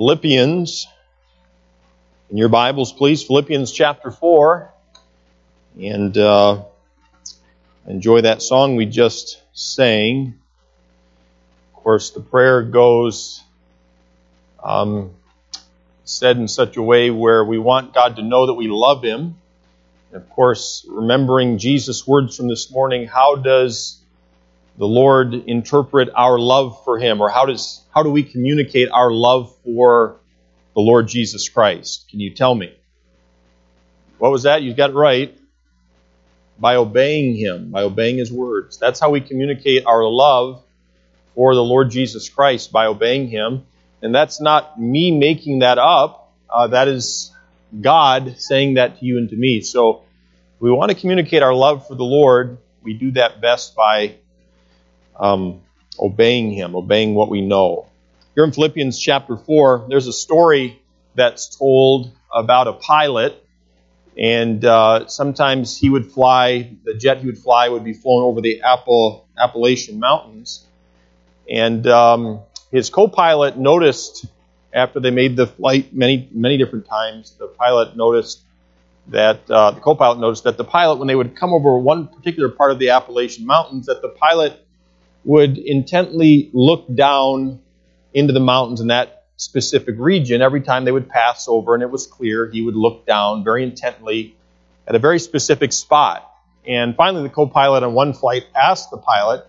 Philippians. 0.00 0.86
In 2.30 2.38
your 2.38 2.48
Bibles, 2.48 2.90
please, 2.90 3.22
Philippians 3.22 3.70
chapter 3.70 4.10
4. 4.10 4.72
And 5.78 6.16
uh, 6.16 6.62
enjoy 7.86 8.22
that 8.22 8.40
song 8.40 8.76
we 8.76 8.86
just 8.86 9.42
sang. 9.52 10.40
Of 11.76 11.82
course, 11.82 12.12
the 12.12 12.20
prayer 12.20 12.62
goes 12.62 13.42
um, 14.64 15.10
said 16.04 16.38
in 16.38 16.48
such 16.48 16.78
a 16.78 16.82
way 16.82 17.10
where 17.10 17.44
we 17.44 17.58
want 17.58 17.92
God 17.92 18.16
to 18.16 18.22
know 18.22 18.46
that 18.46 18.54
we 18.54 18.68
love 18.68 19.02
Him. 19.02 19.36
And 20.12 20.22
of 20.22 20.30
course, 20.30 20.82
remembering 20.88 21.58
Jesus' 21.58 22.06
words 22.06 22.38
from 22.38 22.48
this 22.48 22.70
morning, 22.70 23.06
how 23.06 23.34
does 23.34 23.99
the 24.80 24.86
Lord 24.86 25.34
interpret 25.34 26.08
our 26.16 26.38
love 26.38 26.82
for 26.84 26.98
him 26.98 27.20
or 27.20 27.28
how 27.28 27.44
does 27.44 27.82
how 27.94 28.02
do 28.02 28.10
we 28.10 28.22
communicate 28.22 28.88
our 28.90 29.12
love 29.12 29.54
for 29.62 30.16
the 30.74 30.80
Lord 30.80 31.06
Jesus 31.06 31.50
Christ? 31.50 32.06
Can 32.10 32.18
you 32.18 32.34
tell 32.34 32.54
me? 32.54 32.74
What 34.16 34.32
was 34.32 34.44
that? 34.44 34.62
You 34.62 34.72
got 34.72 34.90
it 34.90 34.94
right. 34.94 35.36
By 36.58 36.76
obeying 36.76 37.36
him, 37.36 37.70
by 37.70 37.82
obeying 37.82 38.16
his 38.16 38.32
words. 38.32 38.78
That's 38.78 38.98
how 38.98 39.10
we 39.10 39.20
communicate 39.20 39.84
our 39.84 40.02
love 40.02 40.64
for 41.34 41.54
the 41.54 41.62
Lord 41.62 41.90
Jesus 41.90 42.30
Christ 42.30 42.72
by 42.72 42.86
obeying 42.86 43.28
him. 43.28 43.66
And 44.00 44.14
that's 44.14 44.40
not 44.40 44.80
me 44.80 45.10
making 45.10 45.58
that 45.58 45.76
up. 45.76 46.32
Uh, 46.48 46.68
that 46.68 46.88
is 46.88 47.32
God 47.78 48.36
saying 48.38 48.74
that 48.74 48.98
to 48.98 49.04
you 49.04 49.18
and 49.18 49.28
to 49.28 49.36
me. 49.36 49.60
So 49.60 50.04
we 50.58 50.70
want 50.70 50.90
to 50.90 50.98
communicate 50.98 51.42
our 51.42 51.54
love 51.54 51.86
for 51.86 51.96
the 51.96 52.02
Lord. 52.02 52.56
We 52.82 52.94
do 52.94 53.10
that 53.10 53.42
best 53.42 53.76
by 53.76 54.19
um, 55.20 55.60
obeying 55.98 56.50
Him, 56.50 56.74
obeying 56.74 57.14
what 57.14 57.28
we 57.30 57.40
know. 57.40 57.86
Here 58.34 58.44
in 58.44 58.52
Philippians 58.52 58.98
chapter 58.98 59.36
4, 59.36 59.86
there's 59.88 60.06
a 60.06 60.12
story 60.12 60.80
that's 61.14 61.56
told 61.56 62.12
about 62.34 62.66
a 62.68 62.72
pilot, 62.72 63.44
and 64.18 64.64
uh, 64.64 65.06
sometimes 65.06 65.76
he 65.76 65.88
would 65.88 66.10
fly, 66.10 66.76
the 66.84 66.94
jet 66.94 67.18
he 67.18 67.26
would 67.26 67.38
fly 67.38 67.68
would 67.68 67.84
be 67.84 67.92
flown 67.92 68.22
over 68.22 68.40
the 68.40 68.60
Appal- 68.62 69.26
Appalachian 69.38 70.00
Mountains. 70.00 70.66
And 71.48 71.86
um, 71.86 72.40
his 72.70 72.90
co 72.90 73.08
pilot 73.08 73.58
noticed, 73.58 74.26
after 74.72 75.00
they 75.00 75.10
made 75.10 75.36
the 75.36 75.46
flight 75.46 75.94
many, 75.94 76.28
many 76.32 76.56
different 76.56 76.86
times, 76.86 77.32
the 77.38 77.48
pilot 77.48 77.96
noticed 77.96 78.42
that 79.08 79.50
uh, 79.50 79.72
the 79.72 79.80
co-pilot 79.80 80.18
noticed 80.18 80.44
that 80.44 80.56
the 80.56 80.64
pilot, 80.64 80.98
when 80.98 81.08
they 81.08 81.16
would 81.16 81.36
come 81.36 81.52
over 81.52 81.76
one 81.78 82.08
particular 82.08 82.48
part 82.48 82.70
of 82.70 82.78
the 82.78 82.90
Appalachian 82.90 83.44
Mountains, 83.46 83.86
that 83.86 84.02
the 84.02 84.08
pilot 84.08 84.64
would 85.24 85.58
intently 85.58 86.50
look 86.52 86.92
down 86.94 87.60
into 88.12 88.32
the 88.32 88.40
mountains 88.40 88.80
in 88.80 88.88
that 88.88 89.24
specific 89.36 89.94
region 89.98 90.42
every 90.42 90.60
time 90.60 90.84
they 90.84 90.92
would 90.92 91.08
pass 91.08 91.48
over 91.48 91.74
and 91.74 91.82
it 91.82 91.90
was 91.90 92.06
clear. 92.06 92.46
He 92.50 92.62
would 92.62 92.76
look 92.76 93.06
down 93.06 93.44
very 93.44 93.62
intently 93.62 94.36
at 94.86 94.94
a 94.94 94.98
very 94.98 95.18
specific 95.18 95.72
spot. 95.72 96.26
And 96.66 96.94
finally 96.94 97.22
the 97.22 97.30
co-pilot 97.30 97.82
on 97.82 97.94
one 97.94 98.12
flight 98.12 98.44
asked 98.54 98.90
the 98.90 98.98
pilot 98.98 99.46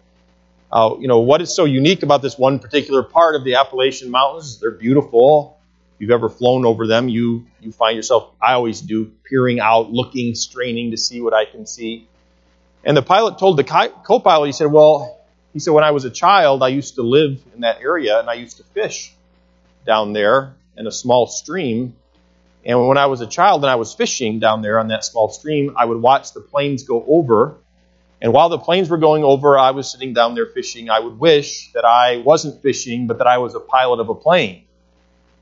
uh, 0.72 0.96
you 1.00 1.08
know 1.08 1.20
what 1.20 1.42
is 1.42 1.54
so 1.54 1.66
unique 1.66 2.02
about 2.02 2.22
this 2.22 2.38
one 2.38 2.60
particular 2.60 3.04
part 3.04 3.36
of 3.36 3.44
the 3.44 3.56
appalachian 3.56 4.10
mountains? 4.10 4.60
They're 4.60 4.72
beautiful. 4.72 5.60
If 5.96 6.02
you've 6.02 6.12
ever 6.12 6.30
flown 6.30 6.66
over 6.66 6.88
them 6.88 7.10
you 7.10 7.46
you 7.60 7.72
find 7.72 7.96
yourself 7.96 8.32
i 8.42 8.54
always 8.54 8.82
do 8.82 9.12
peering 9.24 9.60
out 9.60 9.92
looking 9.92 10.34
straining 10.34 10.92
to 10.92 10.98
see 10.98 11.22
what 11.22 11.34
i 11.34 11.46
can 11.46 11.66
see. 11.66 12.08
And 12.84 12.96
the 12.96 13.02
pilot 13.02 13.38
told 13.38 13.58
the 13.58 13.64
co-pilot 13.64 14.46
he 14.48 14.52
said 14.54 14.68
well 14.68 15.21
he 15.54 15.60
said, 15.60 15.74
When 15.74 15.84
I 15.84 15.92
was 15.92 16.06
a 16.06 16.10
child, 16.10 16.64
I 16.64 16.70
used 16.70 16.96
to 16.96 17.02
live 17.02 17.42
in 17.54 17.62
that 17.62 17.82
area 17.82 18.20
and 18.20 18.30
I 18.30 18.34
used 18.34 18.58
to 18.58 18.64
fish 18.64 19.14
down 19.86 20.14
there 20.14 20.56
in 20.78 20.88
a 20.88 20.92
small 20.92 21.28
stream. 21.28 21.96
And 22.64 22.88
when 22.88 22.98
I 22.98 23.08
was 23.08 23.22
a 23.22 23.28
child 23.28 23.64
and 23.64 23.72
I 23.72 23.76
was 23.76 23.94
fishing 23.94 24.40
down 24.40 24.62
there 24.62 24.80
on 24.80 24.90
that 24.90 25.04
small 25.04 25.30
stream, 25.30 25.76
I 25.78 25.86
would 25.86 26.02
watch 26.02 26.34
the 26.34 26.42
planes 26.42 26.84
go 26.84 27.04
over. 27.08 27.56
And 28.22 28.34
while 28.34 28.50
the 28.50 28.60
planes 28.60 28.90
were 28.90 29.00
going 29.00 29.24
over, 29.24 29.58
I 29.58 29.72
was 29.72 29.92
sitting 29.92 30.14
down 30.14 30.36
there 30.36 30.46
fishing. 30.46 30.90
I 30.90 31.00
would 31.00 31.20
wish 31.20 31.72
that 31.74 31.86
I 31.86 32.18
wasn't 32.18 32.62
fishing, 32.62 33.08
but 33.08 33.18
that 33.18 33.26
I 33.26 33.40
was 33.40 33.56
a 33.56 33.60
pilot 33.60 34.00
of 34.00 34.10
a 34.10 34.16
plane. 34.16 34.66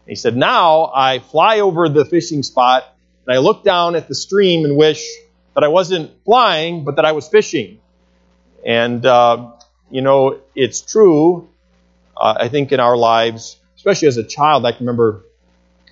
he 0.07 0.15
said, 0.15 0.37
Now 0.37 0.91
I 0.95 1.19
fly 1.19 1.59
over 1.59 1.89
the 1.89 2.05
fishing 2.05 2.41
spot 2.41 2.85
and 3.27 3.35
I 3.35 3.39
look 3.39 3.63
down 3.63 3.95
at 3.95 4.07
the 4.07 4.15
stream 4.15 4.63
and 4.63 4.77
wish 4.77 5.05
that 5.55 5.63
I 5.63 5.67
wasn't 5.67 6.11
flying, 6.23 6.85
but 6.85 6.95
that 6.95 7.05
I 7.05 7.11
was 7.11 7.27
fishing. 7.27 7.79
And 8.65 9.05
uh, 9.05 9.51
you 9.89 10.01
know, 10.01 10.39
it's 10.55 10.81
true, 10.81 11.49
uh, 12.15 12.35
I 12.39 12.49
think, 12.49 12.71
in 12.71 12.79
our 12.79 12.97
lives, 12.97 13.57
especially 13.75 14.07
as 14.07 14.17
a 14.17 14.23
child. 14.23 14.65
I 14.65 14.71
can 14.71 14.85
remember 14.85 15.23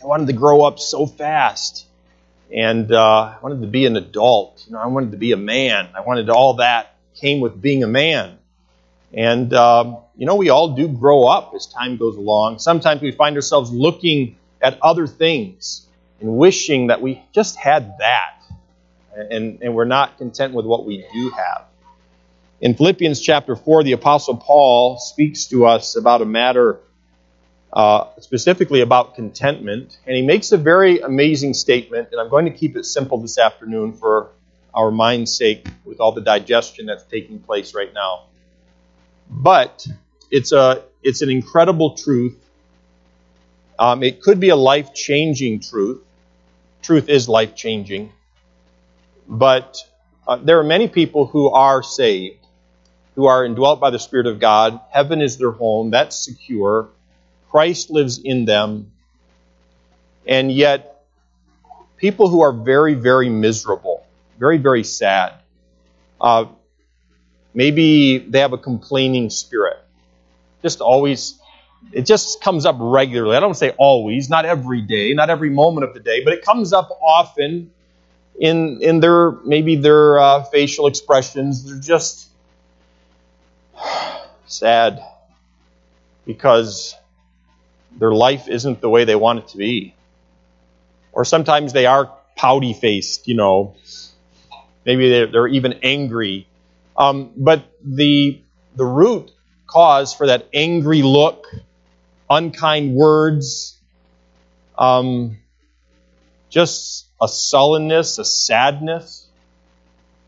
I 0.02 0.06
wanted 0.06 0.28
to 0.28 0.34
grow 0.34 0.63
up 0.63 0.80
so 0.80 1.06
fast. 1.06 1.85
And 2.53 2.91
uh, 2.94 3.36
I 3.36 3.38
wanted 3.41 3.62
to 3.62 3.68
be 3.68 3.86
an 3.86 3.97
adult. 3.97 4.63
You 4.68 4.74
know, 4.74 4.80
I 4.80 4.88
wanted 4.88 5.12
to 5.12 5.18
be 5.18 5.34
a 5.34 5.38
man. 5.38 5.90
I 5.96 6.02
wanted 6.02 6.30
all 6.30 6.56
that 6.56 6.96
came 7.16 7.40
with 7.41 7.59
being 7.59 7.84
a 7.84 7.88
man. 7.88 8.38
And, 9.13 9.53
um, 9.53 9.97
you 10.16 10.25
know, 10.25 10.36
we 10.36 10.50
all 10.50 10.75
do 10.75 10.88
grow 10.88 11.25
up 11.25 11.53
as 11.56 11.66
time 11.66 11.97
goes 11.97 12.16
along. 12.16 12.59
Sometimes 12.59 13.02
we 13.02 13.12
find 13.12 13.36
ourselves 13.36 13.72
looking 13.72 14.38
at 14.62 14.78
other 14.81 15.07
things 15.07 15.86
and 16.19 16.38
wishing 16.38 16.88
that 16.88 17.02
we 17.02 17.24
just 17.34 17.57
had 17.57 17.97
that. 18.00 18.41
And, 19.16 19.62
and 19.62 19.74
we're 19.74 19.86
not 19.86 20.18
content 20.18 20.53
with 20.53 20.66
what 20.66 20.86
we 20.86 21.06
do 21.12 21.30
have. 21.31 21.66
In 22.59 22.73
Philippians 22.73 23.22
chapter 23.22 23.56
4, 23.56 23.84
the 23.84 23.91
Apostle 23.91 24.35
Paul 24.35 24.97
speaks 24.97 25.45
to 25.47 25.68
us 25.68 25.95
about 25.95 26.23
a 26.23 26.25
matter 26.25 26.79
uh, 27.72 28.06
specifically 28.19 28.81
about 28.81 29.13
contentment, 29.13 30.00
and 30.07 30.16
he 30.16 30.23
makes 30.23 30.51
a 30.51 30.57
very 30.57 31.00
amazing 31.00 31.53
statement, 31.53 32.09
and 32.12 32.19
I'm 32.19 32.29
going 32.29 32.45
to 32.45 32.51
keep 32.51 32.75
it 32.75 32.85
simple 32.85 33.19
this 33.19 33.38
afternoon 33.38 33.94
for 33.94 34.31
our 34.73 34.90
mind's 34.90 35.38
sake 35.38 35.68
with 35.85 36.00
all 36.00 36.13
the 36.13 36.22
digestion 36.22 36.88
that's 36.88 37.03
taking 37.03 37.40
place 37.40 37.75
right 37.75 37.94
now. 37.94 38.23
But 39.29 39.85
it's, 40.31 40.51
a, 40.51 40.81
it's 41.03 41.22
an 41.22 41.29
incredible 41.29 41.95
truth. 41.95 42.44
Um, 43.78 44.01
it 44.01 44.19
could 44.19 44.39
be 44.39 44.50
a 44.50 44.56
life 44.56 44.95
changing 44.95 45.59
truth. 45.59 46.01
Truth 46.81 47.07
is 47.07 47.29
life 47.29 47.56
changing. 47.56 48.12
But 49.28 49.78
uh, 50.28 50.38
there 50.38 50.59
are 50.59 50.63
many 50.63 50.88
people 50.88 51.28
who 51.28 51.51
are 51.51 51.84
saved 51.84 52.47
who 53.18 53.26
are 53.26 53.44
indwelt 53.44 53.80
by 53.80 53.90
the 53.90 53.98
Spirit 53.98 54.28
of 54.28 54.40
God. 54.40 54.80
Heaven 54.92 55.24
is 55.24 55.38
their 55.38 55.50
home. 55.52 55.90
That's 55.90 56.16
secure. 56.16 56.90
Christ 57.50 57.90
lives 57.90 58.20
in 58.24 58.46
them. 58.46 58.92
And 60.28 60.52
yet, 60.52 61.04
people 61.98 62.30
who 62.30 62.42
are 62.42 62.54
very, 62.54 62.94
very 62.94 63.28
miserable, 63.28 64.06
very, 64.38 64.60
very 64.60 64.84
sad, 64.84 65.34
uh, 66.22 66.46
maybe 67.56 68.20
they 68.20 68.40
have 68.40 68.54
a 68.54 68.58
complaining 68.58 69.32
spirit. 69.32 69.80
Just 70.62 70.80
always, 70.80 71.40
it 71.92 72.06
just 72.06 72.40
comes 72.42 72.68
up 72.68 72.76
regularly. 72.78 73.36
I 73.36 73.40
don't 73.40 73.58
say 73.58 73.72
always, 73.80 74.30
not 74.30 74.46
every 74.46 74.82
day, 74.82 75.14
not 75.16 75.32
every 75.32 75.50
moment 75.50 75.88
of 75.88 75.96
the 75.96 76.02
day, 76.02 76.24
but 76.24 76.34
it 76.34 76.46
comes 76.46 76.72
up 76.72 76.90
often 77.02 77.72
in 78.40 78.80
in 78.84 79.00
their 79.00 79.32
maybe 79.44 79.76
their 79.76 80.20
uh, 80.20 80.44
facial 80.44 80.86
expressions. 80.86 81.66
They're 81.66 81.80
just 81.80 82.28
sad 84.47 85.00
because 86.25 86.96
their 87.97 88.12
life 88.12 88.47
isn't 88.47 88.81
the 88.81 88.90
way 88.90 89.06
they 89.06 89.16
want 89.16 89.40
it 89.40 89.47
to 89.50 89.58
be. 89.58 89.96
Or 91.12 91.25
sometimes 91.25 91.74
they 91.74 91.85
are 91.85 92.12
pouty 92.35 92.74
faced, 92.74 93.28
you 93.28 93.36
know. 93.36 93.75
Maybe 94.86 95.09
they're, 95.09 95.28
they're 95.28 95.47
even 95.47 95.80
angry. 95.84 96.47
Um, 96.96 97.31
but 97.36 97.63
the, 97.84 98.41
the 98.75 98.86
root 98.86 99.31
cause 99.66 100.13
for 100.13 100.27
that 100.27 100.48
angry 100.54 101.01
look, 101.01 101.48
unkind 102.30 102.94
words, 102.94 103.80
um, 104.77 105.38
just 106.50 107.07
a 107.22 107.27
sullenness, 107.27 108.19
a 108.19 108.25
sadness, 108.25 109.27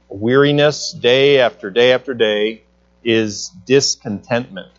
a 0.10 0.16
weariness 0.16 0.92
day 0.92 1.40
after 1.40 1.70
day 1.70 1.94
after 1.94 2.14
day 2.14 2.64
is 3.04 3.50
discontentment. 3.66 4.72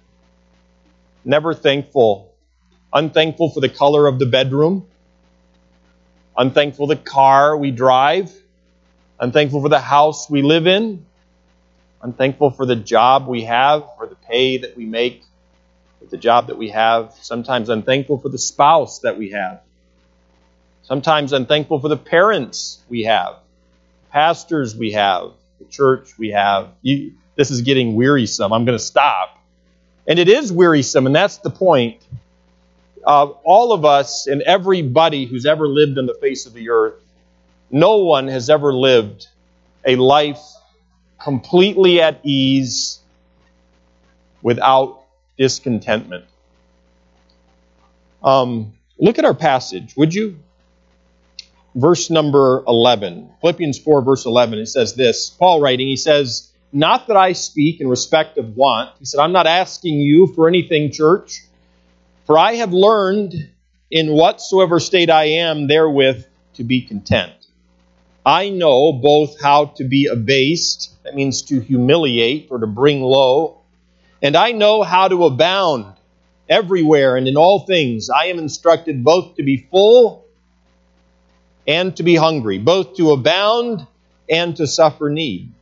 Never 1.24 1.54
thankful. 1.54 2.34
Unthankful 2.92 3.50
for 3.50 3.60
the 3.60 3.68
color 3.68 4.06
of 4.06 4.18
the 4.18 4.26
bedroom. 4.26 4.86
Unthankful 6.36 6.86
the 6.86 6.96
car 6.96 7.56
we 7.56 7.70
drive. 7.70 8.32
Unthankful 9.18 9.60
for 9.62 9.68
the 9.68 9.80
house 9.80 10.30
we 10.30 10.42
live 10.42 10.66
in. 10.66 11.04
Unthankful 12.02 12.50
for 12.50 12.64
the 12.64 12.76
job 12.76 13.28
we 13.28 13.44
have, 13.44 13.84
for 13.96 14.06
the 14.06 14.14
pay 14.14 14.56
that 14.58 14.76
we 14.76 14.86
make, 14.86 15.22
for 15.98 16.06
the 16.06 16.16
job 16.16 16.46
that 16.46 16.56
we 16.56 16.70
have. 16.70 17.14
Sometimes 17.20 17.68
unthankful 17.68 18.18
for 18.18 18.30
the 18.30 18.38
spouse 18.38 19.00
that 19.00 19.18
we 19.18 19.30
have. 19.30 19.60
Sometimes 20.82 21.32
unthankful 21.32 21.78
for 21.78 21.88
the 21.88 21.96
parents 21.96 22.82
we 22.88 23.02
have, 23.02 23.36
pastors 24.10 24.74
we 24.74 24.92
have, 24.92 25.32
the 25.58 25.66
church 25.66 26.18
we 26.18 26.30
have. 26.30 26.70
You, 26.80 27.12
this 27.40 27.50
is 27.50 27.62
getting 27.62 27.96
wearisome. 27.96 28.52
I'm 28.52 28.66
going 28.66 28.78
to 28.78 28.84
stop. 28.84 29.38
And 30.06 30.18
it 30.18 30.28
is 30.28 30.52
wearisome, 30.52 31.06
and 31.06 31.16
that's 31.16 31.38
the 31.38 31.50
point. 31.50 32.02
uh, 33.06 33.26
all 33.44 33.72
of 33.72 33.84
us 33.84 34.26
and 34.26 34.42
everybody 34.42 35.26
who's 35.26 35.46
ever 35.46 35.68
lived 35.68 35.98
on 35.98 36.06
the 36.06 36.14
face 36.20 36.46
of 36.46 36.54
the 36.54 36.70
earth, 36.70 36.94
no 37.70 37.98
one 37.98 38.28
has 38.28 38.50
ever 38.50 38.74
lived 38.74 39.28
a 39.86 39.96
life 39.96 40.40
completely 41.22 42.00
at 42.02 42.20
ease 42.24 43.00
without 44.42 45.04
discontentment. 45.38 46.26
Um, 48.22 48.74
look 48.98 49.18
at 49.18 49.24
our 49.24 49.34
passage, 49.34 49.94
would 49.96 50.14
you? 50.14 50.38
Verse 51.74 52.10
number 52.10 52.64
11. 52.68 53.30
Philippians 53.40 53.78
4, 53.78 54.02
verse 54.02 54.26
11. 54.26 54.58
It 54.60 54.66
says 54.66 54.94
this 54.94 55.30
Paul 55.30 55.60
writing, 55.60 55.88
he 55.88 55.96
says, 55.96 56.49
Not 56.72 57.08
that 57.08 57.16
I 57.16 57.32
speak 57.32 57.80
in 57.80 57.88
respect 57.88 58.38
of 58.38 58.56
want. 58.56 58.90
He 58.98 59.04
said, 59.04 59.20
I'm 59.20 59.32
not 59.32 59.46
asking 59.46 60.00
you 60.00 60.28
for 60.28 60.48
anything, 60.48 60.92
church, 60.92 61.42
for 62.26 62.38
I 62.38 62.54
have 62.54 62.72
learned 62.72 63.34
in 63.90 64.12
whatsoever 64.12 64.78
state 64.78 65.10
I 65.10 65.24
am 65.24 65.66
therewith 65.66 66.24
to 66.54 66.64
be 66.64 66.82
content. 66.82 67.32
I 68.24 68.50
know 68.50 68.92
both 68.92 69.40
how 69.40 69.66
to 69.76 69.84
be 69.84 70.06
abased, 70.06 70.90
that 71.02 71.14
means 71.14 71.42
to 71.42 71.60
humiliate 71.60 72.48
or 72.50 72.58
to 72.58 72.66
bring 72.66 73.02
low, 73.02 73.62
and 74.22 74.36
I 74.36 74.52
know 74.52 74.82
how 74.82 75.08
to 75.08 75.24
abound 75.24 75.94
everywhere 76.48 77.16
and 77.16 77.26
in 77.26 77.36
all 77.36 77.60
things. 77.60 78.10
I 78.10 78.26
am 78.26 78.38
instructed 78.38 79.02
both 79.02 79.36
to 79.36 79.42
be 79.42 79.68
full 79.70 80.26
and 81.66 81.96
to 81.96 82.02
be 82.02 82.14
hungry, 82.14 82.58
both 82.58 82.96
to 82.96 83.12
abound 83.12 83.86
and 84.28 84.54
to 84.56 84.66
suffer 84.66 85.08
need. 85.08 85.52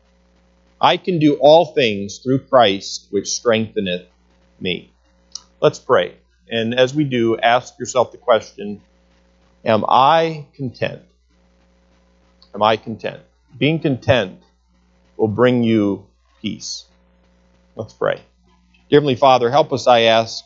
I 0.81 0.97
can 0.97 1.19
do 1.19 1.35
all 1.41 1.67
things 1.67 2.19
through 2.19 2.41
Christ, 2.41 3.09
which 3.11 3.29
strengtheneth 3.29 4.07
me. 4.61 4.93
Let's 5.61 5.79
pray. 5.79 6.17
And 6.51 6.75
as 6.75 6.95
we 6.95 7.05
do, 7.05 7.37
ask 7.37 7.79
yourself 7.79 8.13
the 8.13 8.19
question 8.19 8.81
Am 9.65 9.85
I 9.89 10.47
content? 10.55 11.03
Am 12.55 12.63
I 12.63 12.77
content? 12.77 13.21
Being 13.59 13.81
content 13.81 14.41
will 15.17 15.29
bring 15.29 15.65
you 15.65 16.07
peace. 16.41 16.85
Let's 17.75 17.93
pray. 17.93 18.23
Dear 18.89 19.01
Heavenly 19.01 19.17
Father, 19.17 19.51
help 19.51 19.73
us, 19.73 19.87
I 19.87 20.03
ask, 20.03 20.45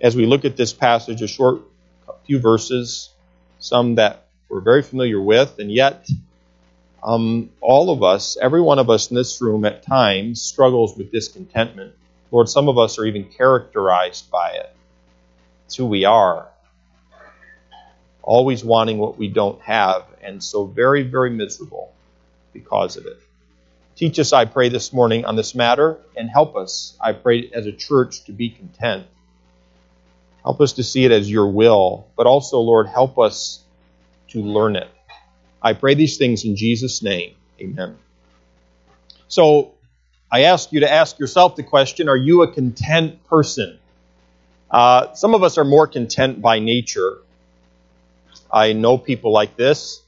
as 0.00 0.14
we 0.14 0.26
look 0.26 0.44
at 0.44 0.56
this 0.56 0.72
passage, 0.72 1.22
a 1.22 1.26
short 1.26 1.62
few 2.26 2.38
verses, 2.38 3.10
some 3.58 3.96
that 3.96 4.28
we're 4.48 4.60
very 4.60 4.82
familiar 4.82 5.20
with, 5.20 5.58
and 5.58 5.72
yet 5.72 6.06
um, 7.04 7.50
all 7.60 7.90
of 7.90 8.02
us, 8.02 8.38
every 8.40 8.62
one 8.62 8.78
of 8.78 8.88
us 8.88 9.10
in 9.10 9.14
this 9.14 9.40
room 9.42 9.66
at 9.66 9.82
times 9.82 10.40
struggles 10.40 10.96
with 10.96 11.12
discontentment. 11.12 11.94
Lord, 12.30 12.48
some 12.48 12.68
of 12.68 12.78
us 12.78 12.98
are 12.98 13.04
even 13.04 13.24
characterized 13.26 14.30
by 14.30 14.52
it. 14.52 14.74
It's 15.66 15.76
who 15.76 15.84
we 15.86 16.06
are. 16.06 16.48
Always 18.22 18.64
wanting 18.64 18.96
what 18.96 19.18
we 19.18 19.28
don't 19.28 19.60
have, 19.60 20.06
and 20.22 20.42
so 20.42 20.64
very, 20.64 21.02
very 21.02 21.28
miserable 21.28 21.92
because 22.54 22.96
of 22.96 23.04
it. 23.04 23.20
Teach 23.96 24.18
us, 24.18 24.32
I 24.32 24.46
pray, 24.46 24.70
this 24.70 24.90
morning 24.90 25.26
on 25.26 25.36
this 25.36 25.54
matter, 25.54 25.98
and 26.16 26.30
help 26.30 26.56
us, 26.56 26.96
I 26.98 27.12
pray, 27.12 27.50
as 27.52 27.66
a 27.66 27.72
church 27.72 28.24
to 28.24 28.32
be 28.32 28.48
content. 28.48 29.06
Help 30.42 30.60
us 30.62 30.72
to 30.74 30.82
see 30.82 31.04
it 31.04 31.12
as 31.12 31.30
your 31.30 31.48
will, 31.48 32.06
but 32.16 32.26
also, 32.26 32.60
Lord, 32.60 32.86
help 32.86 33.18
us 33.18 33.62
to 34.28 34.40
learn 34.40 34.76
it. 34.76 34.88
I 35.64 35.72
pray 35.72 35.94
these 35.94 36.18
things 36.18 36.44
in 36.44 36.54
Jesus' 36.54 37.02
name. 37.02 37.34
Amen. 37.58 37.96
So, 39.28 39.72
I 40.30 40.42
ask 40.42 40.72
you 40.72 40.80
to 40.80 40.92
ask 40.92 41.18
yourself 41.18 41.56
the 41.56 41.62
question 41.62 42.08
Are 42.08 42.16
you 42.16 42.42
a 42.42 42.52
content 42.52 43.24
person? 43.24 43.78
Uh, 44.70 45.14
some 45.14 45.34
of 45.34 45.42
us 45.42 45.56
are 45.56 45.64
more 45.64 45.86
content 45.86 46.42
by 46.42 46.58
nature. 46.58 47.18
I 48.52 48.74
know 48.74 48.98
people 48.98 49.32
like 49.32 49.56
this. 49.56 50.02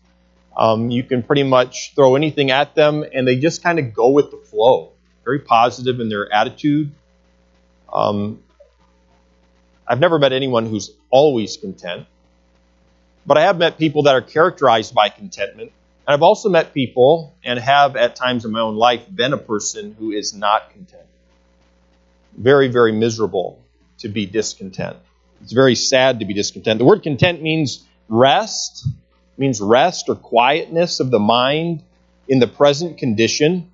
Um, 0.56 0.91
you 0.91 1.03
can 1.03 1.23
pretty 1.23 1.43
much 1.43 1.94
throw 1.94 2.17
anything 2.17 2.50
at 2.50 2.75
them, 2.75 3.05
and 3.14 3.26
they 3.26 3.37
just 3.37 3.62
kind 3.62 3.79
of 3.79 3.94
go 3.94 4.11
with 4.11 4.31
the 4.31 4.38
flow. 4.38 4.93
Very 5.25 5.41
positive 5.41 6.00
in 6.00 6.08
their 6.08 6.32
attitude. 6.32 6.93
Um, 7.93 8.43
I've 9.87 10.00
never 10.00 10.19
met 10.19 10.32
anyone 10.32 10.67
who's 10.67 10.91
always 11.11 11.56
content, 11.56 12.06
but 13.26 13.37
I 13.37 13.43
have 13.43 13.58
met 13.58 13.78
people 13.78 14.05
that 14.05 14.14
are 14.14 14.23
characterized 14.23 14.94
by 14.94 15.08
contentment. 15.08 15.73
And 16.06 16.14
I've 16.14 16.23
also 16.23 16.49
met 16.49 16.73
people, 16.73 17.37
and 17.44 17.58
have 17.58 17.96
at 17.96 18.14
times 18.14 18.44
in 18.44 18.52
my 18.52 18.61
own 18.61 18.76
life 18.76 19.02
been 19.12 19.32
a 19.32 19.38
person 19.38 19.96
who 19.99 20.12
is 20.12 20.32
not 20.34 20.70
content. 20.70 21.02
Very, 22.37 22.69
very 22.69 22.93
miserable 22.93 23.61
to 23.99 24.08
be 24.08 24.26
discontent. 24.26 24.96
It's 25.43 25.52
very 25.52 25.75
sad 25.75 26.20
to 26.20 26.25
be 26.25 26.34
discontent. 26.34 26.78
The 26.78 26.84
word 26.84 27.02
content 27.02 27.43
means 27.43 27.84
rest 28.08 28.87
means 29.38 29.61
rest 29.61 30.08
or 30.08 30.17
quietness 30.17 31.00
of 31.00 31.11
the 31.11 31.19
mind 31.19 31.82
in 32.29 32.38
the 32.38 32.46
present 32.46 32.99
condition. 32.99 33.70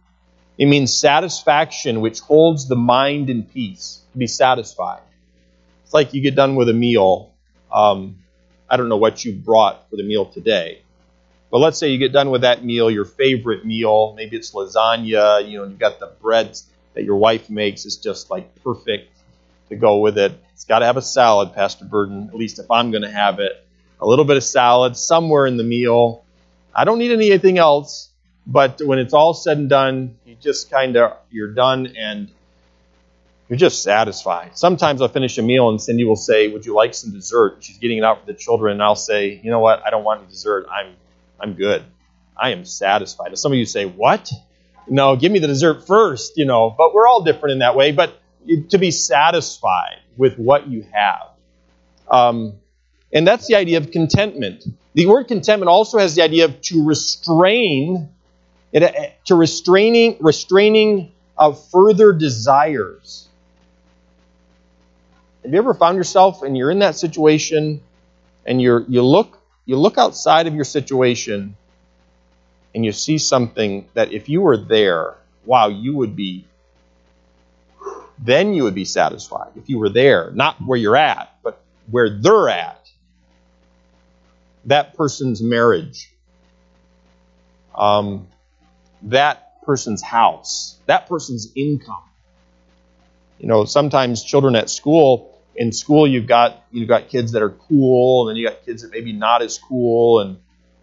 It 0.58 0.66
means 0.66 0.98
satisfaction, 0.98 2.00
which 2.00 2.20
holds 2.20 2.69
the 2.69 2.76
mind 2.76 3.31
in 3.31 3.44
peace, 3.44 4.00
to 4.12 4.19
be 4.19 4.26
satisfied. 4.26 5.02
It's 5.84 5.94
like 5.94 6.14
you 6.14 6.20
get 6.20 6.34
done 6.34 6.56
with 6.56 6.69
a 6.69 6.75
meal. 6.75 7.32
Um, 7.72 8.21
I 8.72 8.78
don't 8.78 8.88
know 8.88 8.96
what 8.96 9.22
you 9.22 9.34
brought 9.34 9.90
for 9.90 9.96
the 9.96 10.02
meal 10.02 10.24
today, 10.24 10.80
but 11.50 11.58
let's 11.58 11.78
say 11.78 11.90
you 11.90 11.98
get 11.98 12.10
done 12.10 12.30
with 12.30 12.40
that 12.40 12.64
meal, 12.64 12.90
your 12.90 13.04
favorite 13.04 13.66
meal. 13.66 14.14
Maybe 14.16 14.34
it's 14.38 14.52
lasagna. 14.52 15.46
You 15.46 15.58
know, 15.58 15.64
you've 15.64 15.78
got 15.78 16.00
the 16.00 16.10
bread 16.22 16.58
that 16.94 17.04
your 17.04 17.16
wife 17.16 17.50
makes. 17.50 17.84
It's 17.84 17.96
just 17.96 18.30
like 18.30 18.62
perfect 18.64 19.14
to 19.69 19.76
go 19.76 19.98
with 19.98 20.16
it. 20.16 20.32
It's 20.54 20.64
got 20.64 20.78
to 20.78 20.86
have 20.86 20.96
a 20.96 21.02
salad, 21.02 21.52
Pastor 21.52 21.84
Burden. 21.84 22.28
At 22.28 22.34
least 22.34 22.58
if 22.58 22.70
I'm 22.70 22.90
going 22.90 23.02
to 23.02 23.10
have 23.10 23.40
it 23.40 23.62
a 24.00 24.06
little 24.06 24.24
bit 24.24 24.38
of 24.38 24.42
salad 24.42 24.96
somewhere 24.96 25.44
in 25.44 25.58
the 25.58 25.64
meal. 25.64 26.24
I 26.74 26.84
don't 26.84 26.98
need 26.98 27.12
anything 27.12 27.58
else, 27.58 28.08
but 28.46 28.80
when 28.82 28.98
it's 28.98 29.12
all 29.12 29.34
said 29.34 29.58
and 29.58 29.69
done, 29.69 30.16
you 30.24 30.34
just 30.40 30.70
kind 30.70 30.96
of 30.96 31.19
you're 31.30 31.52
done 31.52 31.94
and 31.98 32.30
you're 33.49 33.59
just 33.59 33.83
satisfied. 33.83 34.56
Sometimes 34.56 35.03
I'll 35.03 35.09
finish 35.09 35.37
a 35.39 35.43
meal 35.43 35.69
and 35.69 35.81
Cindy 35.81 36.05
will 36.05 36.17
say, 36.17 36.49
"Would 36.49 36.65
you 36.65 36.75
like 36.75 36.94
some 36.94 37.12
dessert?" 37.12 37.59
She's 37.61 37.79
getting 37.79 37.99
it 37.99 38.05
out 38.05 38.21
for 38.21 38.27
the 38.27 38.39
children, 38.39 38.73
and 38.73 38.83
I'll 38.83 38.97
say, 38.97 39.41
"You 39.43 39.50
know 39.50 39.61
what? 39.61 39.85
I 39.87 39.91
don't 39.91 40.05
want 40.05 40.23
any 40.23 40.31
dessert. 40.31 40.67
I'm 40.71 40.94
I'm 41.41 41.55
good. 41.55 41.83
I 42.37 42.50
am 42.50 42.65
satisfied." 42.65 43.37
Some 43.39 43.53
of 43.53 43.59
you 43.59 43.67
say, 43.67 43.85
"What?" 43.85 44.33
No, 44.89 45.17
give 45.17 45.31
me 45.31 45.39
the 45.39 45.47
dessert 45.47 45.87
first, 45.87 46.37
you 46.37 46.44
know. 46.44 46.75
But 46.77 46.94
we're 46.94 47.06
all 47.06 47.23
different 47.23 47.53
in 47.53 47.59
that 47.61 47.77
way. 47.77 47.93
But 47.93 48.19
to 48.71 48.79
be 48.79 48.91
satisfied 48.91 49.99
with 50.17 50.39
what 50.39 50.69
you 50.69 50.84
have. 50.93 51.29
Um, 52.11 52.55
and 53.13 53.27
that's 53.27 53.46
the 53.46 53.55
idea 53.56 53.79
of 53.79 53.91
contentment. 53.91 54.65
The 54.94 55.06
word 55.06 55.29
contentment 55.29 55.69
also 55.69 55.99
has 55.99 56.15
the 56.15 56.22
idea 56.22 56.46
of 56.46 56.61
to 56.63 56.84
restrain, 56.84 58.08
to 58.75 59.34
restraining, 59.34 60.17
restraining 60.20 61.13
of 61.37 61.63
further 61.70 62.13
desires. 62.13 63.29
Have 65.43 65.53
you 65.53 65.58
ever 65.58 65.75
found 65.75 65.96
yourself 65.96 66.43
and 66.43 66.56
you're 66.56 66.70
in 66.70 66.81
that 66.81 66.96
situation 66.96 67.81
and 68.46 68.63
you're 68.63 68.84
you 68.89 69.03
look 69.03 69.39
you 69.65 69.77
look 69.77 69.99
outside 69.99 70.46
of 70.46 70.55
your 70.55 70.65
situation 70.65 71.56
and 72.75 72.84
you 72.84 72.93
see 72.93 73.19
something 73.19 73.89
that 73.94 74.13
if 74.13 74.29
you 74.29 74.41
were 74.41 74.56
there, 74.56 75.17
wow, 75.44 75.69
you 75.69 75.96
would 75.96 76.17
be 76.17 76.46
then 78.19 78.55
you 78.55 78.63
would 78.65 78.75
be 78.75 78.84
satisfied 78.84 79.51
if 79.56 79.69
you 79.69 79.79
were 79.79 79.89
there, 79.89 80.31
not 80.32 80.56
where 80.65 80.79
you're 80.79 80.96
at, 80.96 81.34
but 81.43 81.61
where 81.91 82.08
they're 82.20 82.49
at 82.49 82.82
that 84.67 84.94
person's 84.96 85.43
marriage, 85.43 86.13
um, 87.75 88.29
that 89.03 89.63
person's 89.63 90.03
house, 90.03 90.79
that 90.87 91.08
person's 91.08 91.53
income. 91.56 92.05
You 93.39 93.49
know, 93.49 93.65
sometimes 93.65 94.22
children 94.22 94.55
at 94.55 94.70
school, 94.70 95.31
in 95.55 95.73
school 95.73 96.06
you've 96.06 96.27
got 96.27 96.65
you've 96.71 96.89
got 96.89 97.09
kids 97.09 97.32
that 97.32 97.43
are 97.43 97.51
cool, 97.51 98.23
and 98.23 98.31
then 98.31 98.41
you 98.41 98.49
got 98.49 98.65
kids 98.65 98.82
that 98.82 98.91
maybe 98.91 99.13
not 99.13 99.43
as 99.43 99.59
cool, 99.59 100.21
and 100.21 100.39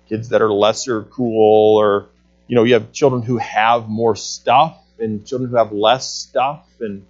kids 0.07 0.29
that 0.29 0.41
are 0.41 0.51
lesser 0.51 1.03
cool, 1.03 1.77
or 1.77 2.09
you 2.47 2.55
know, 2.55 2.63
you 2.63 2.73
have 2.73 2.91
children 2.91 3.21
who 3.21 3.37
have 3.37 3.87
more 3.87 4.15
stuff 4.15 4.77
and 4.99 5.25
children 5.25 5.49
who 5.49 5.57
have 5.57 5.71
less 5.71 6.13
stuff, 6.13 6.67
and 6.79 7.05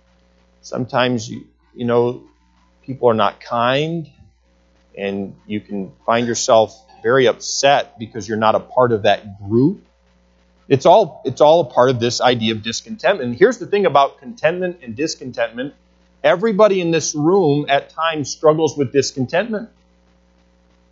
sometimes 0.62 1.30
you 1.30 1.46
you 1.75 1.86
know 1.86 2.24
people 2.84 3.10
are 3.10 3.13
not 3.13 3.39
kind 3.39 4.10
and 4.98 5.36
you 5.48 5.62
can 5.62 5.92
find 6.06 6.28
yourself 6.28 6.75
very 7.01 7.28
upset 7.28 7.98
because 7.98 8.28
you're 8.28 8.38
not 8.38 8.56
a 8.56 8.60
part 8.60 8.92
of 8.92 9.04
that 9.04 9.42
group. 9.48 9.86
It's 10.68 10.86
all 10.86 11.22
it's 11.25 11.42
all 11.42 11.62
a 11.62 11.66
part 11.66 11.89
of 11.89 12.00
this 12.00 12.22
idea 12.22 12.54
of 12.54 12.62
discontentment. 12.62 13.30
And 13.30 13.39
here's 13.39 13.58
the 13.58 13.66
thing 13.66 13.86
about 13.86 14.20
contentment 14.20 14.80
and 14.84 14.96
discontentment. 14.96 15.74
Everybody 16.23 16.81
in 16.81 16.91
this 16.91 17.15
room 17.15 17.65
at 17.69 17.89
times 17.89 18.29
struggles 18.29 18.77
with 18.77 18.91
discontentment. 18.91 19.69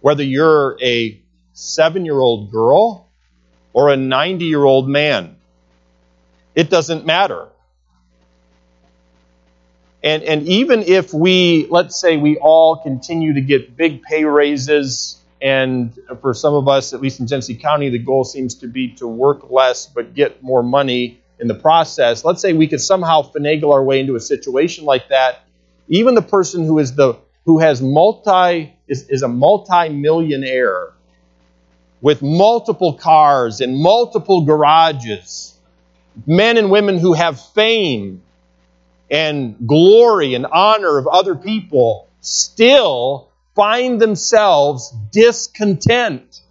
Whether 0.02 0.24
you're 0.24 0.78
a 0.82 1.22
7-year-old 1.56 2.52
girl 2.52 3.10
or 3.74 3.90
a 3.90 3.98
90-year-old 3.98 4.88
man, 4.88 5.36
it 6.56 6.70
doesn't 6.70 7.06
matter. 7.06 7.50
And, 10.04 10.24
and 10.24 10.48
even 10.48 10.84
if 10.84 11.14
we, 11.14 11.68
let's 11.70 12.00
say, 12.00 12.18
we 12.18 12.38
all 12.38 12.78
continue 12.78 13.34
to 13.34 13.42
get 13.42 13.76
big 13.76 14.04
pay 14.04 14.24
raises, 14.24 15.20
and 15.42 15.98
for 16.22 16.34
some 16.34 16.54
of 16.54 16.68
us, 16.68 16.94
at 16.94 17.02
least 17.02 17.20
in 17.20 17.28
Genesee 17.28 17.56
County, 17.56 17.90
the 17.90 18.00
goal 18.00 18.24
seems 18.24 18.56
to 18.56 18.68
be 18.68 18.94
to 18.94 19.08
work 19.08 19.50
less 19.52 19.86
but 19.88 20.14
get 20.14 20.42
more 20.42 20.64
money 20.64 21.20
in 21.40 21.48
the 21.48 21.56
process. 21.56 22.26
Let's 22.26 22.42
say 22.42 22.54
we 22.54 22.68
could 22.68 22.82
somehow 22.82 23.22
finagle 23.22 23.74
our 23.74 23.84
way 23.84 24.00
into 24.00 24.16
a 24.16 24.20
situation 24.20 24.86
like 24.86 25.10
that. 25.10 25.44
Even 25.88 26.16
the 26.16 26.22
person 26.22 26.66
who 26.66 26.80
is 26.80 26.96
the 26.96 27.18
who 27.46 27.60
has 27.60 27.82
multi 27.82 28.76
is, 28.88 29.08
is 29.10 29.22
a 29.22 29.28
multi-millionaire 29.28 30.92
with 32.02 32.22
multiple 32.22 32.94
cars 32.94 33.62
and 33.62 33.78
multiple 33.78 34.42
garages, 34.42 35.58
men 36.26 36.58
and 36.58 36.70
women 36.70 36.98
who 36.98 37.14
have 37.14 37.40
fame 37.54 38.22
and 39.10 39.56
glory 39.66 40.34
and 40.34 40.46
honor 40.46 40.98
of 40.98 41.08
other 41.08 41.36
people 41.36 42.08
still 42.20 43.30
find 43.56 44.00
themselves 44.00 44.94
discontent. 45.12 46.42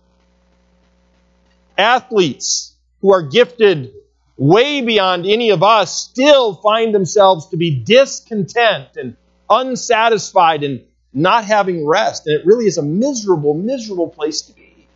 Athletes 1.77 2.75
who 3.03 3.13
are 3.13 3.23
gifted 3.23 3.93
way 4.37 4.83
beyond 4.83 5.27
any 5.27 5.51
of 5.51 5.63
us 5.63 5.97
still 5.97 6.55
find 6.55 6.95
themselves 6.95 7.49
to 7.49 7.57
be 7.57 7.79
discontent 7.79 8.97
and 8.97 9.17
unsatisfied 9.49 10.63
and 10.63 10.85
not 11.13 11.45
having 11.45 11.87
rest. 11.87 12.27
And 12.27 12.39
it 12.39 12.47
really 12.47 12.67
is 12.67 12.79
a 12.79 12.83
miserable, 12.83 13.55
miserable 13.55 14.09
place 14.09 14.43
to 14.43 14.53
be. 14.53 14.87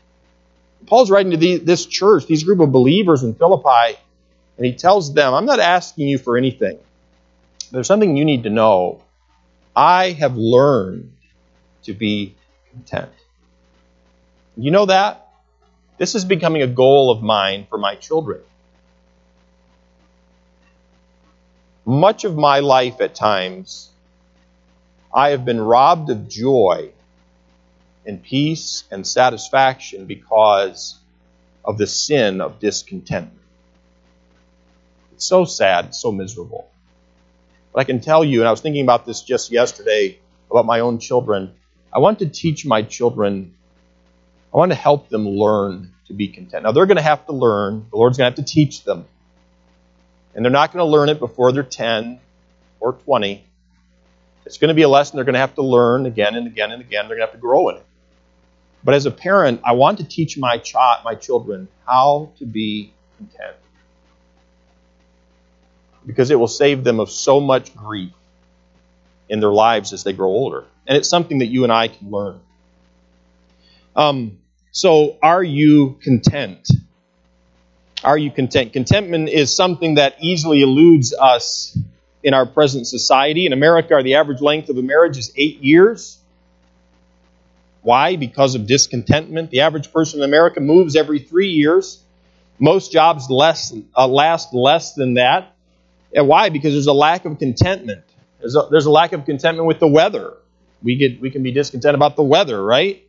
Paul's 0.87 1.11
writing 1.11 1.31
to 1.33 1.37
the, 1.37 1.59
this 1.59 1.87
church, 1.87 2.27
these 2.27 2.45
group 2.45 2.61
of 2.61 2.73
believers 2.73 3.23
in 3.23 3.35
Philippi, 3.35 3.99
and 4.57 4.67
he 4.67 4.75
tells 4.75 5.15
them, 5.15 5.33
I'm 5.33 5.47
not 5.47 5.61
asking 5.61 6.09
you 6.09 6.19
for 6.19 6.37
anything. 6.37 6.79
There's 7.71 7.87
something 7.87 8.17
you 8.17 8.25
need 8.25 8.43
to 8.43 8.51
know. 8.51 9.03
I 9.75 10.11
have 10.11 10.37
learned 10.37 11.13
to 11.85 11.95
be 11.95 12.35
content. 12.71 13.13
You 14.57 14.71
know 14.71 14.87
that? 14.87 15.29
This 15.97 16.15
is 16.15 16.25
becoming 16.25 16.63
a 16.63 16.67
goal 16.67 17.11
of 17.11 17.23
mine 17.23 17.67
for 17.71 17.79
my 17.79 17.95
children. 17.95 18.41
Much 21.91 22.23
of 22.23 22.37
my 22.37 22.61
life 22.61 23.01
at 23.01 23.17
times, 23.17 23.91
I 25.13 25.31
have 25.31 25.45
been 25.45 25.61
robbed 25.61 26.09
of 26.09 26.29
joy 26.29 26.91
and 28.07 28.23
peace 28.23 28.85
and 28.93 29.05
satisfaction 29.05 30.07
because 30.07 31.01
of 31.65 31.79
the 31.79 31.89
sin 31.89 32.41
of 32.41 32.61
discontentment. 32.61 33.45
It's 35.15 35.25
so 35.25 35.45
sad, 35.45 35.93
so 35.93 36.13
miserable. 36.13 36.71
But 37.73 37.81
I 37.81 37.85
can 37.85 37.99
tell 37.99 38.25
you, 38.25 38.39
and 38.39 38.47
I 38.47 38.53
was 38.53 38.61
thinking 38.61 38.85
about 38.85 39.05
this 39.05 39.23
just 39.23 39.51
yesterday 39.51 40.21
about 40.49 40.67
my 40.67 40.79
own 40.79 41.01
children, 41.01 41.53
I 41.93 41.99
want 41.99 42.21
to 42.21 42.29
teach 42.29 42.65
my 42.65 42.83
children, 42.83 43.57
I 44.55 44.59
want 44.59 44.71
to 44.71 44.79
help 44.79 45.09
them 45.09 45.27
learn 45.27 45.93
to 46.07 46.13
be 46.13 46.29
content. 46.29 46.63
Now, 46.63 46.71
they're 46.71 46.87
going 46.87 46.99
to 46.99 47.03
have 47.03 47.27
to 47.27 47.33
learn, 47.33 47.87
the 47.91 47.97
Lord's 47.97 48.17
going 48.17 48.33
to 48.33 48.37
have 48.41 48.47
to 48.47 48.53
teach 48.55 48.85
them. 48.85 49.07
And 50.41 50.45
they're 50.47 50.51
not 50.51 50.73
going 50.73 50.83
to 50.83 50.91
learn 50.91 51.11
it 51.11 51.19
before 51.19 51.53
they're 51.53 51.63
10 51.63 52.19
or 52.81 52.95
20. 52.95 53.45
It's 54.47 54.57
going 54.57 54.69
to 54.69 54.75
be 54.75 54.81
a 54.81 54.89
lesson 54.89 55.19
they're 55.19 55.25
going 55.27 55.35
to 55.35 55.39
have 55.39 55.57
to 55.57 55.63
learn 55.63 56.07
again 56.07 56.35
and 56.35 56.47
again 56.47 56.73
and 56.73 56.81
again. 56.81 57.09
They're 57.09 57.19
going 57.19 57.27
to 57.27 57.31
have 57.31 57.35
to 57.35 57.39
grow 57.39 57.69
in 57.69 57.77
it. 57.77 57.85
But 58.83 58.95
as 58.95 59.05
a 59.05 59.11
parent, 59.11 59.61
I 59.65 59.73
want 59.73 59.99
to 59.99 60.05
teach 60.05 60.39
my 60.39 60.57
child, 60.57 61.05
my 61.05 61.15
children 61.15 61.69
how 61.87 62.33
to 62.39 62.47
be 62.47 62.95
content 63.19 63.55
because 66.07 66.31
it 66.31 66.37
will 66.37 66.49
save 66.49 66.85
them 66.85 67.01
of 67.01 67.11
so 67.11 67.39
much 67.39 67.77
grief 67.77 68.13
in 69.29 69.41
their 69.41 69.53
lives 69.53 69.93
as 69.93 70.05
they 70.05 70.15
grow 70.15 70.31
older. 70.31 70.65
And 70.87 70.97
it's 70.97 71.11
something 71.11 71.41
that 71.41 71.49
you 71.49 71.65
and 71.65 71.73
I 71.73 71.89
can 71.89 72.11
learn. 72.11 72.41
Um, 73.95 74.39
so, 74.73 75.19
are 75.23 75.45
you 75.45 75.99
content? 76.01 76.67
Are 78.03 78.17
you 78.17 78.31
content? 78.31 78.73
Contentment 78.73 79.29
is 79.29 79.55
something 79.55 79.97
that 79.97 80.17
easily 80.21 80.63
eludes 80.63 81.13
us 81.13 81.77
in 82.23 82.33
our 82.33 82.47
present 82.47 82.87
society. 82.87 83.47
In 83.47 83.53
America, 83.53 84.01
the 84.03 84.15
average 84.15 84.41
length 84.41 84.71
of 84.71 84.79
a 84.79 84.83
marriage 84.83 85.19
is 85.19 85.33
eight 85.37 85.61
years. 85.63 86.19
Why? 87.83 88.17
Because 88.17 88.55
of 88.55 88.67
discontentment. 88.67 89.51
The 89.51 89.61
average 89.61 89.93
person 89.93 90.21
in 90.21 90.25
America 90.25 90.61
moves 90.61 90.97
every 90.97 91.19
three 91.19 91.51
years. 91.51 92.03
Most 92.59 92.93
jobs 92.93 93.31
less, 93.31 93.73
uh, 93.97 94.07
last 94.07 94.53
less 94.53 94.95
than 94.95 95.15
that. 95.15 95.55
And 96.15 96.27
why? 96.27 96.49
Because 96.49 96.73
there's 96.73 96.87
a 96.87 96.93
lack 96.93 97.25
of 97.25 97.39
contentment. 97.39 98.03
There's 98.39 98.57
a, 98.57 98.67
there's 98.71 98.87
a 98.87 98.91
lack 98.91 99.13
of 99.13 99.25
contentment 99.25 99.67
with 99.67 99.79
the 99.79 99.89
weather. 99.89 100.35
We 100.83 100.97
get 100.97 101.21
we 101.21 101.31
can 101.31 101.43
be 101.43 101.53
discontent 101.53 101.95
about 101.95 102.17
the 102.17 102.23
weather, 102.23 102.63
right? 102.63 103.07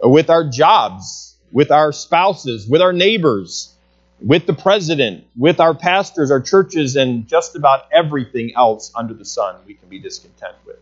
With 0.00 0.30
our 0.30 0.48
jobs, 0.48 1.36
with 1.52 1.70
our 1.70 1.92
spouses, 1.92 2.66
with 2.66 2.82
our 2.82 2.92
neighbors, 2.92 3.71
with 4.24 4.46
the 4.46 4.52
president, 4.52 5.24
with 5.36 5.60
our 5.60 5.74
pastors, 5.74 6.30
our 6.30 6.40
churches, 6.40 6.96
and 6.96 7.26
just 7.26 7.56
about 7.56 7.86
everything 7.92 8.52
else 8.56 8.92
under 8.94 9.14
the 9.14 9.24
sun 9.24 9.56
we 9.66 9.74
can 9.74 9.88
be 9.88 9.98
discontent 9.98 10.54
with. 10.64 10.78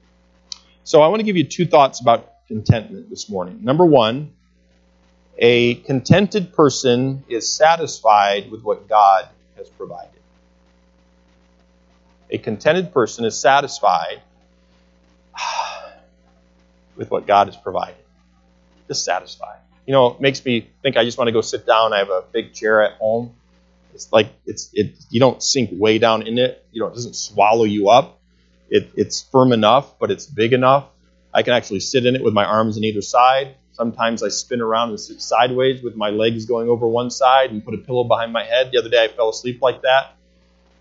So 0.85 1.01
I 1.03 1.09
want 1.09 1.21
to 1.21 1.25
give 1.25 1.37
you 1.37 1.45
two 1.45 1.67
thoughts 1.67 2.01
about 2.01 2.33
contentment 2.49 3.09
this 3.09 3.29
morning. 3.31 3.61
Number 3.63 3.85
one, 3.85 4.33
a 5.39 5.77
contented 5.77 6.53
person 6.53 7.25
is 7.29 7.51
satisfied 7.51 8.51
with 8.51 8.63
what 8.63 8.89
God 8.89 9.29
has 9.57 9.69
provided. 9.69 10.21
A 12.31 12.39
contented 12.39 12.93
person 12.93 13.25
is 13.25 13.39
satisfied 13.39 14.21
with 16.97 17.11
what 17.11 17.27
God 17.27 17.47
has 17.47 17.57
provided. 17.57 17.97
Just 18.87 19.05
satisfied. 19.05 19.61
You 19.91 19.97
know, 19.97 20.13
it 20.13 20.21
makes 20.21 20.45
me 20.45 20.71
think 20.85 20.97
I 20.97 21.03
just 21.03 21.19
want 21.19 21.27
to 21.27 21.33
go 21.33 21.41
sit 21.41 21.67
down. 21.67 21.93
I 21.93 21.99
have 21.99 22.11
a 22.11 22.23
big 22.33 22.55
chair 22.55 22.81
at 22.81 22.93
home. 22.99 23.35
It's 23.93 24.13
like 24.13 24.29
it's 24.47 24.71
it. 24.73 24.95
You 25.11 25.19
don't 25.19 25.43
sink 25.43 25.71
way 25.73 25.99
down 25.99 26.29
in 26.29 26.39
it. 26.39 26.65
You 26.71 26.81
know, 26.81 26.87
it 26.87 26.95
doesn't 26.95 27.17
swallow 27.17 27.65
you 27.65 27.89
up. 27.89 28.21
It, 28.69 28.93
it's 28.95 29.21
firm 29.21 29.51
enough, 29.51 29.99
but 29.99 30.13
it's 30.13 30.27
big 30.27 30.53
enough. 30.53 30.87
I 31.35 31.43
can 31.43 31.55
actually 31.55 31.81
sit 31.81 32.07
in 32.07 32.15
it 32.15 32.23
with 32.23 32.33
my 32.33 32.45
arms 32.45 32.77
on 32.77 32.85
either 32.85 33.03
side. 33.03 33.57
Sometimes 33.73 34.23
I 34.23 34.29
spin 34.29 34.61
around 34.61 34.91
and 34.91 35.01
sit 35.01 35.21
sideways 35.21 35.83
with 35.83 35.97
my 35.97 36.11
legs 36.11 36.45
going 36.47 36.69
over 36.69 36.87
one 36.87 37.11
side 37.11 37.51
and 37.51 37.65
put 37.65 37.75
a 37.75 37.79
pillow 37.79 38.05
behind 38.05 38.33
my 38.33 38.45
head. 38.45 38.71
The 38.71 38.79
other 38.79 38.91
day 38.91 39.03
I 39.03 39.09
fell 39.09 39.31
asleep 39.31 39.61
like 39.61 39.83
that. 39.83 40.15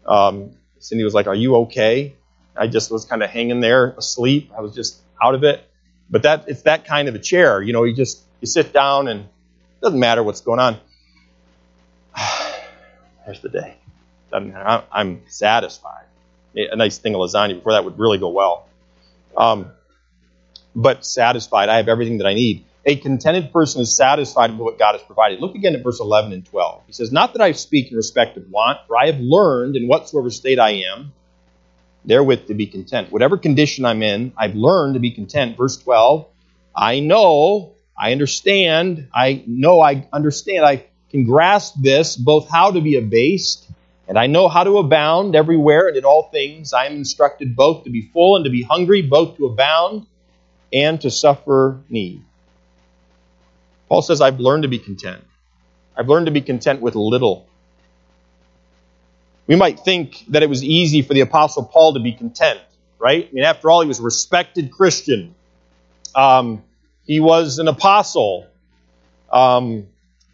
Um, 0.06 0.52
Cindy 0.78 1.04
was 1.04 1.16
like, 1.16 1.26
Are 1.26 1.34
you 1.34 1.56
okay? 1.62 2.14
I 2.56 2.68
just 2.68 2.92
was 2.92 3.06
kind 3.06 3.24
of 3.24 3.32
hanging 3.32 3.60
there 3.60 3.90
asleep. 3.98 4.52
I 4.56 4.62
was 4.62 4.76
just 4.76 5.02
out 5.20 5.34
of 5.34 5.44
it. 5.44 5.68
But 6.10 6.24
that 6.24 6.46
it's 6.48 6.64
that 6.64 6.86
kind 6.86 7.08
of 7.08 7.16
a 7.16 7.20
chair. 7.20 7.62
You 7.62 7.74
know, 7.74 7.84
you 7.84 7.94
just 7.94 8.24
you 8.42 8.48
sit 8.48 8.74
down 8.74 9.08
and 9.08 9.22
it 9.22 9.82
doesn't 9.82 10.00
matter 10.00 10.24
what's 10.24 10.42
going 10.42 10.60
on. 10.60 10.80
There's 13.26 13.42
the 13.42 13.50
day. 13.50 13.76
Doesn't 14.32 14.54
matter. 14.54 14.84
I'm 14.92 15.22
satisfied. 15.28 16.06
A 16.56 16.76
nice 16.76 16.98
thing 16.98 17.14
of 17.16 17.22
lasagna 17.22 17.56
before 17.56 17.74
that 17.74 17.86
would 17.86 18.00
really 18.00 18.18
go 18.18 18.30
well. 18.30 18.68
Um, 19.38 19.72
but 20.76 21.06
satisfied. 21.06 21.70
I 21.70 21.78
have 21.78 21.88
everything 21.88 22.18
that 22.20 22.28
I 22.28 22.34
need. 22.34 22.66
A 22.86 22.96
contented 22.96 23.52
person 23.52 23.82
is 23.82 23.96
satisfied 23.96 24.52
with 24.52 24.62
what 24.62 24.80
God 24.80 24.94
has 24.94 25.02
provided. 25.02 25.42
Look 25.42 25.54
again 25.54 25.76
at 25.76 25.84
verse 25.84 26.00
11 26.00 26.32
and 26.32 26.46
12. 26.46 26.84
He 26.88 26.94
says, 26.94 27.12
Not 27.12 27.34
that 27.34 27.42
I 27.42 27.52
speak 27.52 27.92
in 27.92 27.98
respect 27.98 28.38
of 28.38 28.50
want, 28.50 28.80
for 28.88 28.98
I 28.98 29.08
have 29.08 29.20
learned 29.20 29.76
in 29.76 29.88
whatsoever 29.88 30.32
state 30.32 30.60
I 30.60 30.84
am, 30.92 31.14
therewith 32.06 32.48
to 32.48 32.54
be 32.54 32.68
content. 32.68 33.12
Whatever 33.12 33.38
condition 33.38 33.86
I'm 33.86 34.02
in, 34.04 34.34
I've 34.38 34.56
learned 34.56 34.96
to 34.96 35.00
be 35.00 35.12
content. 35.12 35.58
Verse 35.58 35.78
12, 35.78 36.28
I 36.76 37.00
know, 37.00 37.74
I 37.98 38.12
understand, 38.12 39.10
I 39.14 39.44
know, 39.48 39.82
I 39.82 40.08
understand, 40.14 40.66
I 40.66 40.86
can 41.12 41.26
grasp 41.26 41.76
this, 41.82 42.16
both 42.16 42.50
how 42.50 42.72
to 42.72 42.82
be 42.82 42.96
abased, 42.96 43.68
and 44.08 44.18
I 44.18 44.28
know 44.28 44.48
how 44.48 44.64
to 44.64 44.78
abound 44.78 45.36
everywhere 45.36 45.88
and 45.88 45.98
in 45.98 46.06
all 46.06 46.30
things. 46.32 46.74
I 46.74 46.86
am 46.86 46.94
instructed 46.94 47.56
both 47.56 47.84
to 47.84 47.90
be 47.90 48.10
full 48.14 48.36
and 48.38 48.46
to 48.46 48.52
be 48.52 48.64
hungry, 48.64 49.02
both 49.02 49.38
to 49.38 49.46
abound 49.46 50.08
and 50.72 51.02
to 51.02 51.12
suffer 51.12 51.82
need. 51.90 52.24
Paul 53.88 54.02
says, 54.02 54.22
I've 54.22 54.40
learned 54.40 54.64
to 54.64 54.70
be 54.70 54.80
content. 54.80 55.24
I've 55.98 56.08
learned 56.08 56.28
to 56.28 56.32
be 56.32 56.42
content 56.42 56.82
with 56.82 56.96
little. 56.96 57.49
We 59.50 59.56
might 59.56 59.82
think 59.82 60.24
that 60.30 60.44
it 60.44 60.50
was 60.50 60.64
easy 60.64 61.02
for 61.02 61.14
the 61.14 61.22
Apostle 61.22 61.66
Paul 61.66 61.96
to 61.96 62.00
be 62.00 62.14
content, 62.14 62.62
right? 62.98 63.28
I 63.30 63.34
mean, 63.34 63.44
after 63.44 63.70
all, 63.70 63.82
he 63.82 63.88
was 63.88 64.00
a 64.00 64.04
respected 64.04 64.72
Christian. 64.72 65.36
Um, 66.16 66.64
he 67.06 67.20
was 67.20 67.60
an 67.60 67.68
apostle. 67.68 68.48
Um, 69.34 69.88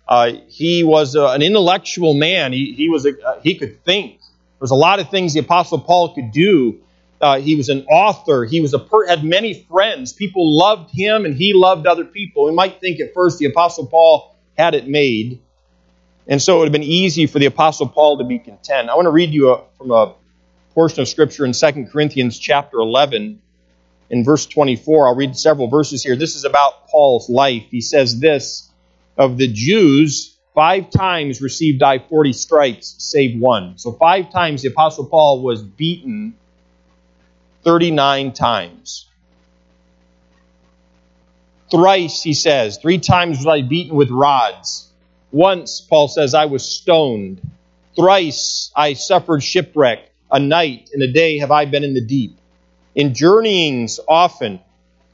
uh, 0.08 0.34
he 0.50 0.84
was 0.84 1.16
a, 1.16 1.28
an 1.28 1.42
intellectual 1.42 2.14
man. 2.14 2.54
He, 2.54 2.74
he 2.74 2.90
was 2.90 3.08
a, 3.08 3.14
uh, 3.26 3.40
he 3.42 3.56
could 3.56 3.84
think. 3.84 4.20
There 4.20 4.60
was 4.60 4.72
a 4.72 4.76
lot 4.76 5.00
of 5.00 5.10
things 5.10 5.34
the 5.34 5.40
Apostle 5.40 5.80
Paul 5.80 6.14
could 6.14 6.32
do 6.32 6.82
uh, 7.22 7.40
he 7.40 7.56
was 7.56 7.70
an 7.70 7.86
author. 7.86 8.46
He 8.46 8.60
was 8.62 8.74
a 8.74 8.80
per- 8.80 9.08
had 9.08 9.24
many 9.24 9.54
friends. 9.54 10.14
People 10.14 10.56
loved 10.58 10.92
him, 10.92 11.26
and 11.26 11.36
he 11.36 11.54
loved 11.54 11.88
other 11.88 12.06
people. 12.06 12.46
We 12.46 12.52
might 12.52 12.80
think 12.80 13.00
at 13.00 13.14
first 13.14 13.40
the 13.40 13.46
Apostle 13.46 13.88
Paul 13.88 14.36
had 14.58 14.76
it 14.76 14.88
made, 14.88 15.42
and 16.28 16.42
so 16.42 16.56
it 16.56 16.60
would 16.60 16.66
have 16.66 16.74
been 16.74 16.84
easy 16.84 17.28
for 17.28 17.40
the 17.40 17.46
Apostle 17.46 17.88
Paul 17.88 18.18
to 18.18 18.24
be 18.24 18.40
content. 18.40 18.90
I 18.90 18.96
want 18.96 19.06
to 19.06 19.12
read 19.12 19.32
you 19.32 19.52
a, 19.54 19.64
from 19.78 19.92
a 19.92 20.16
portion 20.74 21.02
of 21.02 21.08
Scripture 21.08 21.46
in 21.46 21.54
2 21.54 21.88
Corinthians 21.92 22.40
chapter 22.40 22.78
11. 22.78 23.42
In 24.10 24.24
verse 24.24 24.46
24, 24.46 25.08
I'll 25.08 25.16
read 25.16 25.38
several 25.38 25.68
verses 25.68 26.04
here. 26.04 26.16
This 26.16 26.36
is 26.36 26.44
about 26.44 26.88
Paul's 26.88 27.30
life. 27.30 27.64
He 27.70 27.82
says 27.82 28.20
this 28.20 28.70
of 29.18 29.38
the 29.38 29.48
Jews, 29.48 30.36
five 30.54 30.90
times 30.90 31.42
received 31.42 31.82
I 31.82 32.00
40 32.00 32.34
stripes, 32.34 32.96
save 33.00 33.40
one. 33.40 33.78
So, 33.78 33.94
five 33.94 34.32
times 34.32 34.62
the 34.62 34.70
Apostle 34.70 35.06
Paul 35.06 35.42
was 35.42 35.62
beaten 35.62 36.36
39 37.64 38.34
times. 38.34 39.08
Thrice, 41.72 42.22
he 42.22 42.34
says, 42.34 42.78
three 42.78 43.00
times 43.00 43.38
was 43.38 43.48
I 43.48 43.62
beaten 43.62 43.96
with 43.96 44.12
rods. 44.12 44.85
Once, 45.36 45.82
Paul 45.82 46.08
says, 46.08 46.34
I 46.34 46.46
was 46.46 46.64
stoned. 46.64 47.42
Thrice 47.94 48.72
I 48.74 48.94
suffered 48.94 49.44
shipwreck. 49.44 50.10
A 50.32 50.40
night 50.40 50.90
and 50.94 51.04
a 51.04 51.12
day 51.12 51.40
have 51.40 51.52
I 51.52 51.66
been 51.66 51.84
in 51.84 51.94
the 51.94 52.06
deep. 52.06 52.38
In 52.96 53.14
journeyings 53.14 54.00
often, 54.08 54.62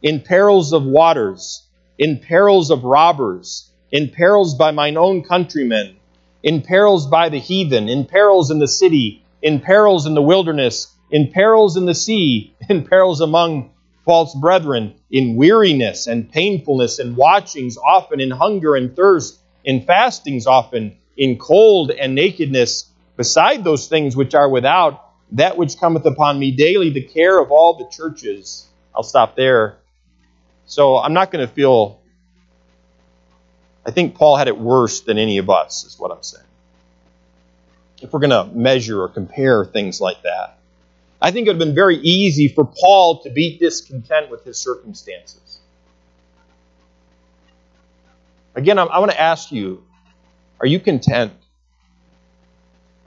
in 0.03 0.19
perils 0.19 0.73
of 0.73 0.83
waters, 0.83 1.63
in 1.97 2.19
perils 2.19 2.69
of 2.69 2.83
robbers, 2.83 3.71
in 3.91 4.09
perils 4.09 4.53
by 4.53 4.69
mine 4.69 4.95
own 4.95 5.23
countrymen, 5.23 5.95
in 6.43 6.61
perils 6.61 7.07
by 7.07 7.29
the 7.29 7.39
heathen, 7.39 7.89
in 7.89 8.05
perils 8.05 8.51
in 8.51 8.59
the 8.59 8.67
city, 8.67 9.23
in 9.41 9.59
perils 9.59 10.05
in 10.05 10.13
the 10.13 10.21
wilderness, 10.21 10.93
in 11.09 11.31
perils 11.31 11.77
in 11.77 11.87
the 11.87 11.95
sea, 11.95 12.53
in 12.69 12.83
perils 12.83 13.21
among 13.21 13.71
false 14.05 14.35
brethren, 14.35 14.93
in 15.09 15.35
weariness 15.35 16.05
and 16.05 16.31
painfulness, 16.31 16.99
in 16.99 17.15
watchings 17.15 17.75
often, 17.83 18.19
in 18.19 18.29
hunger 18.29 18.75
and 18.75 18.95
thirst, 18.95 19.40
in 19.63 19.81
fastings 19.81 20.47
often, 20.47 20.97
in 21.17 21.37
cold 21.37 21.91
and 21.91 22.15
nakedness, 22.15 22.89
beside 23.17 23.63
those 23.63 23.87
things 23.87 24.15
which 24.15 24.33
are 24.33 24.49
without, 24.49 25.09
that 25.33 25.57
which 25.57 25.77
cometh 25.77 26.05
upon 26.05 26.39
me 26.39 26.51
daily, 26.51 26.89
the 26.89 27.03
care 27.03 27.39
of 27.39 27.51
all 27.51 27.77
the 27.77 27.87
churches. 27.95 28.67
I'll 28.95 29.03
stop 29.03 29.35
there. 29.35 29.77
So 30.65 30.97
I'm 30.97 31.13
not 31.13 31.31
going 31.31 31.45
to 31.45 31.53
feel. 31.53 32.01
I 33.85 33.91
think 33.91 34.15
Paul 34.15 34.35
had 34.37 34.47
it 34.47 34.57
worse 34.57 35.01
than 35.01 35.17
any 35.17 35.37
of 35.37 35.49
us, 35.49 35.83
is 35.83 35.97
what 35.97 36.11
I'm 36.11 36.23
saying. 36.23 36.45
If 38.01 38.13
we're 38.13 38.19
going 38.19 38.29
to 38.29 38.45
measure 38.55 39.01
or 39.01 39.09
compare 39.09 39.65
things 39.65 40.01
like 40.01 40.23
that. 40.23 40.57
I 41.21 41.31
think 41.31 41.45
it 41.45 41.51
would 41.51 41.59
have 41.59 41.67
been 41.67 41.75
very 41.75 41.97
easy 41.97 42.47
for 42.47 42.65
Paul 42.65 43.21
to 43.23 43.29
be 43.29 43.57
discontent 43.59 44.31
with 44.31 44.43
his 44.43 44.57
circumstances. 44.57 45.50
Again, 48.55 48.77
I 48.79 48.99
want 48.99 49.11
to 49.11 49.19
ask 49.19 49.51
you 49.51 49.83
are 50.59 50.67
you 50.67 50.79
content? 50.79 51.33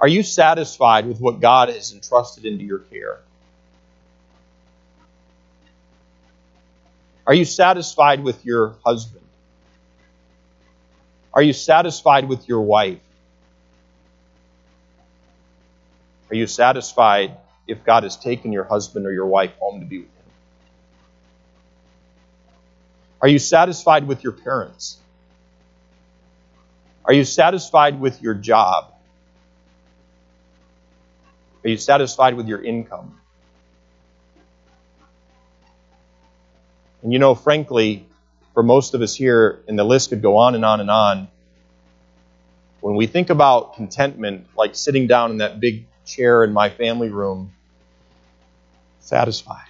Are 0.00 0.08
you 0.08 0.22
satisfied 0.22 1.06
with 1.06 1.20
what 1.20 1.40
God 1.40 1.68
has 1.68 1.92
entrusted 1.92 2.44
into 2.44 2.64
your 2.64 2.80
care? 2.80 3.20
Are 7.26 7.34
you 7.34 7.44
satisfied 7.44 8.22
with 8.22 8.44
your 8.44 8.76
husband? 8.84 9.24
Are 11.32 11.42
you 11.42 11.52
satisfied 11.52 12.28
with 12.28 12.48
your 12.48 12.60
wife? 12.60 13.00
Are 16.30 16.36
you 16.36 16.46
satisfied 16.46 17.36
if 17.66 17.84
God 17.84 18.02
has 18.02 18.16
taken 18.16 18.52
your 18.52 18.64
husband 18.64 19.06
or 19.06 19.12
your 19.12 19.26
wife 19.26 19.52
home 19.58 19.80
to 19.80 19.86
be 19.86 19.98
with 19.98 20.08
Him? 20.08 20.24
Are 23.22 23.28
you 23.28 23.38
satisfied 23.38 24.06
with 24.06 24.22
your 24.22 24.32
parents? 24.32 24.98
Are 27.04 27.12
you 27.12 27.24
satisfied 27.24 28.00
with 28.00 28.22
your 28.22 28.34
job? 28.34 28.94
Are 31.64 31.68
you 31.68 31.76
satisfied 31.76 32.34
with 32.36 32.48
your 32.48 32.62
income? 32.62 33.20
And 37.02 37.12
you 37.12 37.18
know, 37.18 37.34
frankly, 37.34 38.06
for 38.54 38.62
most 38.62 38.94
of 38.94 39.02
us 39.02 39.14
here, 39.14 39.62
and 39.68 39.78
the 39.78 39.84
list 39.84 40.10
could 40.10 40.22
go 40.22 40.38
on 40.38 40.54
and 40.54 40.64
on 40.64 40.80
and 40.80 40.90
on, 40.90 41.28
when 42.80 42.96
we 42.96 43.06
think 43.06 43.30
about 43.30 43.74
contentment, 43.74 44.46
like 44.56 44.74
sitting 44.74 45.06
down 45.06 45.30
in 45.30 45.38
that 45.38 45.60
big 45.60 45.86
chair 46.06 46.44
in 46.44 46.52
my 46.52 46.70
family 46.70 47.08
room, 47.08 47.52
satisfied. 49.00 49.66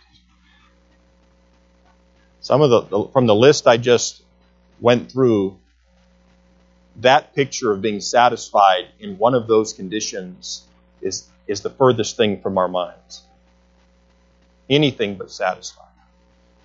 Some 2.41 2.61
of 2.61 2.71
the, 2.71 3.09
from 3.13 3.27
the 3.27 3.35
list 3.35 3.67
I 3.67 3.77
just 3.77 4.23
went 4.81 5.11
through, 5.11 5.59
that 6.97 7.35
picture 7.35 7.73
of 7.73 7.83
being 7.83 8.01
satisfied 8.01 8.87
in 9.01 9.19
one 9.19 9.35
of 9.35 9.47
those 9.49 9.73
conditions 9.73 10.65
is, 11.03 11.29
is 11.47 11.61
the 11.63 11.71
furthest 11.71 12.17
thing 12.17 12.41
from 12.41 12.59
our 12.59 12.69
minds. 12.69 13.23
Anything 14.71 15.17
but 15.17 15.31
satisfied. 15.31 15.85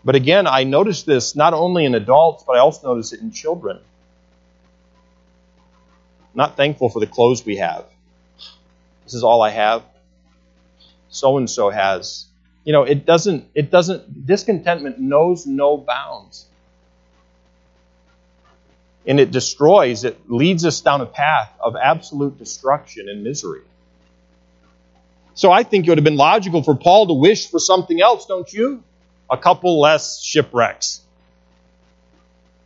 But 0.06 0.16
again, 0.16 0.48
I 0.48 0.64
notice 0.64 1.04
this 1.04 1.36
not 1.36 1.54
only 1.54 1.86
in 1.86 1.96
adults, 1.96 2.44
but 2.48 2.56
I 2.56 2.60
also 2.60 2.90
notice 2.90 3.14
it 3.14 3.22
in 3.22 3.32
children. 3.32 3.80
not 6.34 6.56
thankful 6.58 6.90
for 6.90 7.00
the 7.00 7.08
clothes 7.08 7.46
we 7.46 7.58
have. 7.58 7.86
This 9.06 9.14
is 9.14 9.24
all 9.24 9.42
I 9.42 9.50
have. 9.52 9.84
So 11.10 11.38
and 11.38 11.50
so 11.50 11.70
has. 11.70 12.26
You 12.64 12.74
know, 12.74 12.84
it 12.84 13.06
doesn't, 13.06 13.50
it 13.56 13.72
doesn't, 13.72 14.26
discontentment 14.26 15.00
knows 15.00 15.46
no 15.46 15.78
bounds. 15.78 16.46
And 19.10 19.20
it 19.20 19.32
destroys, 19.32 20.04
it 20.04 20.30
leads 20.30 20.66
us 20.66 20.82
down 20.82 21.02
a 21.02 21.08
path 21.08 21.52
of 21.60 21.76
absolute 21.76 22.38
destruction 22.38 23.10
and 23.10 23.24
misery. 23.24 23.64
So 25.34 25.52
I 25.52 25.64
think 25.64 25.88
it 25.88 25.90
would 25.90 25.98
have 25.98 26.06
been 26.06 26.16
logical 26.16 26.62
for 26.62 26.76
Paul 26.76 27.08
to 27.08 27.14
wish 27.14 27.50
for 27.50 27.60
something 27.60 28.00
else, 28.00 28.28
don't 28.28 28.54
you? 28.54 28.84
A 29.28 29.36
couple 29.36 29.80
less 29.80 30.22
shipwrecks. 30.22 31.02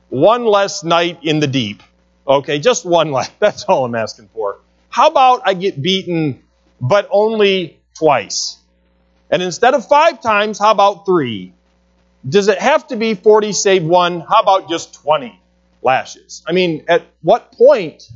One 0.10 0.46
less 0.46 0.84
night 0.84 1.20
in 1.22 1.40
the 1.40 1.48
deep. 1.48 1.82
Okay, 2.28 2.60
just 2.60 2.86
one 2.86 3.14
less. 3.14 3.32
That's 3.40 3.64
all 3.64 3.86
I'm 3.86 3.96
asking 3.96 4.30
for. 4.34 4.60
How 4.90 5.08
about 5.08 5.44
I 5.46 5.54
get 5.54 5.82
beaten, 5.82 6.44
but 6.82 7.08
only 7.10 7.80
twice? 7.98 8.58
And 9.32 9.42
instead 9.42 9.76
of 9.76 9.88
five 9.88 10.22
times, 10.22 10.60
how 10.60 10.72
about 10.72 11.06
three? 11.06 11.54
Does 12.28 12.50
it 12.50 12.58
have 12.58 12.86
to 12.88 12.98
be 12.98 13.14
40 13.14 13.54
save 13.54 13.84
one? 13.84 14.20
How 14.20 14.42
about 14.42 14.70
just 14.70 14.94
20 14.96 15.40
lashes? 15.84 16.44
I 16.48 16.52
mean, 16.52 16.86
at 16.88 17.06
what 17.22 17.52
point 17.52 18.10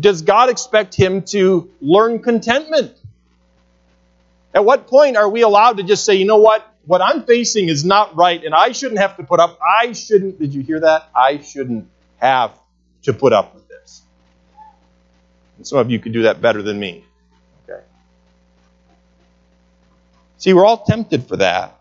does 0.00 0.22
God 0.22 0.48
expect 0.50 0.94
him 0.94 1.22
to 1.22 1.70
learn 1.80 2.20
contentment? 2.20 2.96
At 4.54 4.64
what 4.64 4.86
point 4.86 5.16
are 5.16 5.28
we 5.28 5.42
allowed 5.42 5.78
to 5.78 5.82
just 5.82 6.04
say, 6.04 6.14
you 6.14 6.24
know 6.24 6.38
what? 6.38 6.66
What 6.86 7.00
I'm 7.02 7.24
facing 7.24 7.68
is 7.68 7.84
not 7.84 8.14
right, 8.14 8.42
and 8.44 8.54
I 8.54 8.72
shouldn't 8.72 9.00
have 9.00 9.16
to 9.16 9.24
put 9.24 9.40
up, 9.40 9.58
I 9.60 9.92
shouldn't, 9.92 10.38
did 10.38 10.54
you 10.54 10.62
hear 10.62 10.80
that? 10.80 11.08
I 11.14 11.40
shouldn't 11.40 11.88
have 12.18 12.58
to 13.02 13.12
put 13.12 13.32
up 13.32 13.54
with 13.54 13.66
this. 13.68 14.02
And 15.56 15.66
some 15.66 15.78
of 15.78 15.90
you 15.90 15.98
could 15.98 16.12
do 16.12 16.22
that 16.22 16.40
better 16.40 16.62
than 16.62 16.78
me. 16.78 17.04
Okay. 17.68 17.82
See, 20.36 20.52
we're 20.52 20.66
all 20.66 20.84
tempted 20.84 21.26
for 21.26 21.38
that. 21.38 21.80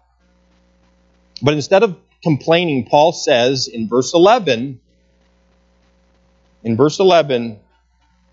But 1.42 1.54
instead 1.54 1.84
of 1.84 1.98
complaining, 2.24 2.86
Paul 2.86 3.12
says 3.12 3.68
in 3.68 3.90
verse 3.90 4.14
11, 4.14 4.80
in 6.64 6.78
verse 6.78 7.00
11 7.00 7.60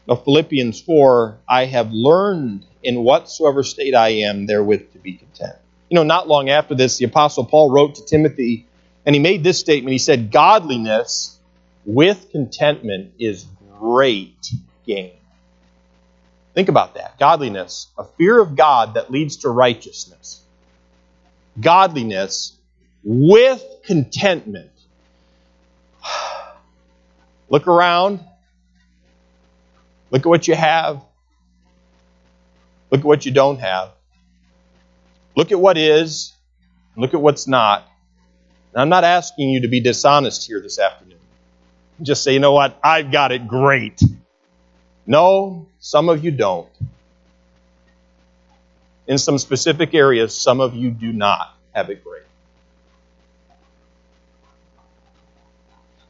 of 0.09 0.25
Philippians 0.25 0.81
4, 0.81 1.39
I 1.49 1.67
have 1.67 1.91
learned 1.93 2.67
in 2.83 3.03
whatsoever 3.03 3.63
state 3.63 3.95
I 3.95 4.09
am 4.09 4.47
therewith 4.47 4.93
to 4.93 4.99
be 4.99 5.15
content. 5.15 5.57
You 5.89 5.97
know, 5.97 6.05
not 6.05 6.29
long 6.29 6.49
after 6.49 6.75
this, 6.75 6.99
the 6.99 7.05
Apostle 7.07 7.45
Paul 7.45 7.71
wrote 7.71 7.97
to 7.97 8.05
Timothy, 8.05 8.67
and 9.05 9.15
he 9.15 9.21
made 9.21 9.43
this 9.43 9.59
statement. 9.59 9.93
He 9.93 9.99
said, 9.99 10.31
Godliness 10.31 11.39
with 11.85 12.31
contentment 12.31 13.15
is 13.19 13.47
great 13.79 14.51
gain. 14.87 15.13
Think 16.55 16.69
about 16.69 16.95
that. 16.95 17.19
Godliness, 17.19 17.89
a 17.97 18.05
fear 18.05 18.41
of 18.41 18.57
God 18.57 18.95
that 18.95 19.11
leads 19.11 19.39
to 19.39 19.49
righteousness. 19.49 20.43
Godliness 21.61 22.57
with 23.03 23.65
contentment. 23.85 24.71
Look 27.51 27.67
around. 27.67 28.21
Look 30.11 30.23
at 30.23 30.27
what 30.27 30.49
you 30.49 30.55
have. 30.55 31.05
Look 32.91 33.01
at 33.01 33.07
what 33.07 33.27
you 33.27 33.33
don't 33.33 33.59
have. 33.59 33.91
Look 35.37 35.53
at 35.53 35.61
what 35.61 35.77
is. 35.77 36.33
Look 36.97 37.13
at 37.13 37.21
what's 37.21 37.47
not. 37.47 37.87
And 38.73 38.81
I'm 38.81 38.89
not 38.89 39.05
asking 39.05 39.51
you 39.51 39.63
to 39.63 39.69
be 39.69 39.81
dishonest 39.81 40.47
here 40.47 40.61
this 40.61 40.79
afternoon. 40.79 41.19
Just 42.03 42.23
say, 42.23 42.33
you 42.33 42.41
know 42.41 42.53
what? 42.53 42.79
I've 42.83 43.11
got 43.11 43.33
it 43.33 43.47
great. 43.47 44.01
No, 45.07 45.67
some 45.81 46.09
of 46.09 46.25
you 46.25 46.31
don't. 46.31 46.69
In 49.07 49.19
some 49.19 49.39
specific 49.39 49.93
areas, 49.93 50.35
some 50.35 50.61
of 50.61 50.75
you 50.75 50.91
do 50.91 51.13
not 51.13 51.55
have 51.73 51.91
it 51.91 52.05
great. 52.05 52.23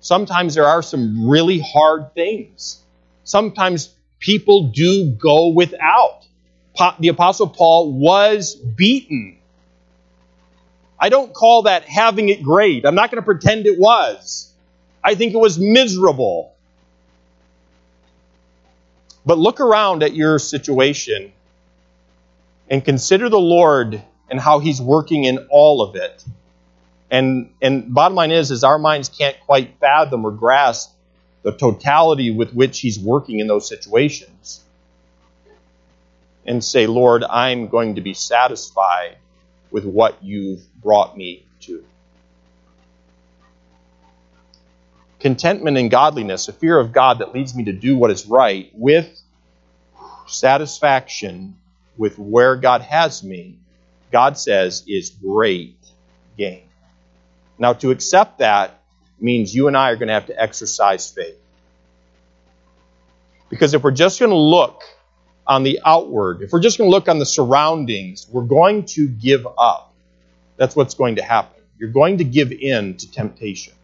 Sometimes 0.00 0.54
there 0.54 0.66
are 0.66 0.82
some 0.82 1.28
really 1.28 1.60
hard 1.60 2.14
things. 2.14 2.82
Sometimes 3.24 3.94
people 4.18 4.68
do 4.68 5.10
go 5.12 5.48
without. 5.48 6.26
the 6.98 7.08
Apostle 7.08 7.48
Paul 7.48 7.92
was 7.92 8.54
beaten. 8.54 9.36
I 10.98 11.08
don't 11.08 11.32
call 11.32 11.62
that 11.62 11.84
having 11.84 12.28
it 12.28 12.42
great. 12.42 12.84
I'm 12.84 12.94
not 12.94 13.10
going 13.10 13.22
to 13.22 13.24
pretend 13.24 13.66
it 13.66 13.78
was. 13.78 14.52
I 15.02 15.14
think 15.14 15.32
it 15.32 15.38
was 15.38 15.58
miserable. 15.58 16.54
But 19.24 19.38
look 19.38 19.60
around 19.60 20.02
at 20.02 20.14
your 20.14 20.38
situation 20.38 21.32
and 22.68 22.84
consider 22.84 23.28
the 23.28 23.38
Lord 23.38 24.02
and 24.30 24.40
how 24.40 24.58
He's 24.60 24.80
working 24.80 25.24
in 25.24 25.46
all 25.50 25.82
of 25.82 25.96
it. 25.96 26.24
And, 27.10 27.52
and 27.60 27.92
bottom 27.92 28.14
line 28.14 28.30
is, 28.30 28.50
is 28.50 28.62
our 28.62 28.78
minds 28.78 29.08
can't 29.08 29.38
quite 29.40 29.78
fathom 29.80 30.24
or 30.24 30.30
grasp 30.30 30.94
the 31.42 31.52
totality 31.52 32.30
with 32.30 32.52
which 32.52 32.80
He's 32.80 32.98
working 32.98 33.40
in 33.40 33.46
those 33.46 33.68
situations. 33.68 34.62
And 36.46 36.64
say, 36.64 36.86
Lord, 36.86 37.24
I'm 37.24 37.68
going 37.68 37.96
to 37.96 38.00
be 38.00 38.14
satisfied 38.14 39.16
with 39.70 39.84
what 39.84 40.22
you've 40.22 40.62
brought 40.80 41.16
me 41.16 41.46
to. 41.60 41.84
Contentment 45.18 45.76
and 45.76 45.90
godliness, 45.90 46.48
a 46.48 46.52
fear 46.52 46.78
of 46.78 46.92
God 46.92 47.18
that 47.18 47.34
leads 47.34 47.54
me 47.54 47.64
to 47.64 47.72
do 47.72 47.96
what 47.96 48.10
is 48.10 48.26
right, 48.26 48.70
with 48.72 49.20
satisfaction 50.26 51.56
with 51.96 52.18
where 52.18 52.56
God 52.56 52.80
has 52.80 53.22
me, 53.22 53.58
God 54.10 54.38
says 54.38 54.84
is 54.88 55.10
great 55.10 55.76
gain. 56.38 56.69
Now, 57.60 57.74
to 57.74 57.90
accept 57.90 58.38
that 58.38 58.82
means 59.20 59.54
you 59.54 59.68
and 59.68 59.76
I 59.76 59.90
are 59.90 59.96
going 59.96 60.08
to 60.08 60.14
have 60.14 60.26
to 60.26 60.42
exercise 60.42 61.10
faith. 61.10 61.36
Because 63.50 63.74
if 63.74 63.84
we're 63.84 63.90
just 63.90 64.18
going 64.18 64.30
to 64.30 64.36
look 64.36 64.82
on 65.46 65.62
the 65.62 65.80
outward, 65.84 66.40
if 66.40 66.52
we're 66.52 66.60
just 66.60 66.78
going 66.78 66.88
to 66.88 66.94
look 66.94 67.06
on 67.06 67.18
the 67.18 67.26
surroundings, 67.26 68.26
we're 68.30 68.44
going 68.44 68.86
to 68.86 69.06
give 69.06 69.46
up. 69.58 69.92
That's 70.56 70.74
what's 70.74 70.94
going 70.94 71.16
to 71.16 71.22
happen. 71.22 71.62
You're 71.78 71.90
going 71.90 72.18
to 72.18 72.24
give 72.24 72.50
in 72.50 72.96
to 72.96 73.10
temptation. 73.10 73.74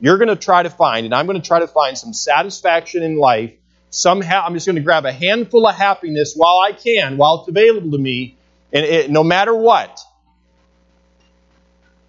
You're 0.00 0.18
going 0.18 0.28
to 0.28 0.36
try 0.36 0.64
to 0.64 0.70
find, 0.70 1.04
and 1.04 1.14
I'm 1.14 1.26
going 1.26 1.40
to 1.40 1.46
try 1.46 1.60
to 1.60 1.68
find 1.68 1.96
some 1.96 2.12
satisfaction 2.12 3.04
in 3.04 3.18
life. 3.18 3.52
Somehow, 3.90 4.44
I'm 4.44 4.54
just 4.54 4.66
going 4.66 4.76
to 4.76 4.82
grab 4.82 5.04
a 5.04 5.12
handful 5.12 5.66
of 5.66 5.76
happiness 5.76 6.34
while 6.34 6.58
I 6.58 6.72
can, 6.72 7.18
while 7.18 7.40
it's 7.40 7.48
available 7.48 7.92
to 7.92 7.98
me, 7.98 8.36
and 8.72 8.84
it, 8.84 9.10
no 9.10 9.22
matter 9.22 9.54
what. 9.54 10.00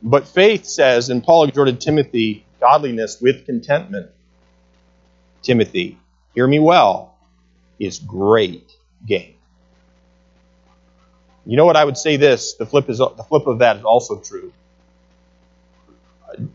But 0.02 0.28
faith 0.28 0.66
says, 0.66 1.10
and 1.10 1.24
Paul 1.24 1.44
exhorted 1.44 1.80
Timothy, 1.80 2.46
godliness 2.60 3.22
with 3.22 3.46
contentment. 3.46 4.10
Timothy, 5.42 5.98
hear 6.34 6.48
me 6.48 6.60
well, 6.60 7.16
is 7.80 8.00
great 8.00 8.72
gain. 9.06 9.36
You 11.46 11.58
know 11.58 11.66
what 11.66 11.76
I 11.76 11.86
would 11.86 11.98
say 11.98 12.18
this, 12.18 12.54
the 12.54 12.66
flip 12.66 12.90
is 12.90 13.00
the 13.00 13.26
flip 13.28 13.48
of 13.48 13.60
that 13.60 13.78
is 13.78 13.84
also 13.84 14.20
true. 14.20 14.54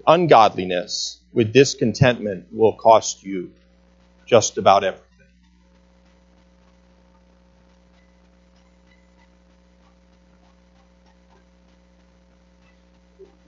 Ungodliness 0.06 1.18
with 1.32 1.52
discontentment 1.52 2.46
will 2.52 2.72
cost 2.72 3.22
you 3.22 3.52
just 4.26 4.58
about 4.58 4.84
everything. 4.84 5.05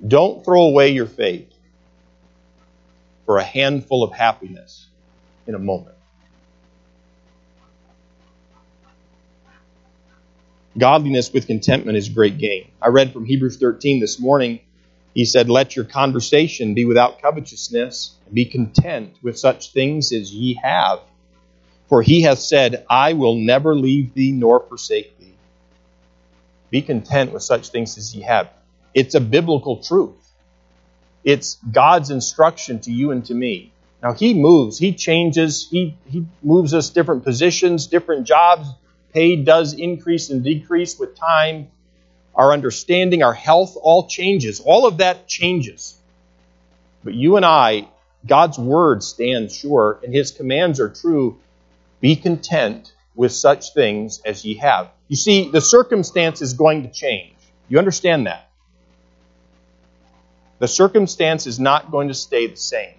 Don't 0.08 0.44
throw 0.44 0.62
away 0.62 0.90
your 0.90 1.06
faith 1.06 1.52
for 3.26 3.36
a 3.38 3.44
handful 3.44 4.02
of 4.02 4.12
happiness 4.12 4.86
in 5.46 5.54
a 5.54 5.58
moment. 5.58 5.96
Godliness 10.78 11.32
with 11.32 11.46
contentment 11.46 11.98
is 11.98 12.08
great 12.08 12.38
gain. 12.38 12.70
I 12.80 12.88
read 12.88 13.12
from 13.12 13.26
Hebrews 13.26 13.58
13 13.58 14.00
this 14.00 14.18
morning. 14.18 14.60
He 15.12 15.24
said, 15.24 15.50
Let 15.50 15.76
your 15.76 15.84
conversation 15.84 16.74
be 16.74 16.84
without 16.84 17.20
covetousness, 17.20 18.14
and 18.26 18.34
be 18.34 18.44
content 18.44 19.16
with 19.22 19.38
such 19.38 19.72
things 19.72 20.12
as 20.12 20.32
ye 20.32 20.54
have. 20.62 21.00
For 21.88 22.02
he 22.02 22.22
hath 22.22 22.38
said, 22.38 22.86
I 22.88 23.14
will 23.14 23.34
never 23.34 23.74
leave 23.74 24.14
thee 24.14 24.32
nor 24.32 24.60
forsake 24.60 25.18
thee. 25.18 25.34
Be 26.70 26.82
content 26.82 27.32
with 27.32 27.42
such 27.42 27.68
things 27.68 27.98
as 27.98 28.14
ye 28.14 28.22
have. 28.22 28.50
It's 28.98 29.14
a 29.14 29.20
biblical 29.20 29.76
truth. 29.76 30.32
It's 31.22 31.56
God's 31.70 32.10
instruction 32.10 32.80
to 32.80 32.90
you 32.90 33.12
and 33.12 33.24
to 33.26 33.34
me. 33.34 33.72
Now 34.02 34.12
he 34.12 34.34
moves, 34.34 34.76
he 34.76 34.92
changes, 34.92 35.68
he, 35.70 35.96
he 36.04 36.26
moves 36.42 36.74
us 36.74 36.90
different 36.90 37.22
positions, 37.22 37.86
different 37.86 38.26
jobs, 38.26 38.68
pay 39.12 39.36
does 39.36 39.72
increase 39.74 40.30
and 40.30 40.42
decrease 40.42 40.98
with 40.98 41.14
time. 41.14 41.68
Our 42.34 42.52
understanding, 42.52 43.22
our 43.22 43.34
health, 43.34 43.76
all 43.80 44.08
changes. 44.08 44.58
All 44.58 44.84
of 44.84 44.98
that 44.98 45.28
changes. 45.28 45.96
But 47.04 47.14
you 47.14 47.36
and 47.36 47.46
I, 47.46 47.86
God's 48.26 48.58
word 48.58 49.04
stands 49.04 49.54
sure, 49.54 50.00
and 50.02 50.12
his 50.12 50.32
commands 50.32 50.80
are 50.80 50.88
true. 50.88 51.38
Be 52.00 52.16
content 52.16 52.92
with 53.14 53.30
such 53.30 53.74
things 53.74 54.20
as 54.24 54.44
ye 54.44 54.54
have. 54.54 54.90
You 55.06 55.16
see, 55.16 55.52
the 55.52 55.60
circumstance 55.60 56.42
is 56.42 56.54
going 56.54 56.82
to 56.82 56.90
change. 56.90 57.36
You 57.68 57.78
understand 57.78 58.26
that? 58.26 58.47
The 60.58 60.68
circumstance 60.68 61.46
is 61.46 61.60
not 61.60 61.90
going 61.90 62.08
to 62.08 62.14
stay 62.14 62.46
the 62.46 62.56
same. 62.56 62.94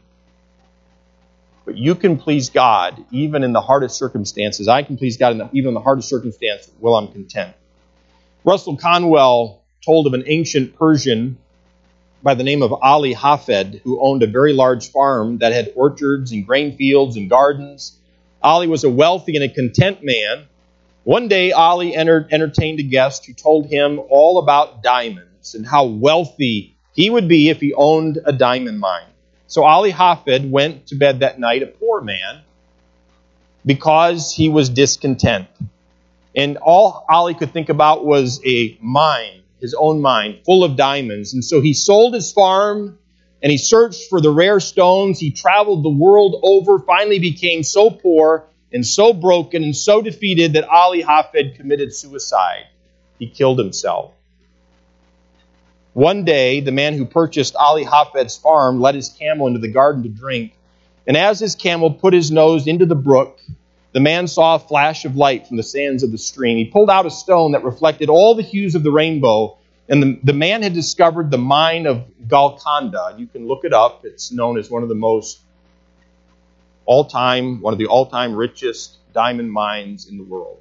But 1.65 1.77
you 1.77 1.93
can 1.93 2.17
please 2.17 2.49
God 2.49 3.05
even 3.11 3.43
in 3.43 3.53
the 3.53 3.61
hardest 3.61 3.97
circumstances. 3.97 4.67
I 4.67 4.83
can 4.83 4.97
please 4.97 5.17
God 5.17 5.33
in 5.33 5.37
the, 5.39 5.49
even 5.53 5.69
in 5.69 5.73
the 5.73 5.81
hardest 5.81 6.09
circumstance 6.09 6.69
while 6.79 6.95
I'm 6.95 7.11
content. 7.11 7.53
Russell 8.43 8.77
Conwell 8.77 9.61
told 9.85 10.07
of 10.07 10.13
an 10.13 10.23
ancient 10.25 10.77
Persian 10.77 11.37
by 12.23 12.33
the 12.33 12.43
name 12.43 12.63
of 12.63 12.73
Ali 12.73 13.13
Hafed 13.13 13.81
who 13.83 13.99
owned 14.01 14.23
a 14.23 14.27
very 14.27 14.53
large 14.53 14.89
farm 14.89 15.37
that 15.39 15.51
had 15.51 15.73
orchards 15.75 16.31
and 16.31 16.45
grain 16.47 16.75
fields 16.75 17.17
and 17.17 17.29
gardens. 17.29 17.97
Ali 18.41 18.67
was 18.67 18.83
a 18.83 18.89
wealthy 18.89 19.35
and 19.35 19.43
a 19.43 19.53
content 19.53 19.99
man. 20.01 20.45
One 21.03 21.27
day, 21.27 21.51
Ali 21.51 21.95
entered, 21.95 22.27
entertained 22.31 22.79
a 22.79 22.83
guest 22.83 23.25
who 23.25 23.33
told 23.33 23.67
him 23.67 23.99
all 24.09 24.39
about 24.39 24.81
diamonds 24.81 25.55
and 25.55 25.65
how 25.65 25.85
wealthy 25.85 26.77
he 26.93 27.09
would 27.09 27.27
be 27.27 27.49
if 27.49 27.59
he 27.59 27.73
owned 27.73 28.19
a 28.25 28.33
diamond 28.33 28.79
mine. 28.79 29.07
So 29.47 29.63
Ali 29.63 29.91
Hafed 29.91 30.45
went 30.45 30.87
to 30.87 30.95
bed 30.95 31.21
that 31.21 31.39
night 31.39 31.63
a 31.63 31.67
poor 31.67 32.01
man 32.01 32.41
because 33.65 34.33
he 34.33 34.49
was 34.49 34.69
discontent. 34.69 35.47
And 36.35 36.57
all 36.57 37.05
Ali 37.09 37.33
could 37.33 37.51
think 37.51 37.69
about 37.69 38.05
was 38.05 38.39
a 38.45 38.77
mine, 38.81 39.41
his 39.59 39.73
own 39.73 40.01
mine, 40.01 40.39
full 40.45 40.63
of 40.63 40.75
diamonds. 40.75 41.33
And 41.33 41.43
so 41.43 41.61
he 41.61 41.73
sold 41.73 42.13
his 42.13 42.31
farm 42.31 42.99
and 43.41 43.51
he 43.51 43.57
searched 43.57 44.09
for 44.09 44.21
the 44.21 44.31
rare 44.31 44.59
stones. 44.59 45.19
He 45.19 45.31
traveled 45.31 45.83
the 45.83 45.89
world 45.89 46.39
over, 46.43 46.79
finally 46.79 47.19
became 47.19 47.63
so 47.63 47.89
poor 47.89 48.45
and 48.71 48.85
so 48.85 49.13
broken 49.13 49.63
and 49.63 49.75
so 49.75 50.01
defeated 50.01 50.53
that 50.53 50.67
Ali 50.69 51.01
Hafed 51.01 51.55
committed 51.55 51.93
suicide. 51.93 52.67
He 53.17 53.27
killed 53.27 53.57
himself. 53.59 54.13
One 55.93 56.23
day, 56.23 56.61
the 56.61 56.71
man 56.71 56.93
who 56.93 57.05
purchased 57.05 57.55
Ali 57.55 57.83
Hafed's 57.83 58.37
farm 58.37 58.79
led 58.79 58.95
his 58.95 59.09
camel 59.09 59.47
into 59.47 59.59
the 59.59 59.67
garden 59.67 60.03
to 60.03 60.09
drink. 60.09 60.53
And 61.07 61.17
as 61.17 61.39
his 61.39 61.55
camel 61.55 61.91
put 61.91 62.13
his 62.13 62.29
nose 62.31 62.67
into 62.67 62.85
the 62.85 62.95
brook, 62.95 63.39
the 63.91 63.99
man 63.99 64.27
saw 64.27 64.55
a 64.55 64.59
flash 64.59 65.05
of 65.05 65.15
light 65.15 65.47
from 65.47 65.57
the 65.57 65.63
sands 65.63 66.03
of 66.03 66.11
the 66.11 66.17
stream. 66.17 66.57
He 66.57 66.65
pulled 66.65 66.89
out 66.89 67.07
a 67.07 67.11
stone 67.11 67.53
that 67.53 67.63
reflected 67.63 68.09
all 68.09 68.35
the 68.35 68.43
hues 68.43 68.75
of 68.75 68.83
the 68.83 68.91
rainbow, 68.91 69.57
and 69.87 70.03
the, 70.03 70.19
the 70.23 70.33
man 70.33 70.61
had 70.61 70.73
discovered 70.73 71.31
the 71.31 71.39
mine 71.39 71.87
of 71.87 72.05
Golconda. 72.27 73.15
You 73.17 73.25
can 73.25 73.47
look 73.47 73.65
it 73.65 73.73
up. 73.73 74.05
It's 74.05 74.31
known 74.31 74.59
as 74.59 74.69
one 74.69 74.83
of 74.83 74.89
the 74.89 74.95
most 74.95 75.39
all 76.85 77.05
time, 77.05 77.61
one 77.61 77.73
of 77.73 77.79
the 77.79 77.87
all 77.87 78.05
time 78.05 78.35
richest 78.35 78.97
diamond 79.13 79.51
mines 79.51 80.07
in 80.07 80.17
the 80.17 80.23
world. 80.23 80.59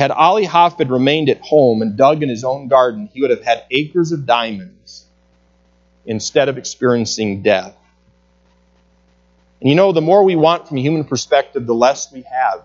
Had 0.00 0.12
Ali 0.12 0.46
Hafed 0.46 0.88
remained 0.88 1.28
at 1.28 1.42
home 1.42 1.82
and 1.82 1.94
dug 1.94 2.22
in 2.22 2.30
his 2.30 2.42
own 2.42 2.68
garden, 2.68 3.10
he 3.12 3.20
would 3.20 3.28
have 3.28 3.42
had 3.42 3.64
acres 3.70 4.12
of 4.12 4.24
diamonds 4.24 5.04
instead 6.06 6.48
of 6.48 6.56
experiencing 6.56 7.42
death. 7.42 7.76
And 9.60 9.68
you 9.68 9.74
know, 9.76 9.92
the 9.92 10.00
more 10.00 10.24
we 10.24 10.36
want 10.36 10.66
from 10.66 10.78
a 10.78 10.80
human 10.80 11.04
perspective, 11.04 11.66
the 11.66 11.74
less 11.74 12.10
we 12.10 12.22
have. 12.22 12.62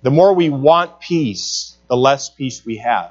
The 0.00 0.10
more 0.10 0.32
we 0.32 0.48
want 0.48 0.98
peace, 0.98 1.76
the 1.90 1.96
less 1.98 2.30
peace 2.30 2.64
we 2.64 2.78
have. 2.78 3.10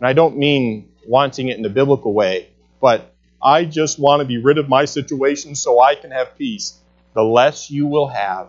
And 0.00 0.06
I 0.06 0.12
don't 0.12 0.36
mean 0.36 0.92
wanting 1.06 1.48
it 1.48 1.56
in 1.56 1.64
a 1.64 1.70
biblical 1.70 2.12
way, 2.12 2.50
but 2.78 3.14
I 3.42 3.64
just 3.64 3.98
want 3.98 4.20
to 4.20 4.26
be 4.26 4.36
rid 4.36 4.58
of 4.58 4.68
my 4.68 4.84
situation 4.84 5.54
so 5.54 5.80
I 5.80 5.94
can 5.94 6.10
have 6.10 6.36
peace. 6.36 6.78
The 7.14 7.22
less 7.22 7.70
you 7.70 7.86
will 7.86 8.08
have, 8.08 8.48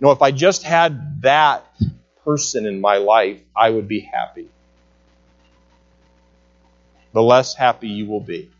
know, 0.00 0.10
if 0.10 0.22
I 0.22 0.30
just 0.30 0.62
had 0.62 1.22
that 1.22 1.64
person 2.24 2.66
in 2.66 2.80
my 2.80 2.96
life, 2.96 3.40
I 3.56 3.70
would 3.70 3.88
be 3.88 4.00
happy. 4.00 4.48
The 7.12 7.22
less 7.22 7.54
happy 7.54 7.88
you 7.88 8.06
will 8.06 8.20
be. 8.20 8.50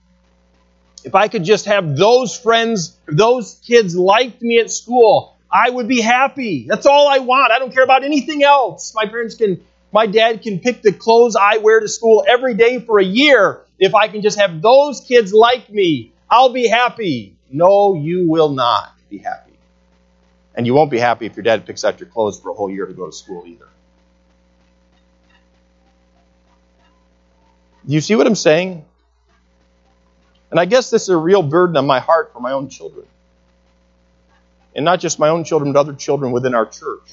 If 1.05 1.14
I 1.14 1.29
could 1.29 1.44
just 1.44 1.66
have 1.66 1.97
those 1.97 2.38
friends, 2.38 2.97
those 3.07 3.61
kids 3.66 3.97
liked 3.97 4.40
me 4.40 4.59
at 4.59 4.70
school, 4.70 5.37
I 5.51 5.68
would 5.70 5.87
be 5.87 6.01
happy. 6.01 6.66
That's 6.68 6.87
all 6.87 7.09
I 7.09 7.18
want. 7.18 7.53
I 7.53 7.59
don't 7.59 7.73
care 7.73 7.85
about 7.85 8.05
anything 8.05 8.42
else. 8.42 8.94
My 8.94 9.07
parents 9.07 9.35
can, 9.35 9.62
my 9.92 10.07
dad 10.07 10.42
can 10.42 10.61
pick 10.61 10.83
the 10.83 10.92
clothes 10.92 11.37
I 11.37 11.59
wear 11.59 11.81
to 11.81 11.88
school 11.88 12.25
every 12.27 12.55
day 12.55 12.81
for 12.81 12.99
a 12.99 13.05
year. 13.05 13.62
If 13.79 13.94
I 13.94 14.09
can 14.09 14.23
just 14.23 14.38
have 14.38 14.62
those 14.62 15.01
kids 15.01 15.33
like 15.33 15.70
me, 15.70 16.12
I'll 16.31 16.53
be 16.53 16.66
happy. 16.66 17.37
No, 17.51 17.94
you 17.94 18.29
will 18.29 18.51
not 18.51 18.92
be 19.11 19.18
happy. 19.18 19.54
And 20.55 20.67
you 20.67 20.75
won't 20.75 20.90
be 20.90 20.99
happy 20.99 21.27
if 21.27 21.37
your 21.37 21.43
dad 21.43 21.67
picks 21.67 21.85
out 21.85 22.01
your 22.01 22.09
clothes 22.09 22.38
for 22.38 22.51
a 22.51 22.55
whole 22.55 22.71
year 22.71 22.87
to 22.87 22.93
go 22.93 23.07
to 23.07 23.12
school 23.12 23.45
either. 23.47 23.69
Do 27.87 27.93
you 27.93 28.01
see 28.01 28.14
what 28.14 28.27
I'm 28.27 28.35
saying? 28.35 28.85
And 30.51 30.61
I 30.61 30.64
guess 30.64 30.90
this 30.90 31.03
is 31.03 31.09
a 31.09 31.17
real 31.17 31.43
burden 31.43 31.77
on 31.77 31.87
my 31.87 31.99
heart 32.01 32.33
for 32.33 32.40
my 32.40 32.53
own 32.53 32.69
children. 32.69 33.07
And 34.75 34.85
not 34.85 35.01
just 35.01 35.19
my 35.19 35.29
own 35.29 35.45
children, 35.45 35.73
but 35.73 35.81
other 35.81 35.95
children 35.95 36.33
within 36.33 36.55
our 36.55 36.67
church. 36.67 37.12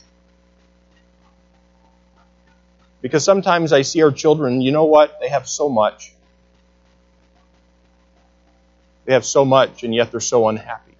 Because 3.02 3.24
sometimes 3.24 3.74
I 3.74 3.82
see 3.82 4.04
our 4.04 4.12
children, 4.12 4.62
you 4.62 4.72
know 4.72 4.86
what? 4.86 5.20
They 5.20 5.30
have 5.30 5.50
so 5.50 5.70
much. 5.70 6.14
They 9.06 9.14
have 9.14 9.26
so 9.26 9.44
much, 9.44 9.84
and 9.84 9.94
yet 9.94 10.12
they're 10.12 10.20
so 10.20 10.48
unhappy. 10.48 10.91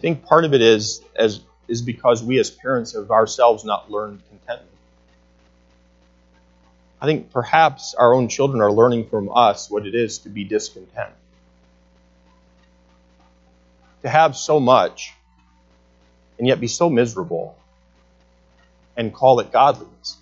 Think 0.00 0.24
part 0.24 0.44
of 0.44 0.54
it 0.54 0.62
is 0.62 1.02
as 1.14 1.40
is 1.68 1.82
because 1.82 2.22
we 2.22 2.38
as 2.40 2.50
parents 2.50 2.94
have 2.94 3.10
ourselves 3.10 3.64
not 3.64 3.90
learned 3.90 4.20
contentment. 4.28 4.70
I 7.00 7.06
think 7.06 7.32
perhaps 7.32 7.94
our 7.94 8.12
own 8.12 8.28
children 8.28 8.60
are 8.60 8.72
learning 8.72 9.08
from 9.08 9.30
us 9.32 9.70
what 9.70 9.86
it 9.86 9.94
is 9.94 10.18
to 10.18 10.28
be 10.28 10.44
discontent. 10.44 11.12
To 14.02 14.08
have 14.08 14.36
so 14.36 14.58
much 14.58 15.12
and 16.38 16.48
yet 16.48 16.60
be 16.60 16.66
so 16.66 16.90
miserable 16.90 17.56
and 18.96 19.14
call 19.14 19.40
it 19.40 19.52
godliness. 19.52 20.16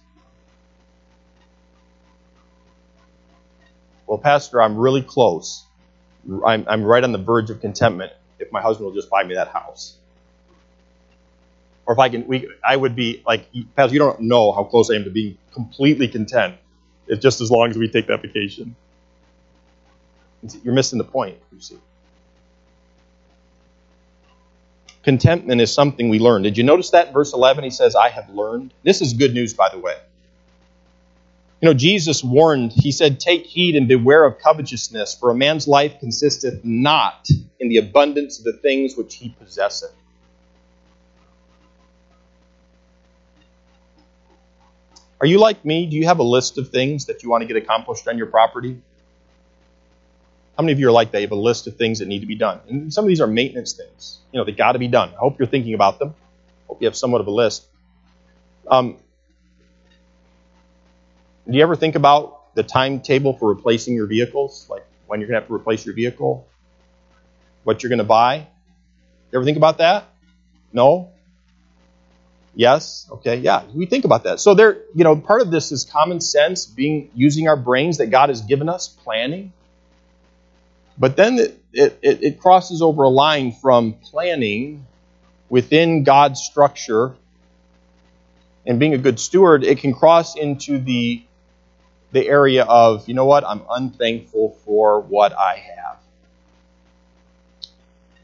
Well, 4.06 4.18
Pastor, 4.18 4.60
I'm 4.60 4.76
really 4.76 5.02
close. 5.02 5.64
I'm, 6.46 6.64
I'm 6.68 6.84
right 6.84 7.02
on 7.02 7.12
the 7.12 7.18
verge 7.18 7.50
of 7.50 7.60
contentment 7.60 8.12
if 8.38 8.53
my 8.53 8.61
husband 8.61 8.87
will 8.87 8.94
just 8.94 9.11
buy 9.11 9.24
me 9.24 9.35
that 9.35 9.48
house 9.48 9.98
or 11.88 11.94
if 11.94 11.98
I 11.98 12.11
can, 12.11 12.27
we, 12.27 12.46
I 12.62 12.77
would 12.77 12.94
be 12.94 13.22
like, 13.27 13.48
Pastor, 13.74 13.94
you 13.94 13.98
don't 13.98 14.20
know 14.20 14.53
how 14.53 14.62
close 14.62 14.90
I 14.90 14.94
am 14.96 15.05
to 15.05 15.11
being 15.11 15.38
completely 15.55 16.07
content, 16.07 16.57
if 17.07 17.18
just 17.18 17.40
as 17.40 17.51
long 17.51 17.70
as 17.70 17.79
we 17.79 17.88
take 17.88 18.09
that 18.09 18.20
vacation. 18.20 18.77
You're 20.62 20.74
missing 20.74 20.98
the 20.98 21.05
point, 21.05 21.38
you 21.51 21.61
see. 21.61 21.79
Contentment 25.03 25.62
is 25.62 25.72
something 25.72 26.11
we 26.11 26.18
learn. 26.18 26.42
Did 26.42 26.59
you 26.59 26.64
notice 26.64 26.90
that 26.90 27.14
verse 27.14 27.33
11? 27.33 27.64
He 27.64 27.70
says, 27.70 27.96
I 27.96 28.11
have 28.11 28.29
learned. 28.29 28.74
This 28.83 29.01
is 29.01 29.14
good 29.14 29.33
news, 29.33 29.55
by 29.55 29.70
the 29.72 29.79
way. 29.79 29.96
You 31.60 31.68
know, 31.68 31.74
Jesus 31.74 32.22
warned, 32.22 32.72
he 32.72 32.92
said, 32.92 33.18
Take 33.18 33.44
heed 33.44 33.74
and 33.74 33.88
beware 33.88 34.24
of 34.24 34.38
covetousness, 34.38 35.14
for 35.14 35.30
a 35.30 35.34
man's 35.34 35.66
life 35.66 35.98
consisteth 35.98 36.64
not 36.64 37.28
in 37.58 37.68
the 37.68 37.78
abundance 37.78 38.38
of 38.38 38.44
the 38.44 38.52
things 38.52 38.96
which 38.96 39.16
he 39.16 39.30
possesseth. 39.30 39.92
Are 45.20 45.26
you 45.26 45.40
like 45.40 45.64
me? 45.64 45.86
Do 45.86 45.96
you 45.96 46.06
have 46.06 46.20
a 46.20 46.24
list 46.24 46.58
of 46.58 46.68
things 46.68 47.06
that 47.06 47.24
you 47.24 47.30
want 47.30 47.42
to 47.42 47.48
get 47.48 47.56
accomplished 47.56 48.06
on 48.06 48.18
your 48.18 48.28
property? 48.28 48.80
How 50.56 50.62
many 50.62 50.72
of 50.72 50.78
you 50.78 50.88
are 50.88 50.92
like 50.92 51.10
that? 51.10 51.20
You 51.20 51.26
have 51.26 51.32
a 51.32 51.40
list 51.40 51.66
of 51.66 51.76
things 51.76 51.98
that 51.98 52.06
need 52.06 52.20
to 52.20 52.26
be 52.26 52.36
done. 52.36 52.60
And 52.68 52.94
some 52.94 53.04
of 53.04 53.08
these 53.08 53.20
are 53.20 53.26
maintenance 53.26 53.72
things. 53.72 54.18
You 54.32 54.38
know, 54.38 54.44
they 54.44 54.52
got 54.52 54.72
to 54.72 54.78
be 54.78 54.88
done. 54.88 55.10
I 55.10 55.18
hope 55.18 55.40
you're 55.40 55.48
thinking 55.48 55.74
about 55.74 55.98
them. 55.98 56.14
Hope 56.68 56.80
you 56.80 56.86
have 56.86 56.96
somewhat 56.96 57.20
of 57.20 57.26
a 57.26 57.32
list. 57.32 57.66
Um, 58.70 58.98
do 61.50 61.56
you 61.56 61.62
ever 61.62 61.76
think 61.76 61.94
about 61.94 62.54
the 62.54 62.62
timetable 62.62 63.32
for 63.32 63.48
replacing 63.48 63.94
your 63.94 64.06
vehicles? 64.06 64.66
Like 64.68 64.84
when 65.06 65.20
you're 65.20 65.28
going 65.28 65.37
to 65.37 65.40
have 65.40 65.48
to 65.48 65.54
replace 65.54 65.87
your 65.87 65.94
vehicle? 65.94 66.46
What 67.64 67.82
you're 67.82 67.88
going 67.88 67.98
to 67.98 68.04
buy? 68.04 68.46
You 69.30 69.38
ever 69.38 69.44
think 69.44 69.56
about 69.56 69.78
that? 69.78 70.04
No? 70.72 71.11
Yes. 72.54 73.08
Okay. 73.11 73.37
Yeah. 73.37 73.64
We 73.72 73.87
think 73.87 74.04
about 74.04 74.24
that. 74.24 74.40
So 74.40 74.54
there, 74.54 74.82
you 74.94 75.04
know, 75.04 75.16
part 75.16 75.40
of 75.40 75.50
this 75.50 75.72
is 75.72 75.84
common 75.84 76.20
sense, 76.20 76.66
being 76.66 77.11
using 77.14 77.48
our 77.48 77.56
brains 77.56 77.98
that 77.98 78.08
God 78.08 78.28
has 78.28 78.42
given 78.42 78.68
us, 78.68 78.88
planning. 78.88 79.52
But 80.98 81.16
then 81.16 81.38
it, 81.38 81.62
it, 81.72 81.98
it 82.02 82.40
crosses 82.40 82.82
over 82.82 83.04
a 83.04 83.08
line 83.08 83.52
from 83.52 83.94
planning 83.94 84.87
within 85.48 86.02
God's 86.02 86.42
structure 86.42 87.14
and 88.66 88.78
being 88.78 88.92
a 88.92 88.98
good 88.98 89.20
steward. 89.20 89.64
It 89.64 89.78
can 89.78 89.94
cross 89.94 90.37
into 90.37 90.78
the 90.78 91.22
the 92.12 92.26
area 92.26 92.64
of, 92.64 93.08
you 93.08 93.14
know 93.14 93.26
what, 93.26 93.44
I'm 93.46 93.62
unthankful 93.70 94.56
for 94.64 95.00
what 95.00 95.36
I 95.36 95.56
have. 95.56 95.98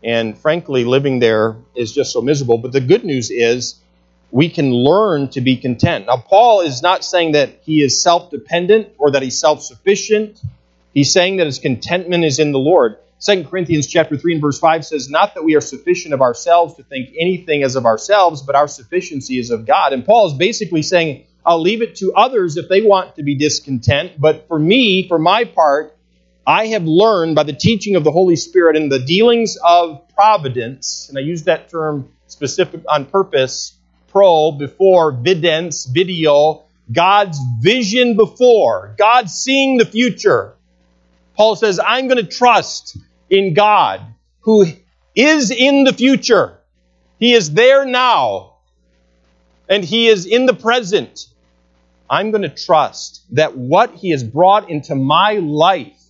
And 0.03 0.37
frankly, 0.37 0.85
living 0.85 1.19
there 1.19 1.57
is 1.75 1.93
just 1.93 2.13
so 2.13 2.21
miserable. 2.21 2.59
But 2.59 2.73
the 2.73 2.81
good 2.81 3.05
news 3.05 3.31
is 3.31 3.77
we 4.31 4.51
can 4.51 4.73
learn 4.73 5.29
to 5.31 5.41
be 5.41 5.57
content. 5.57 6.07
Now, 6.07 6.19
Paul 6.19 6.61
is 6.61 6.83
not 6.83 7.05
saying 7.05 7.33
that 7.33 7.61
he 7.63 7.83
is 7.83 8.03
self 8.03 8.31
dependent 8.31 8.89
or 8.99 9.13
that 9.13 9.23
he's 9.23 9.39
self 9.39 9.63
sufficient. 9.63 10.41
He's 10.93 11.13
saying 11.13 11.39
that 11.39 11.47
his 11.47 11.59
contentment 11.59 12.25
is 12.25 12.39
in 12.39 12.53
the 12.53 12.59
Lord. 12.59 12.99
2 13.21 13.45
Corinthians 13.45 13.87
chapter 13.87 14.17
3 14.17 14.35
and 14.35 14.43
verse 14.43 14.59
5 14.59 14.85
says, 14.85 15.09
Not 15.09 15.35
that 15.35 15.45
we 15.45 15.55
are 15.55 15.61
sufficient 15.61 16.13
of 16.13 16.21
ourselves 16.21 16.75
to 16.75 16.83
think 16.83 17.15
anything 17.19 17.63
as 17.63 17.75
of 17.75 17.87
ourselves, 17.87 18.43
but 18.43 18.55
our 18.55 18.69
sufficiency 18.69 19.39
is 19.39 19.51
of 19.51 19.67
God. 19.67 19.93
And 19.93 20.05
Paul 20.05 20.27
is 20.27 20.35
basically 20.35 20.83
saying, 20.83 21.25
I'll 21.47 21.61
leave 21.61 21.83
it 21.83 21.97
to 21.97 22.13
others 22.15 22.57
if 22.57 22.69
they 22.69 22.81
want 22.81 23.17
to 23.17 23.23
be 23.23 23.35
discontent, 23.35 24.13
but 24.19 24.49
for 24.49 24.59
me, 24.59 25.07
for 25.09 25.19
my 25.19 25.45
part, 25.45 25.97
I 26.47 26.69
have 26.69 26.85
learned 26.85 27.35
by 27.35 27.43
the 27.43 27.53
teaching 27.53 27.97
of 27.97 28.05
the 28.05 28.11
Holy 28.11 28.37
Spirit 28.37 28.77
and 28.77 28.91
the 28.91 28.99
dealings 28.99 29.57
of 29.63 30.09
providence, 30.15 31.07
and 31.09 31.19
I 31.19 31.23
use 31.23 31.45
that 31.45 31.71
term 31.71 32.09
specific 32.27 32.83
on 32.89 33.07
purpose, 33.07 33.75
pro 34.09 34.53
before 34.53 35.13
vidence, 35.13 35.87
video, 35.87 36.65
God's 36.93 37.39
vision 37.61 38.17
before, 38.17 38.95
God 38.99 39.31
seeing 39.31 39.79
the 39.79 39.87
future. 39.87 40.55
Paul 41.35 41.57
says, 41.57 41.81
I'm 41.85 42.09
going 42.09 42.25
to 42.25 42.31
trust 42.31 42.97
in 43.29 43.55
God 43.55 44.01
who 44.41 44.67
is 45.15 45.51
in 45.51 45.85
the 45.85 45.93
future. 45.93 46.59
He 47.19 47.33
is 47.33 47.53
there 47.53 47.85
now, 47.85 48.57
and 49.69 49.85
He 49.85 50.09
is 50.09 50.27
in 50.27 50.47
the 50.47 50.55
present. 50.55 51.27
I'm 52.09 52.31
going 52.31 52.43
to 52.43 52.49
trust 52.49 53.25
that 53.33 53.57
what 53.57 53.95
He 53.95 54.11
has 54.11 54.23
brought 54.23 54.71
into 54.71 54.95
my 54.95 55.35
life 55.35 56.01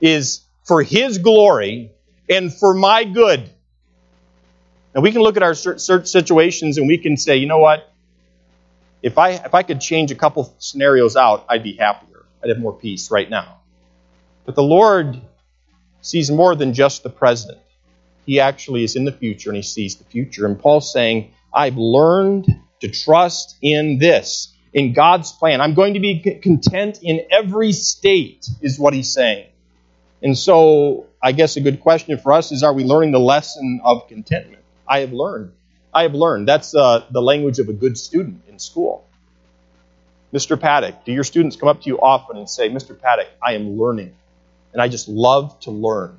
is 0.00 0.42
for 0.64 0.82
His 0.82 1.18
glory 1.18 1.92
and 2.28 2.52
for 2.52 2.74
my 2.74 3.04
good. 3.04 3.50
Now 4.94 5.02
we 5.02 5.12
can 5.12 5.22
look 5.22 5.36
at 5.36 5.42
our 5.42 5.54
search 5.54 6.06
situations 6.06 6.78
and 6.78 6.88
we 6.88 6.98
can 6.98 7.16
say, 7.16 7.36
you 7.36 7.46
know 7.46 7.58
what? 7.58 7.92
If 9.02 9.18
I 9.18 9.30
if 9.30 9.54
I 9.54 9.62
could 9.62 9.80
change 9.80 10.10
a 10.10 10.14
couple 10.14 10.54
scenarios 10.58 11.16
out, 11.16 11.46
I'd 11.48 11.62
be 11.62 11.74
happier. 11.74 12.24
I'd 12.42 12.50
have 12.50 12.58
more 12.58 12.72
peace 12.72 13.10
right 13.10 13.28
now. 13.28 13.60
But 14.44 14.56
the 14.56 14.62
Lord 14.62 15.20
sees 16.02 16.30
more 16.30 16.54
than 16.54 16.74
just 16.74 17.02
the 17.02 17.10
present. 17.10 17.58
He 18.26 18.40
actually 18.40 18.84
is 18.84 18.96
in 18.96 19.04
the 19.04 19.12
future 19.12 19.50
and 19.50 19.56
he 19.56 19.62
sees 19.62 19.96
the 19.96 20.04
future. 20.04 20.46
And 20.46 20.58
Paul's 20.58 20.92
saying, 20.92 21.32
I've 21.52 21.76
learned 21.76 22.46
to 22.80 22.88
trust 22.88 23.56
in 23.62 23.98
this, 23.98 24.54
in 24.72 24.92
God's 24.92 25.32
plan. 25.32 25.60
I'm 25.60 25.74
going 25.74 25.94
to 25.94 26.00
be 26.00 26.20
content 26.42 27.00
in 27.02 27.26
every 27.30 27.72
state, 27.72 28.48
is 28.60 28.78
what 28.78 28.94
he's 28.94 29.12
saying. 29.12 29.46
And 30.22 30.36
so, 30.36 31.06
I 31.22 31.32
guess 31.32 31.56
a 31.56 31.60
good 31.60 31.80
question 31.80 32.16
for 32.18 32.32
us 32.32 32.52
is 32.52 32.62
are 32.62 32.72
we 32.72 32.84
learning 32.84 33.12
the 33.12 33.20
lesson 33.20 33.80
of 33.82 34.06
contentment? 34.08 34.62
I 34.86 35.00
have 35.00 35.12
learned. 35.12 35.52
I 35.92 36.02
have 36.02 36.14
learned. 36.14 36.46
That's 36.46 36.74
uh, 36.74 37.06
the 37.10 37.22
language 37.22 37.58
of 37.58 37.68
a 37.68 37.72
good 37.72 37.98
student 37.98 38.42
in 38.48 38.58
school. 38.58 39.06
Mr. 40.32 40.60
Paddock, 40.60 41.04
do 41.04 41.12
your 41.12 41.24
students 41.24 41.56
come 41.56 41.68
up 41.68 41.82
to 41.82 41.88
you 41.88 41.98
often 41.98 42.36
and 42.36 42.48
say, 42.48 42.68
Mr. 42.68 42.98
Paddock, 42.98 43.28
I 43.42 43.54
am 43.54 43.78
learning, 43.78 44.14
and 44.72 44.80
I 44.80 44.88
just 44.88 45.08
love 45.08 45.58
to 45.60 45.72
learn? 45.72 46.18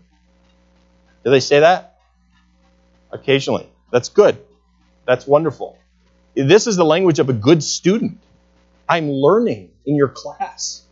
Do 1.24 1.32
they 1.32 1.40
say 1.40 1.62
that? 1.62 2.00
Occasionally. 3.12 3.70
That's 3.92 4.10
good. 4.10 4.38
That's 5.06 5.28
wonderful. 5.28 5.78
This 6.34 6.68
is 6.68 6.76
the 6.76 6.86
language 6.86 7.20
of 7.20 7.30
a 7.30 7.34
good 7.34 7.64
student. 7.64 8.20
I'm 8.91 9.10
learning 9.10 9.71
in 9.86 9.95
your 9.95 10.10
class. 10.10 10.84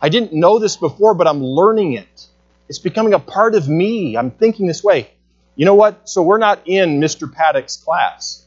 I 0.00 0.08
didn't 0.08 0.32
know 0.32 0.58
this 0.58 0.76
before, 0.76 1.14
but 1.14 1.28
I'm 1.28 1.40
learning 1.40 1.92
it. 1.92 2.26
It's 2.68 2.80
becoming 2.80 3.14
a 3.14 3.20
part 3.20 3.54
of 3.54 3.68
me. 3.68 4.16
I'm 4.16 4.32
thinking 4.32 4.66
this 4.66 4.82
way. 4.82 5.08
You 5.54 5.64
know 5.64 5.76
what? 5.76 6.08
So 6.08 6.24
we're 6.24 6.38
not 6.38 6.62
in 6.66 7.00
Mr. 7.00 7.32
Paddock's 7.32 7.76
class, 7.76 8.44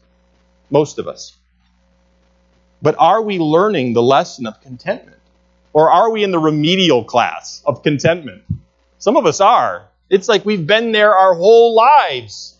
most 0.69 0.99
of 0.99 1.07
us. 1.07 1.37
But 2.81 2.97
are 2.99 3.21
we 3.21 3.39
learning 3.39 3.93
the 3.93 4.03
lesson 4.03 4.45
of 4.45 4.59
contentment? 4.59 5.21
Or 5.71 5.89
are 5.89 6.11
we 6.11 6.25
in 6.25 6.31
the 6.31 6.39
remedial 6.39 7.05
class 7.05 7.61
of 7.65 7.81
contentment? 7.81 8.43
Some 8.97 9.15
of 9.15 9.25
us 9.25 9.39
are. 9.39 9.87
It's 10.09 10.27
like 10.27 10.43
we've 10.43 10.67
been 10.67 10.91
there 10.91 11.15
our 11.15 11.33
whole 11.33 11.75
lives. 11.75 12.57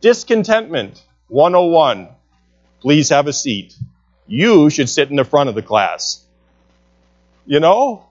Discontentment 0.00 1.02
101. 1.28 2.08
Please 2.80 3.10
have 3.10 3.26
a 3.26 3.34
seat. 3.34 3.76
You 4.30 4.70
should 4.70 4.88
sit 4.88 5.10
in 5.10 5.16
the 5.16 5.24
front 5.24 5.48
of 5.48 5.56
the 5.56 5.62
class. 5.62 6.24
You 7.46 7.58
know, 7.58 8.06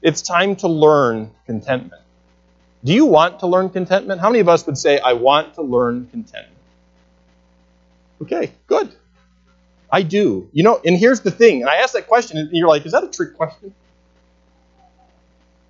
it's 0.00 0.22
time 0.22 0.54
to 0.56 0.68
learn 0.68 1.32
contentment. 1.44 2.02
Do 2.84 2.94
you 2.94 3.04
want 3.04 3.40
to 3.40 3.48
learn 3.48 3.68
contentment? 3.68 4.20
How 4.20 4.30
many 4.30 4.38
of 4.38 4.48
us 4.48 4.64
would 4.66 4.78
say, 4.78 5.00
I 5.00 5.14
want 5.14 5.54
to 5.54 5.62
learn 5.62 6.06
contentment? 6.06 6.56
Okay, 8.22 8.52
good. 8.68 8.94
I 9.90 10.02
do. 10.02 10.48
You 10.52 10.62
know, 10.62 10.80
and 10.84 10.96
here's 10.96 11.22
the 11.22 11.32
thing, 11.32 11.62
and 11.62 11.68
I 11.68 11.78
asked 11.78 11.94
that 11.94 12.06
question, 12.06 12.38
and 12.38 12.50
you're 12.52 12.68
like, 12.68 12.86
is 12.86 12.92
that 12.92 13.02
a 13.02 13.08
trick 13.08 13.34
question? 13.34 13.74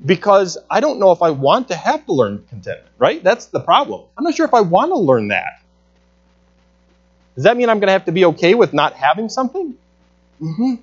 Because 0.04 0.58
I 0.68 0.80
don't 0.80 1.00
know 1.00 1.12
if 1.12 1.22
I 1.22 1.30
want 1.30 1.68
to 1.68 1.74
have 1.74 2.04
to 2.04 2.12
learn 2.12 2.44
contentment, 2.50 2.92
right? 2.98 3.24
That's 3.24 3.46
the 3.46 3.60
problem. 3.60 4.08
I'm 4.18 4.24
not 4.24 4.34
sure 4.34 4.44
if 4.44 4.52
I 4.52 4.60
want 4.60 4.90
to 4.90 4.98
learn 4.98 5.28
that. 5.28 5.59
Does 7.34 7.44
that 7.44 7.56
mean 7.56 7.68
I'm 7.68 7.78
going 7.78 7.88
to 7.88 7.92
have 7.92 8.06
to 8.06 8.12
be 8.12 8.24
okay 8.26 8.54
with 8.54 8.72
not 8.72 8.94
having 8.94 9.28
something? 9.28 9.74
Mm-hmm. 10.40 10.74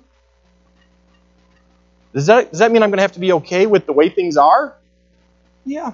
Does 2.14 2.26
that, 2.26 2.50
does 2.50 2.58
that 2.60 2.72
mean 2.72 2.82
I'm 2.82 2.90
going 2.90 2.98
to 2.98 3.02
have 3.02 3.12
to 3.12 3.20
be 3.20 3.32
okay 3.32 3.66
with 3.66 3.86
the 3.86 3.92
way 3.92 4.08
things 4.08 4.36
are? 4.36 4.74
Yeah. 5.64 5.92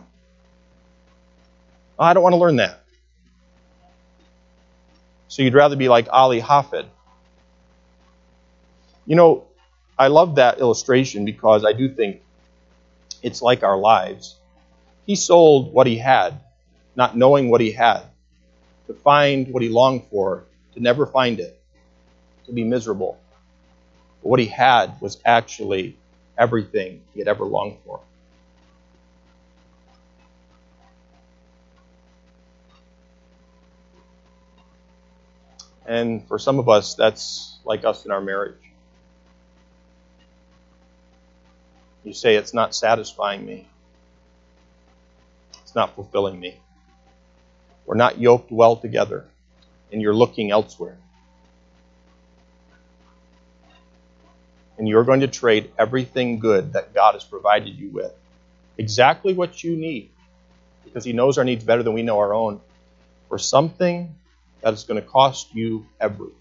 I 1.98 2.14
don't 2.14 2.22
want 2.22 2.32
to 2.34 2.38
learn 2.38 2.56
that. 2.56 2.80
So 5.28 5.42
you'd 5.42 5.54
rather 5.54 5.76
be 5.76 5.88
like 5.88 6.06
Ali 6.10 6.40
Hafed. 6.40 6.86
You 9.06 9.16
know, 9.16 9.44
I 9.98 10.06
love 10.06 10.36
that 10.36 10.58
illustration 10.58 11.24
because 11.24 11.64
I 11.64 11.72
do 11.72 11.92
think 11.92 12.22
it's 13.22 13.42
like 13.42 13.62
our 13.62 13.76
lives. 13.76 14.36
He 15.06 15.16
sold 15.16 15.72
what 15.72 15.86
he 15.86 15.98
had, 15.98 16.40
not 16.96 17.16
knowing 17.16 17.50
what 17.50 17.60
he 17.60 17.72
had, 17.72 18.02
to 18.86 18.94
find 18.94 19.48
what 19.52 19.62
he 19.62 19.68
longed 19.68 20.04
for, 20.10 20.44
to 20.74 20.80
never 20.80 21.06
find 21.06 21.40
it, 21.40 21.60
to 22.46 22.52
be 22.52 22.64
miserable. 22.64 23.18
But 24.22 24.28
what 24.28 24.40
he 24.40 24.46
had 24.46 25.00
was 25.00 25.18
actually 25.24 25.96
everything 26.38 27.02
he 27.12 27.20
had 27.20 27.28
ever 27.28 27.44
longed 27.44 27.78
for. 27.84 28.00
And 35.86 36.26
for 36.26 36.38
some 36.38 36.58
of 36.58 36.68
us, 36.68 36.94
that's 36.94 37.58
like 37.64 37.84
us 37.84 38.04
in 38.06 38.10
our 38.10 38.20
marriage. 38.20 38.56
You 42.04 42.12
say, 42.12 42.36
It's 42.36 42.54
not 42.54 42.74
satisfying 42.74 43.44
me, 43.44 43.68
it's 45.62 45.74
not 45.74 45.94
fulfilling 45.94 46.40
me. 46.40 46.60
We're 47.86 47.96
not 47.96 48.18
yoked 48.18 48.50
well 48.50 48.76
together, 48.76 49.26
and 49.92 50.00
you're 50.00 50.14
looking 50.14 50.50
elsewhere. 50.50 50.96
And 54.78 54.88
you're 54.88 55.04
going 55.04 55.20
to 55.20 55.28
trade 55.28 55.70
everything 55.78 56.38
good 56.38 56.72
that 56.72 56.94
God 56.94 57.14
has 57.14 57.24
provided 57.24 57.78
you 57.78 57.90
with, 57.90 58.12
exactly 58.78 59.34
what 59.34 59.62
you 59.62 59.76
need, 59.76 60.10
because 60.84 61.04
He 61.04 61.12
knows 61.12 61.38
our 61.38 61.44
needs 61.44 61.64
better 61.64 61.82
than 61.82 61.92
we 61.92 62.02
know 62.02 62.18
our 62.18 62.34
own, 62.34 62.60
for 63.28 63.38
something 63.38 64.14
that 64.62 64.72
is 64.72 64.84
going 64.84 65.00
to 65.00 65.06
cost 65.06 65.54
you 65.54 65.86
everything. 66.00 66.34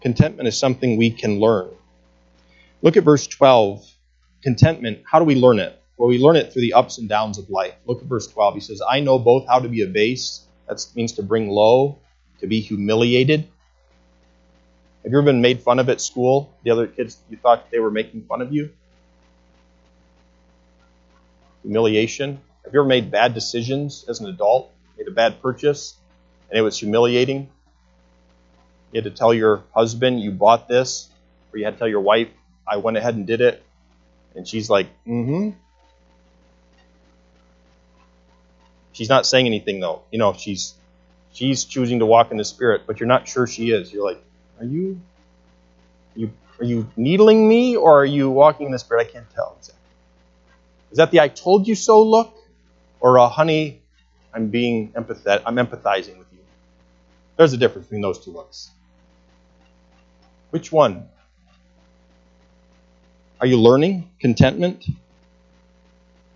Contentment 0.00 0.48
is 0.48 0.58
something 0.58 0.96
we 0.96 1.10
can 1.10 1.38
learn. 1.38 1.70
Look 2.82 2.96
at 2.96 3.04
verse 3.04 3.26
12. 3.28 3.91
Contentment, 4.42 5.00
how 5.04 5.18
do 5.18 5.24
we 5.24 5.34
learn 5.34 5.58
it? 5.58 5.78
Well, 5.96 6.08
we 6.08 6.18
learn 6.18 6.36
it 6.36 6.52
through 6.52 6.62
the 6.62 6.72
ups 6.72 6.98
and 6.98 7.08
downs 7.08 7.38
of 7.38 7.48
life. 7.48 7.74
Look 7.86 8.02
at 8.02 8.08
verse 8.08 8.26
12. 8.26 8.54
He 8.54 8.60
says, 8.60 8.82
I 8.88 9.00
know 9.00 9.18
both 9.18 9.46
how 9.46 9.60
to 9.60 9.68
be 9.68 9.82
abased, 9.82 10.42
that 10.68 10.84
means 10.94 11.12
to 11.12 11.22
bring 11.22 11.48
low, 11.48 11.98
to 12.40 12.46
be 12.46 12.60
humiliated. 12.60 13.48
Have 15.02 15.12
you 15.12 15.18
ever 15.18 15.22
been 15.22 15.42
made 15.42 15.62
fun 15.62 15.78
of 15.78 15.88
at 15.88 16.00
school? 16.00 16.56
The 16.64 16.70
other 16.70 16.86
kids, 16.86 17.18
you 17.30 17.36
thought 17.36 17.70
they 17.70 17.78
were 17.78 17.90
making 17.90 18.24
fun 18.24 18.40
of 18.40 18.52
you? 18.52 18.70
humiliation. 21.62 22.40
Have 22.64 22.74
you 22.74 22.80
ever 22.80 22.88
made 22.88 23.10
bad 23.10 23.34
decisions 23.34 24.04
as 24.08 24.20
an 24.20 24.26
adult? 24.26 24.70
Made 24.98 25.08
a 25.08 25.12
bad 25.12 25.40
purchase 25.40 25.96
and 26.50 26.58
it 26.58 26.62
was 26.62 26.78
humiliating? 26.78 27.48
You 28.92 29.00
had 29.00 29.04
to 29.04 29.10
tell 29.10 29.32
your 29.32 29.64
husband 29.74 30.20
you 30.20 30.32
bought 30.32 30.68
this, 30.68 31.08
or 31.52 31.58
you 31.58 31.64
had 31.64 31.74
to 31.74 31.78
tell 31.78 31.88
your 31.88 32.02
wife, 32.02 32.28
I 32.68 32.76
went 32.76 32.98
ahead 32.98 33.14
and 33.14 33.26
did 33.26 33.40
it. 33.40 33.62
And 34.34 34.46
she's 34.46 34.70
like, 34.70 34.88
mm 35.06 35.26
hmm. 35.26 35.50
She's 38.92 39.08
not 39.08 39.24
saying 39.24 39.46
anything 39.46 39.80
though. 39.80 40.02
You 40.10 40.18
know, 40.18 40.34
she's 40.34 40.74
she's 41.32 41.64
choosing 41.64 42.00
to 42.00 42.06
walk 42.06 42.30
in 42.30 42.36
the 42.36 42.44
spirit, 42.44 42.82
but 42.86 43.00
you're 43.00 43.06
not 43.06 43.26
sure 43.26 43.46
she 43.46 43.70
is. 43.70 43.90
You're 43.90 44.04
like, 44.04 44.22
are 44.60 44.66
you 44.66 45.00
are 46.14 46.18
you 46.18 46.32
are 46.60 46.64
you 46.64 46.90
needling 46.96 47.48
me 47.48 47.74
or 47.74 48.02
are 48.02 48.04
you 48.04 48.30
walking 48.30 48.66
in 48.66 48.72
the 48.72 48.78
spirit? 48.78 49.08
I 49.08 49.10
can't 49.10 49.30
tell. 49.30 49.56
Is 50.92 50.98
that 50.98 51.10
the 51.10 51.20
I 51.20 51.28
told 51.28 51.66
you 51.66 51.74
so 51.74 52.02
look? 52.02 52.36
Or 53.00 53.16
a 53.16 53.28
honey, 53.28 53.82
I'm 54.32 54.48
being 54.48 54.92
empathetic, 54.92 55.42
I'm 55.44 55.56
empathizing 55.56 56.18
with 56.18 56.28
you? 56.32 56.38
There's 57.36 57.52
a 57.52 57.56
difference 57.56 57.88
between 57.88 58.02
those 58.02 58.24
two 58.24 58.30
looks. 58.30 58.70
Which 60.50 60.70
one? 60.70 61.08
Are 63.42 63.46
you 63.46 63.56
learning 63.60 64.08
contentment? 64.20 64.86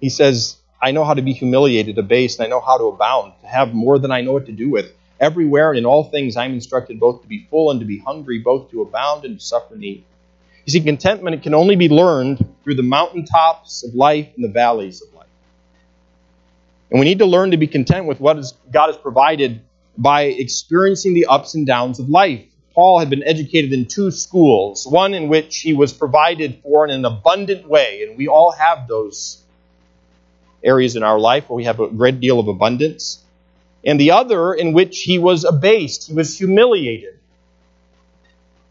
He 0.00 0.08
says, 0.08 0.56
I 0.82 0.90
know 0.90 1.04
how 1.04 1.14
to 1.14 1.22
be 1.22 1.34
humiliated, 1.34 1.98
abased, 1.98 2.40
and 2.40 2.46
I 2.46 2.50
know 2.50 2.60
how 2.60 2.78
to 2.78 2.86
abound, 2.86 3.34
to 3.42 3.46
have 3.46 3.72
more 3.72 4.00
than 4.00 4.10
I 4.10 4.22
know 4.22 4.32
what 4.32 4.46
to 4.46 4.52
do 4.52 4.68
with. 4.68 4.92
Everywhere 5.20 5.70
and 5.70 5.78
in 5.78 5.86
all 5.86 6.02
things 6.02 6.36
I'm 6.36 6.52
instructed 6.54 6.98
both 6.98 7.22
to 7.22 7.28
be 7.28 7.46
full 7.48 7.70
and 7.70 7.78
to 7.78 7.86
be 7.86 8.00
hungry, 8.00 8.40
both 8.40 8.72
to 8.72 8.82
abound 8.82 9.24
and 9.24 9.38
to 9.38 9.44
suffer 9.44 9.76
need. 9.76 10.04
You 10.64 10.72
see, 10.72 10.80
contentment 10.80 11.44
can 11.44 11.54
only 11.54 11.76
be 11.76 11.88
learned 11.88 12.44
through 12.64 12.74
the 12.74 12.82
mountaintops 12.82 13.84
of 13.84 13.94
life 13.94 14.26
and 14.34 14.44
the 14.44 14.48
valleys 14.48 15.00
of 15.00 15.14
life. 15.14 15.28
And 16.90 16.98
we 16.98 17.06
need 17.06 17.20
to 17.20 17.26
learn 17.26 17.52
to 17.52 17.56
be 17.56 17.68
content 17.68 18.06
with 18.06 18.18
what 18.18 18.36
God 18.72 18.88
has 18.88 18.96
provided 18.96 19.60
by 19.96 20.22
experiencing 20.22 21.14
the 21.14 21.26
ups 21.26 21.54
and 21.54 21.68
downs 21.68 22.00
of 22.00 22.08
life. 22.08 22.46
Paul 22.76 22.98
had 22.98 23.08
been 23.08 23.24
educated 23.24 23.72
in 23.72 23.86
two 23.86 24.10
schools, 24.10 24.86
one 24.86 25.14
in 25.14 25.28
which 25.28 25.60
he 25.60 25.72
was 25.72 25.94
provided 25.94 26.60
for 26.62 26.84
in 26.84 26.90
an 26.90 27.06
abundant 27.06 27.66
way, 27.66 28.02
and 28.02 28.18
we 28.18 28.28
all 28.28 28.50
have 28.50 28.86
those 28.86 29.42
areas 30.62 30.94
in 30.94 31.02
our 31.02 31.18
life 31.18 31.48
where 31.48 31.56
we 31.56 31.64
have 31.64 31.80
a 31.80 31.88
great 31.88 32.20
deal 32.20 32.38
of 32.38 32.48
abundance, 32.48 33.24
and 33.82 33.98
the 33.98 34.10
other 34.10 34.52
in 34.52 34.74
which 34.74 35.04
he 35.04 35.18
was 35.18 35.44
abased, 35.44 36.08
he 36.08 36.12
was 36.12 36.36
humiliated. 36.36 37.18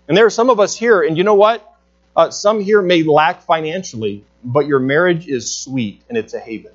And 0.08 0.15
there 0.15 0.28
are 0.28 0.30
some 0.30 0.52
of 0.52 0.60
us 0.60 0.76
here, 0.76 1.02
and 1.02 1.18
you 1.18 1.24
know 1.24 1.34
what? 1.34 1.68
Uh, 2.15 2.30
some 2.30 2.62
here 2.62 2.84
may 2.84 3.02
lack 3.02 3.41
financially, 3.41 4.24
but 4.44 4.68
your 4.68 4.80
marriage 4.80 5.28
is 5.28 5.52
sweet 5.52 6.04
and 6.10 6.15
it's 6.15 6.36
a 6.36 6.39
haven. 6.39 6.74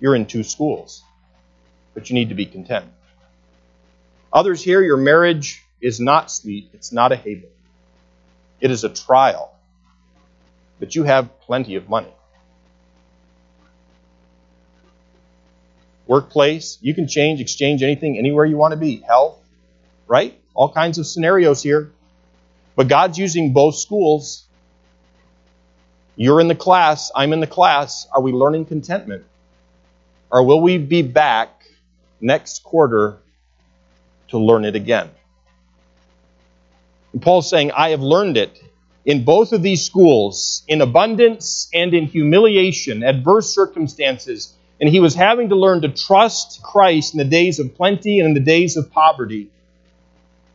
You're 0.00 0.16
in 0.16 0.26
two 0.26 0.42
schools, 0.42 1.04
but 1.94 2.10
you 2.10 2.14
need 2.14 2.30
to 2.30 2.34
be 2.34 2.46
content. 2.46 2.86
Others 4.32 4.64
here, 4.64 4.82
your 4.82 4.96
marriage 4.96 5.62
is 5.80 6.00
not 6.00 6.30
sweet, 6.30 6.70
it's 6.72 6.92
not 6.92 7.12
a 7.12 7.16
haven. 7.16 7.50
It 8.60 8.70
is 8.70 8.84
a 8.84 8.88
trial, 8.88 9.54
but 10.78 10.94
you 10.94 11.04
have 11.04 11.40
plenty 11.40 11.76
of 11.76 11.88
money. 11.88 12.12
Workplace, 16.06 16.78
you 16.80 16.94
can 16.94 17.08
change, 17.08 17.40
exchange 17.40 17.82
anything 17.82 18.16
anywhere 18.16 18.44
you 18.44 18.56
want 18.56 18.72
to 18.72 18.76
be. 18.76 18.98
Health, 19.00 19.38
right? 20.06 20.40
All 20.54 20.72
kinds 20.72 20.98
of 20.98 21.06
scenarios 21.06 21.62
here. 21.62 21.90
But 22.76 22.88
God's 22.88 23.18
using 23.18 23.52
both 23.52 23.74
schools. 23.74 24.44
You're 26.14 26.40
in 26.40 26.48
the 26.48 26.54
class, 26.54 27.10
I'm 27.14 27.32
in 27.32 27.40
the 27.40 27.46
class. 27.46 28.06
Are 28.12 28.20
we 28.20 28.32
learning 28.32 28.66
contentment? 28.66 29.24
Or 30.30 30.44
will 30.44 30.60
we 30.60 30.78
be 30.78 31.02
back 31.02 31.66
next 32.20 32.62
quarter 32.62 33.18
to 34.28 34.38
learn 34.38 34.64
it 34.64 34.76
again? 34.76 35.10
And 37.16 37.22
Paul's 37.22 37.48
saying, 37.48 37.70
I 37.70 37.92
have 37.92 38.02
learned 38.02 38.36
it 38.36 38.62
in 39.06 39.24
both 39.24 39.54
of 39.54 39.62
these 39.62 39.82
schools, 39.82 40.62
in 40.68 40.82
abundance 40.82 41.66
and 41.72 41.94
in 41.94 42.04
humiliation, 42.04 43.02
adverse 43.02 43.54
circumstances. 43.54 44.52
And 44.82 44.90
he 44.90 45.00
was 45.00 45.14
having 45.14 45.48
to 45.48 45.56
learn 45.56 45.80
to 45.80 45.88
trust 45.88 46.62
Christ 46.62 47.14
in 47.14 47.18
the 47.18 47.24
days 47.24 47.58
of 47.58 47.74
plenty 47.74 48.20
and 48.20 48.28
in 48.28 48.34
the 48.34 48.40
days 48.40 48.76
of 48.76 48.90
poverty. 48.90 49.50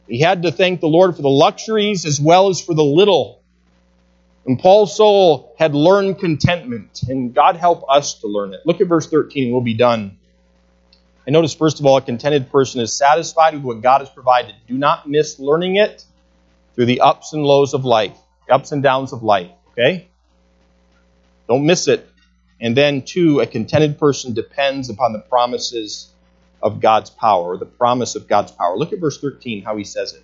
He 0.08 0.20
had 0.20 0.44
to 0.44 0.52
thank 0.52 0.82
the 0.82 0.88
Lord 0.88 1.16
for 1.16 1.24
the 1.24 1.30
luxuries 1.30 2.06
as 2.06 2.22
well 2.22 2.50
as 2.50 2.62
for 2.62 2.76
the 2.76 2.84
little. 2.84 3.42
And 4.46 4.60
Paul's 4.60 4.96
soul 4.96 5.56
had 5.58 5.74
learned 5.74 6.20
contentment, 6.20 7.02
and 7.10 7.34
God 7.34 7.56
help 7.56 7.86
us 7.90 8.20
to 8.20 8.28
learn 8.28 8.54
it. 8.54 8.60
Look 8.68 8.82
at 8.82 8.88
verse 8.88 9.10
13, 9.10 9.52
we'll 9.52 9.62
be 9.62 9.74
done. 9.74 10.20
And 11.26 11.34
notice, 11.34 11.56
first 11.56 11.80
of 11.80 11.88
all, 11.88 11.98
a 11.98 12.02
contented 12.04 12.52
person 12.52 12.82
is 12.82 12.94
satisfied 12.94 13.56
with 13.56 13.64
what 13.64 13.82
God 13.82 14.02
has 14.02 14.12
provided. 14.12 14.54
Do 14.68 14.78
not 14.78 15.10
miss 15.10 15.40
learning 15.40 15.78
it 15.78 16.06
through 16.76 16.86
the 16.86 17.02
ups 17.02 17.34
and 17.34 17.44
lows 17.44 17.74
of 17.74 17.86
life, 17.86 18.18
the 18.48 18.54
ups 18.54 18.72
and 18.72 18.82
downs 18.82 19.14
of 19.14 19.24
life. 19.24 19.52
Okay? 19.72 20.08
Don't 21.48 21.66
miss 21.66 21.88
it. 21.88 22.08
And 22.60 22.78
then, 22.78 23.02
two, 23.02 23.40
a 23.40 23.48
contented 23.48 23.98
person 23.98 24.34
depends 24.34 24.90
upon 24.90 25.14
the 25.14 25.20
promises 25.20 26.12
of 26.62 26.80
God's 26.80 27.10
power, 27.10 27.58
the 27.58 27.66
promise 27.66 28.16
of 28.16 28.28
God's 28.28 28.52
power. 28.52 28.78
Look 28.78 28.94
at 28.94 29.00
verse 29.00 29.20
13, 29.20 29.64
how 29.64 29.78
he 29.78 29.84
says 29.84 30.14
it. 30.14 30.24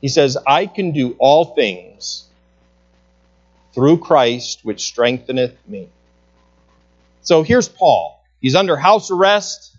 He 0.00 0.08
says, 0.08 0.38
I 0.46 0.66
can 0.66 0.92
do 0.92 1.16
all 1.18 1.56
things 1.56 2.28
through 3.74 3.98
Christ, 3.98 4.60
which 4.64 4.82
strengtheneth 4.82 5.56
me. 5.66 5.88
So 7.22 7.42
here's 7.42 7.68
Paul. 7.68 8.22
He's 8.40 8.54
under 8.54 8.76
house 8.76 9.10
arrest. 9.10 9.76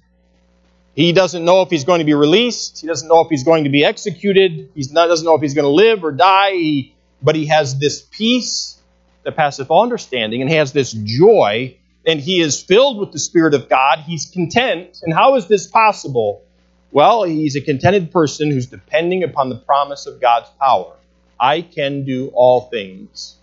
He 0.93 1.13
doesn't 1.13 1.45
know 1.45 1.61
if 1.61 1.69
he's 1.69 1.85
going 1.85 1.99
to 1.99 2.05
be 2.05 2.13
released. 2.13 2.81
He 2.81 2.87
doesn't 2.87 3.07
know 3.07 3.21
if 3.21 3.29
he's 3.29 3.43
going 3.43 3.63
to 3.63 3.69
be 3.69 3.85
executed. 3.85 4.71
He 4.75 4.83
doesn't 4.83 5.25
know 5.25 5.35
if 5.35 5.41
he's 5.41 5.53
going 5.53 5.65
to 5.65 5.69
live 5.69 6.03
or 6.03 6.11
die. 6.11 6.51
He, 6.51 6.95
but 7.21 7.35
he 7.35 7.45
has 7.47 7.79
this 7.79 8.01
peace 8.01 8.77
that 9.23 9.35
passeth 9.35 9.69
all 9.69 9.83
understanding, 9.83 10.41
and 10.41 10.49
he 10.49 10.57
has 10.57 10.73
this 10.73 10.91
joy, 10.91 11.77
and 12.05 12.19
he 12.19 12.41
is 12.41 12.61
filled 12.61 12.99
with 12.99 13.11
the 13.11 13.19
Spirit 13.19 13.53
of 13.53 13.69
God. 13.69 13.99
He's 13.99 14.25
content. 14.25 14.99
And 15.03 15.13
how 15.13 15.35
is 15.35 15.47
this 15.47 15.67
possible? 15.67 16.43
Well, 16.91 17.23
he's 17.23 17.55
a 17.55 17.61
contented 17.61 18.11
person 18.11 18.51
who's 18.51 18.67
depending 18.67 19.23
upon 19.23 19.49
the 19.49 19.55
promise 19.55 20.07
of 20.07 20.19
God's 20.19 20.49
power. 20.59 20.93
I 21.39 21.61
can 21.61 22.03
do 22.03 22.31
all 22.33 22.61
things 22.61 23.37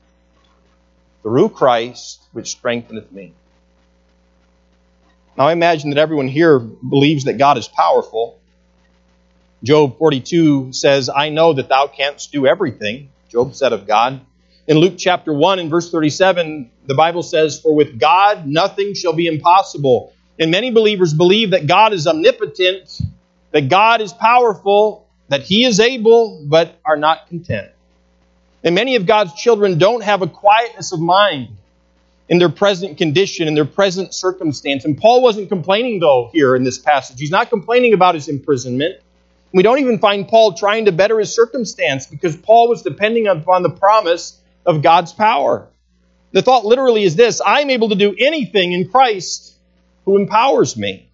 through 1.23 1.49
Christ, 1.51 2.23
which 2.33 2.51
strengtheneth 2.51 3.11
me. 3.11 3.33
Now, 5.39 5.47
I 5.47 5.53
imagine 5.53 5.91
that 5.91 5.99
everyone 5.99 6.27
here 6.27 6.59
believes 6.59 7.25
that 7.27 7.35
God 7.39 7.59
is 7.59 7.69
powerful. 7.69 8.41
Job 9.63 9.97
42 9.97 10.73
says, 10.73 11.09
I 11.09 11.29
know 11.29 11.53
that 11.53 11.69
thou 11.69 11.87
canst 11.87 12.33
do 12.33 12.45
everything, 12.45 13.11
Job 13.29 13.55
said 13.55 13.73
of 13.73 13.87
God. 13.87 14.21
In 14.67 14.79
Luke 14.79 14.95
chapter 14.99 15.33
1 15.33 15.61
and 15.61 15.71
verse 15.71 15.93
37, 15.93 16.73
the 16.87 16.95
Bible 16.97 17.23
says, 17.23 17.61
For 17.61 17.73
with 17.73 18.01
God 18.01 18.49
nothing 18.49 18.95
shall 18.95 19.13
be 19.13 19.29
impossible. 19.29 20.13
And 20.41 20.51
many 20.51 20.73
believers 20.73 21.15
believe 21.15 21.53
that 21.53 21.69
God 21.69 21.93
is 21.93 22.09
omnipotent, 22.09 23.01
that 23.53 23.69
God 23.69 24.01
is 24.01 24.13
powerful, 24.13 25.07
that 25.29 25.43
He 25.43 25.65
is 25.65 25.79
able, 25.79 26.45
but 26.49 26.81
are 26.85 26.97
not 26.97 27.29
content. 27.29 27.71
And 28.65 28.75
many 28.75 28.97
of 28.97 29.07
God's 29.07 29.35
children 29.35 29.79
don't 29.79 30.03
have 30.03 30.21
a 30.21 30.27
quietness 30.27 30.91
of 30.91 30.99
mind 30.99 31.59
in 32.29 32.39
their 32.39 32.49
present 32.49 32.99
condition, 32.99 33.49
in 33.49 33.55
their 33.55 33.65
present 33.65 34.13
circumstance. 34.13 34.85
And 34.85 34.99
Paul 34.99 35.23
wasn't 35.23 35.49
complaining, 35.49 36.01
though, 36.01 36.31
here 36.33 36.55
in 36.55 36.65
this 36.65 36.79
passage. 36.79 37.19
He's 37.19 37.31
not 37.31 37.49
complaining 37.49 37.95
about 37.95 38.15
his 38.15 38.29
imprisonment. 38.29 39.01
We 39.53 39.63
don't 39.63 39.79
even 39.79 39.99
find 39.99 40.29
Paul 40.29 40.53
trying 40.53 40.85
to 40.85 40.93
better 40.93 41.19
his 41.19 41.35
circumstance 41.35 42.07
because 42.07 42.37
Paul 42.37 42.69
was 42.69 42.83
depending 42.83 43.27
upon 43.27 43.63
the 43.63 43.71
promise 43.71 44.39
of 44.67 44.83
God's 44.83 45.13
power. 45.13 45.69
The 46.33 46.43
thought 46.43 46.67
literally 46.67 47.05
is 47.05 47.17
this 47.17 47.41
I'm 47.45 47.71
able 47.71 47.89
to 47.89 47.95
do 47.95 48.15
anything 48.19 48.73
in 48.73 48.91
Christ 48.91 49.55
who 50.05 50.19
empowers 50.19 50.77
me. 50.77 51.11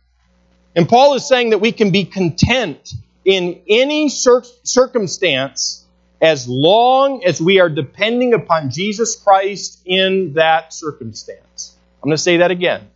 And 0.75 0.89
Paul 0.89 1.15
is 1.15 1.29
saying 1.29 1.51
that 1.51 1.59
we 1.59 1.71
can 1.71 1.93
be 1.93 2.05
content 2.05 2.93
in 3.25 3.61
any 3.69 4.09
cir- 4.09 4.43
circumstance 4.65 5.84
as 6.21 6.49
long 6.49 7.25
as 7.25 7.41
we 7.41 7.61
are 7.61 7.69
depending 7.69 8.35
upon 8.35 8.71
Jesus 8.71 9.17
Christ 9.17 9.83
in 9.85 10.35
that 10.35 10.73
circumstance. 10.73 11.77
I'm 12.03 12.09
going 12.09 12.17
to 12.17 12.23
say 12.23 12.39
that 12.39 12.51
again. 12.51 12.89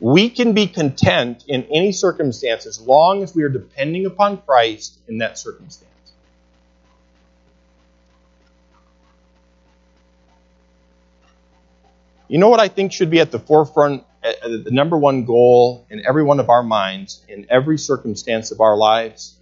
We 0.00 0.28
can 0.28 0.52
be 0.52 0.66
content 0.66 1.44
in 1.48 1.64
any 1.64 1.92
circumstance 1.92 2.66
as 2.66 2.80
long 2.80 3.22
as 3.22 3.34
we 3.34 3.42
are 3.44 3.48
depending 3.48 4.06
upon 4.06 4.38
Christ 4.38 4.98
in 5.08 5.18
that 5.18 5.38
circumstance. 5.38 5.90
You 12.28 12.38
know 12.38 12.48
what 12.48 12.60
I 12.60 12.68
think 12.68 12.92
should 12.92 13.10
be 13.10 13.20
at 13.20 13.30
the 13.30 13.38
forefront, 13.38 14.04
uh, 14.22 14.32
uh, 14.42 14.48
the 14.64 14.70
number 14.72 14.98
one 14.98 15.24
goal 15.24 15.86
in 15.88 16.04
every 16.04 16.24
one 16.24 16.40
of 16.40 16.50
our 16.50 16.62
minds, 16.62 17.24
in 17.28 17.46
every 17.48 17.78
circumstance 17.78 18.50
of 18.50 18.60
our 18.60 18.76
lives? 18.76 19.35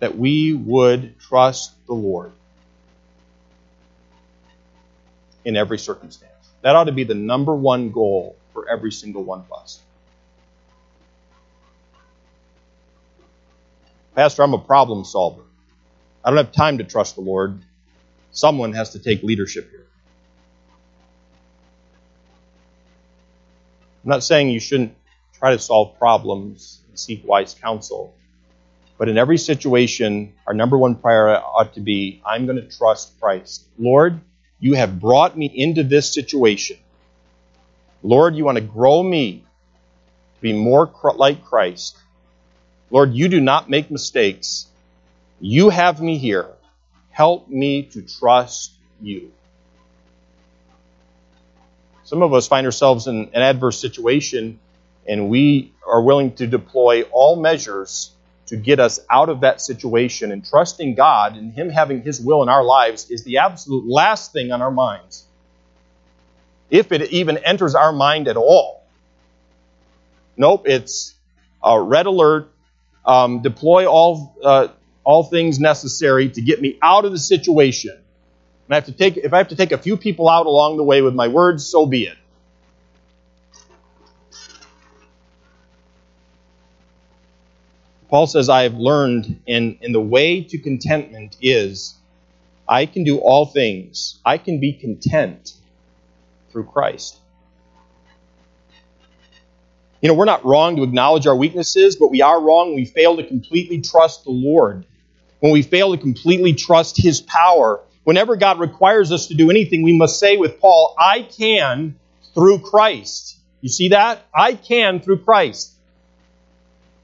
That 0.00 0.16
we 0.16 0.52
would 0.54 1.18
trust 1.18 1.74
the 1.86 1.94
Lord 1.94 2.32
in 5.44 5.56
every 5.56 5.78
circumstance. 5.78 6.32
That 6.62 6.76
ought 6.76 6.84
to 6.84 6.92
be 6.92 7.04
the 7.04 7.14
number 7.14 7.54
one 7.54 7.90
goal 7.90 8.36
for 8.52 8.68
every 8.68 8.92
single 8.92 9.24
one 9.24 9.40
of 9.40 9.52
us. 9.52 9.80
Pastor, 14.14 14.42
I'm 14.42 14.54
a 14.54 14.58
problem 14.58 15.04
solver. 15.04 15.42
I 16.24 16.30
don't 16.30 16.36
have 16.36 16.52
time 16.52 16.78
to 16.78 16.84
trust 16.84 17.14
the 17.14 17.20
Lord. 17.20 17.62
Someone 18.32 18.72
has 18.72 18.90
to 18.90 18.98
take 18.98 19.22
leadership 19.22 19.70
here. 19.70 19.86
I'm 24.04 24.10
not 24.10 24.24
saying 24.24 24.50
you 24.50 24.60
shouldn't 24.60 24.94
try 25.38 25.52
to 25.52 25.58
solve 25.58 25.98
problems 25.98 26.80
and 26.88 26.98
seek 26.98 27.26
wise 27.26 27.54
counsel. 27.54 28.14
But 28.98 29.08
in 29.08 29.16
every 29.16 29.38
situation, 29.38 30.34
our 30.46 30.52
number 30.52 30.76
one 30.76 30.96
priority 30.96 31.40
ought 31.40 31.74
to 31.74 31.80
be 31.80 32.20
I'm 32.26 32.46
going 32.46 32.60
to 32.60 32.76
trust 32.76 33.18
Christ. 33.20 33.64
Lord, 33.78 34.20
you 34.58 34.74
have 34.74 34.98
brought 34.98 35.38
me 35.38 35.46
into 35.46 35.84
this 35.84 36.12
situation. 36.12 36.78
Lord, 38.02 38.34
you 38.34 38.44
want 38.44 38.58
to 38.58 38.64
grow 38.64 39.02
me 39.02 39.44
to 40.34 40.40
be 40.40 40.52
more 40.52 40.90
like 41.14 41.44
Christ. 41.44 41.96
Lord, 42.90 43.14
you 43.14 43.28
do 43.28 43.40
not 43.40 43.70
make 43.70 43.90
mistakes. 43.90 44.66
You 45.40 45.70
have 45.70 46.00
me 46.00 46.18
here. 46.18 46.48
Help 47.10 47.48
me 47.48 47.84
to 47.84 48.02
trust 48.02 48.72
you. 49.00 49.32
Some 52.02 52.22
of 52.22 52.32
us 52.34 52.48
find 52.48 52.66
ourselves 52.66 53.06
in 53.06 53.30
an 53.32 53.42
adverse 53.42 53.80
situation 53.80 54.58
and 55.06 55.28
we 55.28 55.72
are 55.86 56.02
willing 56.02 56.34
to 56.36 56.46
deploy 56.46 57.02
all 57.02 57.36
measures 57.36 58.10
to 58.48 58.56
get 58.56 58.80
us 58.80 59.00
out 59.10 59.28
of 59.28 59.40
that 59.40 59.60
situation. 59.60 60.32
And 60.32 60.44
trusting 60.44 60.94
God 60.94 61.36
and 61.36 61.52
Him 61.52 61.70
having 61.70 62.02
His 62.02 62.20
will 62.20 62.42
in 62.42 62.48
our 62.48 62.64
lives 62.64 63.10
is 63.10 63.24
the 63.24 63.38
absolute 63.38 63.86
last 63.86 64.32
thing 64.32 64.52
on 64.52 64.60
our 64.62 64.70
minds. 64.70 65.24
If 66.70 66.92
it 66.92 67.10
even 67.12 67.38
enters 67.38 67.74
our 67.74 67.92
mind 67.92 68.28
at 68.28 68.36
all. 68.36 68.84
Nope, 70.36 70.62
it's 70.66 71.14
a 71.62 71.80
red 71.80 72.06
alert. 72.06 72.52
Um, 73.04 73.40
deploy 73.40 73.86
all 73.86 74.36
uh, 74.44 74.68
all 75.02 75.24
things 75.24 75.58
necessary 75.58 76.28
to 76.28 76.42
get 76.42 76.60
me 76.60 76.78
out 76.82 77.06
of 77.06 77.12
the 77.12 77.18
situation. 77.18 77.92
And 77.92 78.74
I 78.74 78.74
have 78.74 78.84
to 78.84 78.92
take 78.92 79.16
if 79.16 79.32
I 79.32 79.38
have 79.38 79.48
to 79.48 79.56
take 79.56 79.72
a 79.72 79.78
few 79.78 79.96
people 79.96 80.28
out 80.28 80.44
along 80.44 80.76
the 80.76 80.84
way 80.84 81.00
with 81.00 81.14
my 81.14 81.28
words, 81.28 81.66
so 81.66 81.86
be 81.86 82.04
it. 82.04 82.17
Paul 88.08 88.26
says, 88.26 88.48
I 88.48 88.62
have 88.62 88.74
learned, 88.74 89.42
and, 89.46 89.78
and 89.82 89.94
the 89.94 90.00
way 90.00 90.42
to 90.42 90.58
contentment 90.58 91.36
is 91.42 91.94
I 92.66 92.86
can 92.86 93.04
do 93.04 93.18
all 93.18 93.46
things. 93.46 94.18
I 94.24 94.38
can 94.38 94.60
be 94.60 94.72
content 94.72 95.52
through 96.50 96.64
Christ. 96.64 97.18
You 100.00 100.08
know, 100.08 100.14
we're 100.14 100.26
not 100.26 100.44
wrong 100.44 100.76
to 100.76 100.84
acknowledge 100.84 101.26
our 101.26 101.34
weaknesses, 101.36 101.96
but 101.96 102.10
we 102.10 102.22
are 102.22 102.40
wrong 102.40 102.74
we 102.74 102.84
fail 102.84 103.16
to 103.16 103.26
completely 103.26 103.80
trust 103.80 104.24
the 104.24 104.30
Lord. 104.30 104.86
When 105.40 105.52
we 105.52 105.62
fail 105.62 105.92
to 105.92 105.98
completely 105.98 106.54
trust 106.54 106.96
His 106.96 107.20
power. 107.20 107.80
Whenever 108.04 108.36
God 108.36 108.58
requires 108.58 109.12
us 109.12 109.26
to 109.26 109.34
do 109.34 109.50
anything, 109.50 109.82
we 109.82 109.92
must 109.92 110.18
say 110.18 110.36
with 110.36 110.60
Paul, 110.60 110.94
I 110.98 111.22
can 111.22 111.96
through 112.34 112.60
Christ. 112.60 113.36
You 113.60 113.68
see 113.68 113.88
that? 113.88 114.24
I 114.34 114.54
can 114.54 115.00
through 115.00 115.24
Christ. 115.24 115.77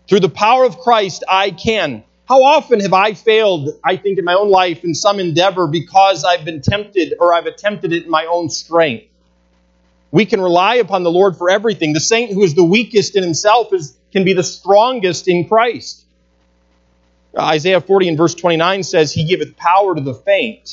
Through 0.09 0.21
the 0.21 0.29
power 0.29 0.65
of 0.65 0.79
Christ, 0.79 1.25
I 1.29 1.51
can. 1.51 2.05
How 2.27 2.43
often 2.43 2.81
have 2.81 2.93
I 2.93 3.15
failed, 3.15 3.71
I 3.85 3.97
think, 3.97 4.19
in 4.19 4.25
my 4.25 4.35
own 4.35 4.51
life 4.51 4.85
in 4.85 4.95
some 4.95 5.21
endeavor 5.21 5.67
because 5.67 6.25
I've 6.25 6.45
been 6.45 6.63
tempted 6.63 7.15
or 7.19 7.35
I've 7.35 7.47
attempted 7.47 7.93
it 7.93 8.05
in 8.05 8.11
my 8.11 8.27
own 8.27 8.49
strength? 8.49 9.07
We 10.11 10.27
can 10.27 10.41
rely 10.41 10.77
upon 10.77 11.03
the 11.03 11.11
Lord 11.11 11.37
for 11.37 11.51
everything. 11.51 11.93
The 11.93 12.01
saint 12.01 12.33
who 12.33 12.43
is 12.43 12.55
the 12.55 12.65
weakest 12.65 13.17
in 13.17 13.23
himself 13.23 13.73
is, 13.73 13.97
can 14.13 14.25
be 14.25 14.33
the 14.33 14.43
strongest 14.43 15.29
in 15.29 15.49
Christ. 15.49 16.05
Isaiah 17.37 17.81
40 17.81 18.09
and 18.09 18.17
verse 18.17 18.35
29 18.35 18.85
says, 18.85 19.13
He 19.13 19.25
giveth 19.25 19.57
power 19.57 19.95
to 19.95 20.01
the 20.01 20.15
faint, 20.15 20.73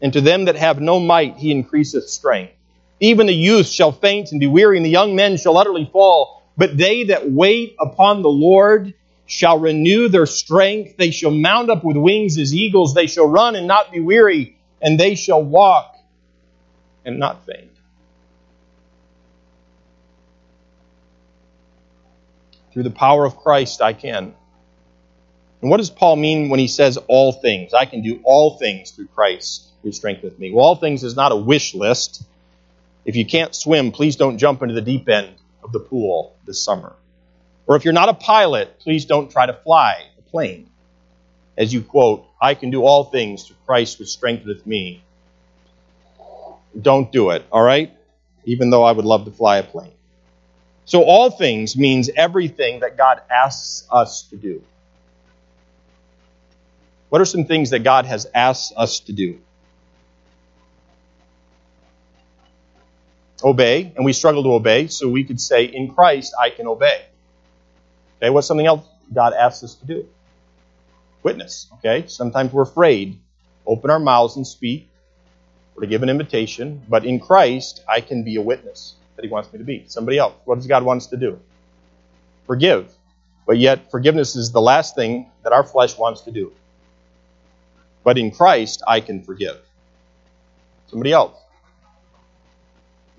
and 0.00 0.12
to 0.14 0.20
them 0.20 0.46
that 0.46 0.56
have 0.56 0.80
no 0.80 0.98
might 0.98 1.36
he 1.36 1.50
increaseth 1.50 2.08
strength. 2.08 2.54
Even 3.00 3.26
the 3.26 3.34
youth 3.34 3.66
shall 3.66 3.92
faint 3.92 4.30
and 4.32 4.40
be 4.40 4.46
weary, 4.46 4.76
and 4.76 4.84
the 4.84 4.90
young 4.90 5.14
men 5.14 5.36
shall 5.36 5.58
utterly 5.58 5.88
fall. 5.92 6.39
But 6.60 6.76
they 6.76 7.04
that 7.04 7.30
wait 7.30 7.74
upon 7.80 8.20
the 8.20 8.28
Lord 8.28 8.92
shall 9.24 9.58
renew 9.58 10.10
their 10.10 10.26
strength. 10.26 10.98
They 10.98 11.10
shall 11.10 11.30
mount 11.30 11.70
up 11.70 11.84
with 11.84 11.96
wings 11.96 12.36
as 12.36 12.54
eagles. 12.54 12.92
They 12.92 13.06
shall 13.06 13.24
run 13.24 13.56
and 13.56 13.66
not 13.66 13.90
be 13.90 14.00
weary, 14.00 14.58
and 14.82 15.00
they 15.00 15.14
shall 15.14 15.42
walk 15.42 15.96
and 17.02 17.18
not 17.18 17.46
faint. 17.46 17.70
Through 22.74 22.82
the 22.82 22.90
power 22.90 23.24
of 23.24 23.38
Christ, 23.38 23.80
I 23.80 23.94
can. 23.94 24.34
And 25.62 25.70
what 25.70 25.78
does 25.78 25.88
Paul 25.88 26.16
mean 26.16 26.50
when 26.50 26.60
he 26.60 26.68
says 26.68 26.98
all 27.08 27.32
things? 27.32 27.72
I 27.72 27.86
can 27.86 28.02
do 28.02 28.20
all 28.22 28.58
things 28.58 28.90
through 28.90 29.06
Christ 29.06 29.64
who 29.82 29.92
strengtheneth 29.92 30.38
me. 30.38 30.50
Well, 30.50 30.66
all 30.66 30.76
things 30.76 31.04
is 31.04 31.16
not 31.16 31.32
a 31.32 31.36
wish 31.36 31.74
list. 31.74 32.22
If 33.06 33.16
you 33.16 33.24
can't 33.24 33.54
swim, 33.54 33.92
please 33.92 34.16
don't 34.16 34.36
jump 34.36 34.60
into 34.60 34.74
the 34.74 34.82
deep 34.82 35.08
end 35.08 35.39
of 35.62 35.72
the 35.72 35.80
pool 35.80 36.36
this 36.46 36.62
summer. 36.62 36.94
Or 37.66 37.76
if 37.76 37.84
you're 37.84 37.94
not 37.94 38.08
a 38.08 38.14
pilot, 38.14 38.80
please 38.80 39.04
don't 39.04 39.30
try 39.30 39.46
to 39.46 39.52
fly 39.52 40.04
a 40.18 40.22
plane. 40.22 40.70
As 41.56 41.72
you 41.72 41.82
quote, 41.82 42.26
I 42.40 42.54
can 42.54 42.70
do 42.70 42.84
all 42.84 43.04
things 43.04 43.44
through 43.44 43.56
Christ 43.66 43.98
who 43.98 44.04
strengtheneth 44.04 44.66
me. 44.66 45.02
Don't 46.80 47.12
do 47.12 47.30
it, 47.30 47.44
all 47.52 47.62
right? 47.62 47.96
Even 48.44 48.70
though 48.70 48.84
I 48.84 48.92
would 48.92 49.04
love 49.04 49.24
to 49.26 49.30
fly 49.30 49.58
a 49.58 49.62
plane. 49.62 49.92
So, 50.84 51.04
all 51.04 51.30
things 51.30 51.76
means 51.76 52.10
everything 52.16 52.80
that 52.80 52.96
God 52.96 53.20
asks 53.30 53.86
us 53.90 54.22
to 54.30 54.36
do. 54.36 54.62
What 57.10 57.20
are 57.20 57.26
some 57.26 57.44
things 57.44 57.70
that 57.70 57.80
God 57.80 58.06
has 58.06 58.26
asked 58.34 58.72
us 58.76 59.00
to 59.00 59.12
do? 59.12 59.40
Obey, 63.44 63.92
and 63.96 64.04
we 64.04 64.12
struggle 64.12 64.42
to 64.42 64.52
obey, 64.52 64.88
so 64.88 65.08
we 65.08 65.24
could 65.24 65.40
say, 65.40 65.64
In 65.64 65.94
Christ, 65.94 66.34
I 66.40 66.50
can 66.50 66.66
obey. 66.66 67.02
Okay, 68.18 68.30
what's 68.30 68.46
something 68.46 68.66
else 68.66 68.86
God 69.12 69.32
asks 69.32 69.64
us 69.64 69.74
to 69.76 69.86
do? 69.86 70.06
Witness. 71.22 71.68
Okay, 71.74 72.06
sometimes 72.06 72.52
we're 72.52 72.62
afraid. 72.62 73.18
Open 73.66 73.90
our 73.90 73.98
mouths 73.98 74.36
and 74.36 74.46
speak, 74.46 74.88
or 75.76 75.82
to 75.82 75.86
give 75.86 76.02
an 76.02 76.08
invitation, 76.08 76.82
but 76.88 77.04
in 77.04 77.20
Christ, 77.20 77.82
I 77.88 78.00
can 78.00 78.24
be 78.24 78.36
a 78.36 78.42
witness 78.42 78.94
that 79.16 79.24
He 79.24 79.30
wants 79.30 79.52
me 79.52 79.58
to 79.58 79.64
be. 79.64 79.84
Somebody 79.86 80.18
else. 80.18 80.34
What 80.44 80.56
does 80.56 80.66
God 80.66 80.82
want 80.82 80.98
us 80.98 81.06
to 81.08 81.16
do? 81.16 81.38
Forgive. 82.46 82.92
But 83.46 83.58
yet, 83.58 83.90
forgiveness 83.90 84.36
is 84.36 84.52
the 84.52 84.60
last 84.60 84.94
thing 84.94 85.30
that 85.42 85.52
our 85.52 85.64
flesh 85.64 85.96
wants 85.96 86.22
to 86.22 86.30
do. 86.30 86.52
But 88.04 88.18
in 88.18 88.30
Christ, 88.30 88.82
I 88.86 89.00
can 89.00 89.22
forgive. 89.22 89.58
Somebody 90.88 91.12
else. 91.12 91.36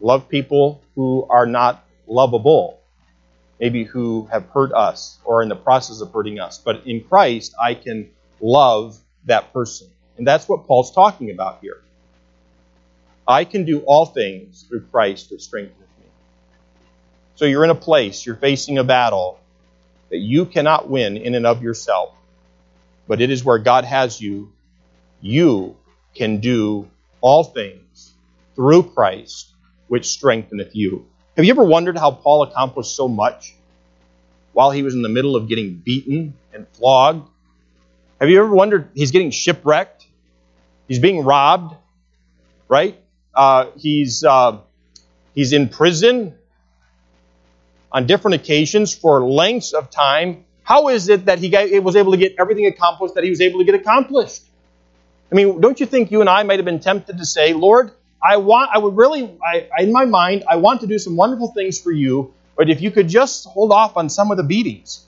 Love 0.01 0.27
people 0.27 0.81
who 0.95 1.25
are 1.29 1.45
not 1.45 1.85
lovable, 2.07 2.81
maybe 3.59 3.83
who 3.83 4.27
have 4.31 4.45
hurt 4.47 4.73
us 4.73 5.19
or 5.23 5.39
are 5.39 5.43
in 5.43 5.49
the 5.49 5.55
process 5.55 6.01
of 6.01 6.11
hurting 6.11 6.39
us. 6.39 6.57
But 6.57 6.87
in 6.87 7.03
Christ, 7.03 7.53
I 7.61 7.75
can 7.75 8.09
love 8.41 8.97
that 9.25 9.53
person. 9.53 9.87
And 10.17 10.27
that's 10.27 10.49
what 10.49 10.65
Paul's 10.67 10.93
talking 10.93 11.31
about 11.31 11.59
here. 11.61 11.81
I 13.27 13.45
can 13.45 13.65
do 13.65 13.81
all 13.81 14.05
things 14.05 14.63
through 14.67 14.87
Christ 14.87 15.29
who 15.29 15.37
strengthens 15.37 15.87
me. 15.99 16.05
So 17.35 17.45
you're 17.45 17.63
in 17.63 17.69
a 17.69 17.75
place, 17.75 18.25
you're 18.25 18.35
facing 18.35 18.77
a 18.77 18.83
battle 18.83 19.39
that 20.09 20.17
you 20.17 20.45
cannot 20.45 20.89
win 20.89 21.15
in 21.15 21.35
and 21.35 21.45
of 21.45 21.61
yourself, 21.61 22.13
but 23.07 23.21
it 23.21 23.29
is 23.29 23.45
where 23.45 23.59
God 23.59 23.85
has 23.85 24.19
you 24.19 24.51
you 25.21 25.77
can 26.15 26.39
do 26.39 26.89
all 27.21 27.43
things 27.43 28.13
through 28.55 28.83
Christ, 28.83 29.51
which 29.91 30.07
strengtheneth 30.07 30.73
you. 30.73 31.05
Have 31.35 31.43
you 31.43 31.51
ever 31.51 31.65
wondered 31.65 31.97
how 31.97 32.11
Paul 32.11 32.43
accomplished 32.43 32.95
so 32.95 33.09
much 33.09 33.53
while 34.53 34.71
he 34.71 34.83
was 34.83 34.93
in 34.93 35.01
the 35.01 35.09
middle 35.09 35.35
of 35.35 35.49
getting 35.49 35.73
beaten 35.73 36.33
and 36.53 36.65
flogged? 36.69 37.27
Have 38.21 38.29
you 38.29 38.41
ever 38.41 38.55
wondered 38.55 38.87
he's 38.93 39.11
getting 39.11 39.31
shipwrecked? 39.31 40.05
He's 40.87 40.99
being 40.99 41.25
robbed, 41.25 41.75
right? 42.69 42.97
Uh, 43.35 43.71
he's 43.75 44.23
uh, 44.23 44.59
he's 45.35 45.51
in 45.51 45.67
prison 45.67 46.35
on 47.91 48.07
different 48.07 48.35
occasions 48.35 48.95
for 48.95 49.21
lengths 49.25 49.73
of 49.73 49.89
time. 49.89 50.45
How 50.63 50.87
is 50.87 51.09
it 51.09 51.25
that 51.25 51.39
he 51.39 51.49
was 51.79 51.97
able 51.97 52.13
to 52.13 52.17
get 52.17 52.35
everything 52.39 52.65
accomplished 52.65 53.15
that 53.15 53.25
he 53.25 53.29
was 53.29 53.41
able 53.41 53.59
to 53.59 53.65
get 53.65 53.75
accomplished? 53.75 54.41
I 55.29 55.35
mean, 55.35 55.59
don't 55.59 55.81
you 55.81 55.85
think 55.85 56.11
you 56.11 56.21
and 56.21 56.29
I 56.29 56.43
might 56.43 56.59
have 56.59 56.65
been 56.65 56.79
tempted 56.79 57.17
to 57.17 57.25
say, 57.25 57.51
Lord, 57.51 57.91
I 58.24 58.38
want, 58.38 58.69
I 58.74 58.78
would 58.78 58.95
really, 58.95 59.36
I, 59.43 59.67
in 59.80 59.91
my 59.91 60.05
mind, 60.05 60.43
I 60.47 60.57
want 60.57 60.82
to 60.82 60.88
do 60.88 60.99
some 60.99 61.15
wonderful 61.15 61.51
things 61.53 61.80
for 61.80 61.91
you, 61.91 62.34
but 62.55 62.69
if 62.69 62.82
you 62.82 62.91
could 62.91 63.07
just 63.07 63.47
hold 63.47 63.72
off 63.72 63.97
on 63.97 64.09
some 64.09 64.32
of 64.32 64.38
the 64.38 64.43
beatings, 64.43 65.05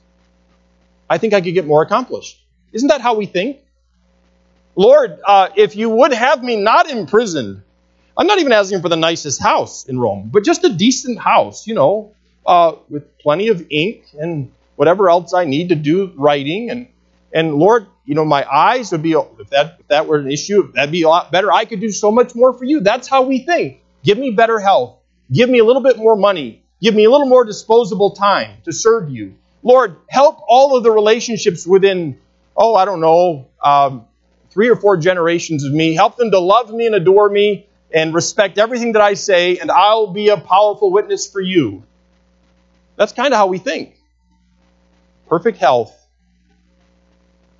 I 1.09 1.17
think 1.17 1.33
I 1.33 1.41
could 1.41 1.53
get 1.53 1.65
more 1.67 1.83
accomplished. 1.83 2.41
Isn't 2.71 2.87
that 2.87 3.01
how 3.01 3.15
we 3.15 3.27
think? 3.27 3.59
Lord, 4.75 5.19
uh, 5.23 5.49
if 5.55 5.75
you 5.75 5.89
would 5.89 6.13
have 6.13 6.43
me 6.43 6.55
not 6.55 6.89
imprisoned, 6.89 7.61
I'm 8.17 8.27
not 8.27 8.39
even 8.39 8.51
asking 8.51 8.81
for 8.81 8.89
the 8.89 8.95
nicest 8.95 9.41
house 9.41 9.85
in 9.85 9.99
Rome, 9.99 10.29
but 10.33 10.43
just 10.43 10.63
a 10.63 10.69
decent 10.69 11.19
house, 11.19 11.67
you 11.67 11.75
know, 11.75 12.13
uh, 12.45 12.75
with 12.89 13.17
plenty 13.19 13.49
of 13.49 13.65
ink 13.69 14.05
and 14.19 14.51
whatever 14.75 15.09
else 15.09 15.33
I 15.33 15.45
need 15.45 15.69
to 15.69 15.75
do 15.75 16.11
writing. 16.15 16.71
And, 16.71 16.87
and 17.33 17.55
Lord, 17.55 17.87
you 18.05 18.13
know, 18.13 18.25
my 18.25 18.45
eyes 18.49 18.91
would 18.91 19.01
be, 19.01 19.13
if 19.13 19.49
that, 19.49 19.77
if 19.79 19.87
that 19.87 20.07
were 20.07 20.17
an 20.17 20.31
issue, 20.31 20.71
that'd 20.73 20.91
be 20.91 21.01
a 21.01 21.09
lot 21.09 21.31
better. 21.31 21.51
I 21.51 21.65
could 21.65 21.79
do 21.79 21.89
so 21.89 22.11
much 22.11 22.35
more 22.35 22.53
for 22.53 22.63
you. 22.63 22.81
That's 22.81 23.07
how 23.07 23.23
we 23.23 23.39
think. 23.39 23.81
Give 24.03 24.19
me 24.19 24.31
better 24.31 24.59
health. 24.59 24.99
Give 25.31 25.49
me 25.49 25.59
a 25.59 25.63
little 25.63 25.81
bit 25.81 25.97
more 25.97 26.15
money. 26.15 26.63
Give 26.79 26.93
me 26.93 27.05
a 27.05 27.09
little 27.09 27.27
more 27.27 27.43
disposable 27.43 28.11
time 28.11 28.57
to 28.65 28.71
serve 28.71 29.09
you. 29.09 29.35
Lord, 29.63 29.95
help 30.09 30.41
all 30.47 30.77
of 30.77 30.83
the 30.83 30.91
relationships 30.91 31.65
within, 31.65 32.19
oh, 32.55 32.75
I 32.75 32.85
don't 32.85 32.99
know, 32.99 33.47
um, 33.63 34.05
three 34.51 34.69
or 34.69 34.75
four 34.75 34.97
generations 34.97 35.63
of 35.63 35.71
me. 35.71 35.95
Help 35.95 36.17
them 36.17 36.29
to 36.31 36.39
love 36.39 36.71
me 36.71 36.85
and 36.85 36.93
adore 36.93 37.29
me 37.29 37.67
and 37.91 38.13
respect 38.13 38.59
everything 38.59 38.91
that 38.91 39.01
I 39.01 39.15
say, 39.15 39.57
and 39.57 39.71
I'll 39.71 40.07
be 40.07 40.29
a 40.29 40.37
powerful 40.37 40.91
witness 40.91 41.31
for 41.31 41.41
you. 41.41 41.83
That's 42.95 43.13
kind 43.13 43.33
of 43.33 43.37
how 43.37 43.47
we 43.47 43.57
think. 43.57 43.95
Perfect 45.27 45.57
health 45.57 46.02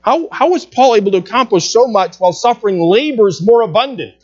how, 0.04 0.28
how 0.32 0.49
was 0.49 0.66
Paul 0.66 0.95
able 0.95 1.12
to 1.12 1.18
accomplish 1.18 1.70
so 1.70 1.88
much 1.88 2.18
while 2.18 2.34
suffering 2.34 2.82
labors 2.82 3.41
more 3.41 3.62
abundant, 3.62 4.16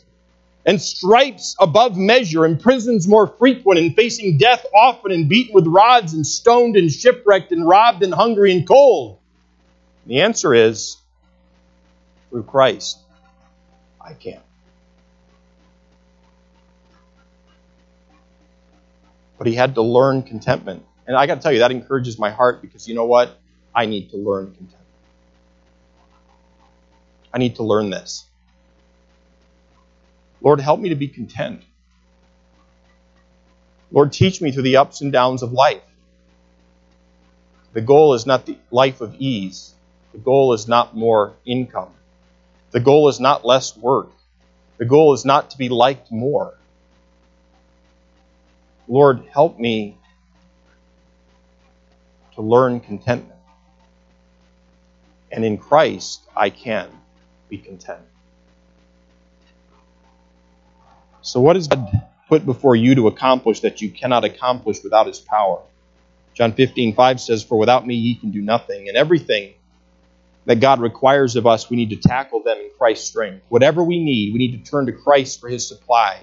and 0.66 0.80
stripes 0.80 1.56
above 1.58 1.96
measure, 1.96 2.44
and 2.44 2.60
prisons 2.60 3.08
more 3.08 3.26
frequent, 3.26 3.80
and 3.80 3.96
facing 3.96 4.36
death 4.36 4.64
often, 4.74 5.10
and 5.10 5.28
beaten 5.28 5.54
with 5.54 5.66
rods, 5.66 6.12
and 6.12 6.26
stoned, 6.26 6.76
and 6.76 6.90
shipwrecked, 6.90 7.50
and 7.50 7.66
robbed, 7.66 8.02
and 8.02 8.12
hungry, 8.12 8.52
and 8.52 8.68
cold? 8.68 9.20
The 10.06 10.20
answer 10.20 10.52
is 10.52 10.98
through 12.28 12.42
Christ, 12.42 12.98
I 13.98 14.12
can't. 14.12 14.44
But 19.38 19.46
he 19.46 19.54
had 19.54 19.76
to 19.76 19.82
learn 19.82 20.24
contentment. 20.24 20.84
And 21.06 21.16
I 21.16 21.26
got 21.26 21.36
to 21.36 21.40
tell 21.40 21.52
you, 21.52 21.60
that 21.60 21.70
encourages 21.70 22.18
my 22.18 22.30
heart 22.30 22.60
because 22.60 22.86
you 22.86 22.94
know 22.94 23.06
what? 23.06 23.38
I 23.74 23.86
need 23.86 24.10
to 24.10 24.18
learn 24.18 24.52
contentment. 24.52 24.79
I 27.32 27.38
need 27.38 27.56
to 27.56 27.62
learn 27.62 27.90
this. 27.90 28.24
Lord, 30.40 30.60
help 30.60 30.80
me 30.80 30.88
to 30.88 30.94
be 30.94 31.08
content. 31.08 31.62
Lord, 33.92 34.12
teach 34.12 34.40
me 34.40 34.52
through 34.52 34.62
the 34.62 34.76
ups 34.78 35.00
and 35.00 35.12
downs 35.12 35.42
of 35.42 35.52
life. 35.52 35.82
The 37.72 37.80
goal 37.80 38.14
is 38.14 38.26
not 38.26 38.46
the 38.46 38.56
life 38.70 39.00
of 39.00 39.14
ease. 39.18 39.74
The 40.12 40.18
goal 40.18 40.52
is 40.54 40.66
not 40.66 40.96
more 40.96 41.34
income. 41.44 41.90
The 42.72 42.80
goal 42.80 43.08
is 43.08 43.20
not 43.20 43.44
less 43.44 43.76
work. 43.76 44.10
The 44.78 44.84
goal 44.84 45.12
is 45.12 45.24
not 45.24 45.50
to 45.50 45.58
be 45.58 45.68
liked 45.68 46.10
more. 46.10 46.54
Lord, 48.88 49.24
help 49.32 49.58
me 49.58 49.96
to 52.34 52.42
learn 52.42 52.80
contentment. 52.80 53.38
And 55.30 55.44
in 55.44 55.58
Christ, 55.58 56.22
I 56.34 56.50
can 56.50 56.90
be 57.50 57.58
content. 57.58 58.00
So, 61.22 61.40
what 61.40 61.56
has 61.56 61.68
God 61.68 61.90
put 62.28 62.46
before 62.46 62.74
you 62.74 62.94
to 62.94 63.08
accomplish 63.08 63.60
that 63.60 63.82
you 63.82 63.90
cannot 63.90 64.24
accomplish 64.24 64.82
without 64.82 65.06
His 65.06 65.18
power? 65.18 65.60
John 66.32 66.52
15, 66.52 66.94
5 66.94 67.20
says, 67.20 67.42
For 67.42 67.58
without 67.58 67.86
me 67.86 67.94
ye 67.94 68.14
can 68.14 68.30
do 68.30 68.40
nothing. 68.40 68.88
And 68.88 68.96
everything 68.96 69.52
that 70.46 70.60
God 70.60 70.80
requires 70.80 71.36
of 71.36 71.46
us, 71.46 71.68
we 71.68 71.76
need 71.76 71.90
to 71.90 71.96
tackle 71.96 72.42
them 72.42 72.56
in 72.58 72.70
Christ's 72.78 73.08
strength. 73.08 73.44
Whatever 73.48 73.84
we 73.84 74.02
need, 74.02 74.32
we 74.32 74.38
need 74.38 74.64
to 74.64 74.70
turn 74.70 74.86
to 74.86 74.92
Christ 74.92 75.40
for 75.40 75.48
His 75.48 75.68
supply. 75.68 76.20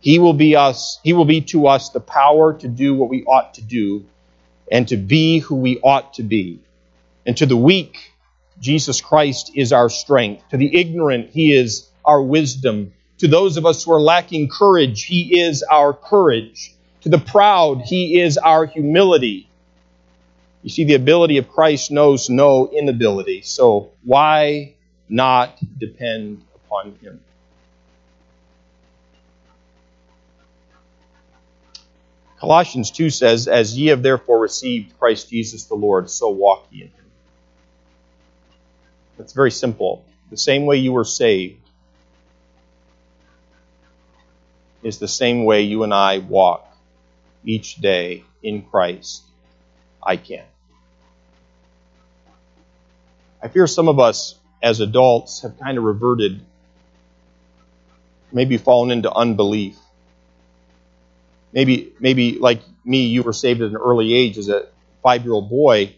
He 0.00 0.18
will 0.18 0.32
be 0.32 0.56
us, 0.56 0.98
He 1.04 1.12
will 1.12 1.26
be 1.26 1.42
to 1.42 1.66
us 1.66 1.90
the 1.90 2.00
power 2.00 2.54
to 2.54 2.68
do 2.68 2.94
what 2.94 3.10
we 3.10 3.24
ought 3.24 3.54
to 3.54 3.62
do 3.62 4.06
and 4.72 4.88
to 4.88 4.96
be 4.96 5.40
who 5.40 5.56
we 5.56 5.78
ought 5.80 6.14
to 6.14 6.22
be. 6.22 6.60
And 7.26 7.36
to 7.36 7.46
the 7.46 7.56
weak, 7.56 8.09
Jesus 8.60 9.00
Christ 9.00 9.52
is 9.54 9.72
our 9.72 9.88
strength. 9.88 10.48
To 10.50 10.56
the 10.56 10.78
ignorant, 10.78 11.30
He 11.30 11.54
is 11.54 11.88
our 12.04 12.22
wisdom. 12.22 12.92
To 13.18 13.28
those 13.28 13.56
of 13.56 13.66
us 13.66 13.84
who 13.84 13.92
are 13.92 14.00
lacking 14.00 14.48
courage, 14.48 15.04
He 15.04 15.40
is 15.40 15.62
our 15.62 15.92
courage. 15.92 16.74
To 17.02 17.08
the 17.08 17.18
proud, 17.18 17.82
He 17.82 18.20
is 18.20 18.36
our 18.38 18.66
humility. 18.66 19.48
You 20.62 20.70
see, 20.70 20.84
the 20.84 20.94
ability 20.94 21.38
of 21.38 21.48
Christ 21.48 21.90
knows 21.90 22.28
no 22.28 22.68
inability. 22.68 23.42
So 23.42 23.92
why 24.04 24.74
not 25.08 25.58
depend 25.78 26.42
upon 26.54 26.96
Him? 26.96 27.20
Colossians 32.40 32.90
2 32.90 33.10
says, 33.10 33.48
As 33.48 33.76
ye 33.76 33.88
have 33.88 34.02
therefore 34.02 34.40
received 34.40 34.98
Christ 34.98 35.28
Jesus 35.28 35.64
the 35.64 35.74
Lord, 35.74 36.08
so 36.08 36.30
walk 36.30 36.66
ye 36.70 36.82
in 36.82 36.88
him. 36.88 36.99
It's 39.20 39.34
very 39.34 39.50
simple. 39.50 40.04
The 40.30 40.36
same 40.36 40.64
way 40.66 40.76
you 40.76 40.92
were 40.92 41.04
saved 41.04 41.60
is 44.82 44.98
the 44.98 45.08
same 45.08 45.44
way 45.44 45.62
you 45.62 45.82
and 45.82 45.92
I 45.92 46.18
walk 46.18 46.66
each 47.44 47.76
day 47.76 48.24
in 48.42 48.62
Christ. 48.62 49.22
I 50.02 50.16
can. 50.16 50.44
I 53.42 53.48
fear 53.48 53.66
some 53.66 53.88
of 53.88 53.98
us 53.98 54.36
as 54.62 54.80
adults 54.80 55.42
have 55.42 55.58
kind 55.58 55.76
of 55.76 55.84
reverted, 55.84 56.40
maybe 58.32 58.56
fallen 58.56 58.90
into 58.90 59.12
unbelief. 59.12 59.76
Maybe, 61.52 61.92
maybe 61.98 62.38
like 62.38 62.62
me, 62.84 63.06
you 63.06 63.22
were 63.22 63.32
saved 63.32 63.60
at 63.60 63.70
an 63.70 63.76
early 63.76 64.14
age 64.14 64.38
as 64.38 64.48
a 64.48 64.68
five 65.02 65.24
year 65.24 65.32
old 65.32 65.50
boy, 65.50 65.96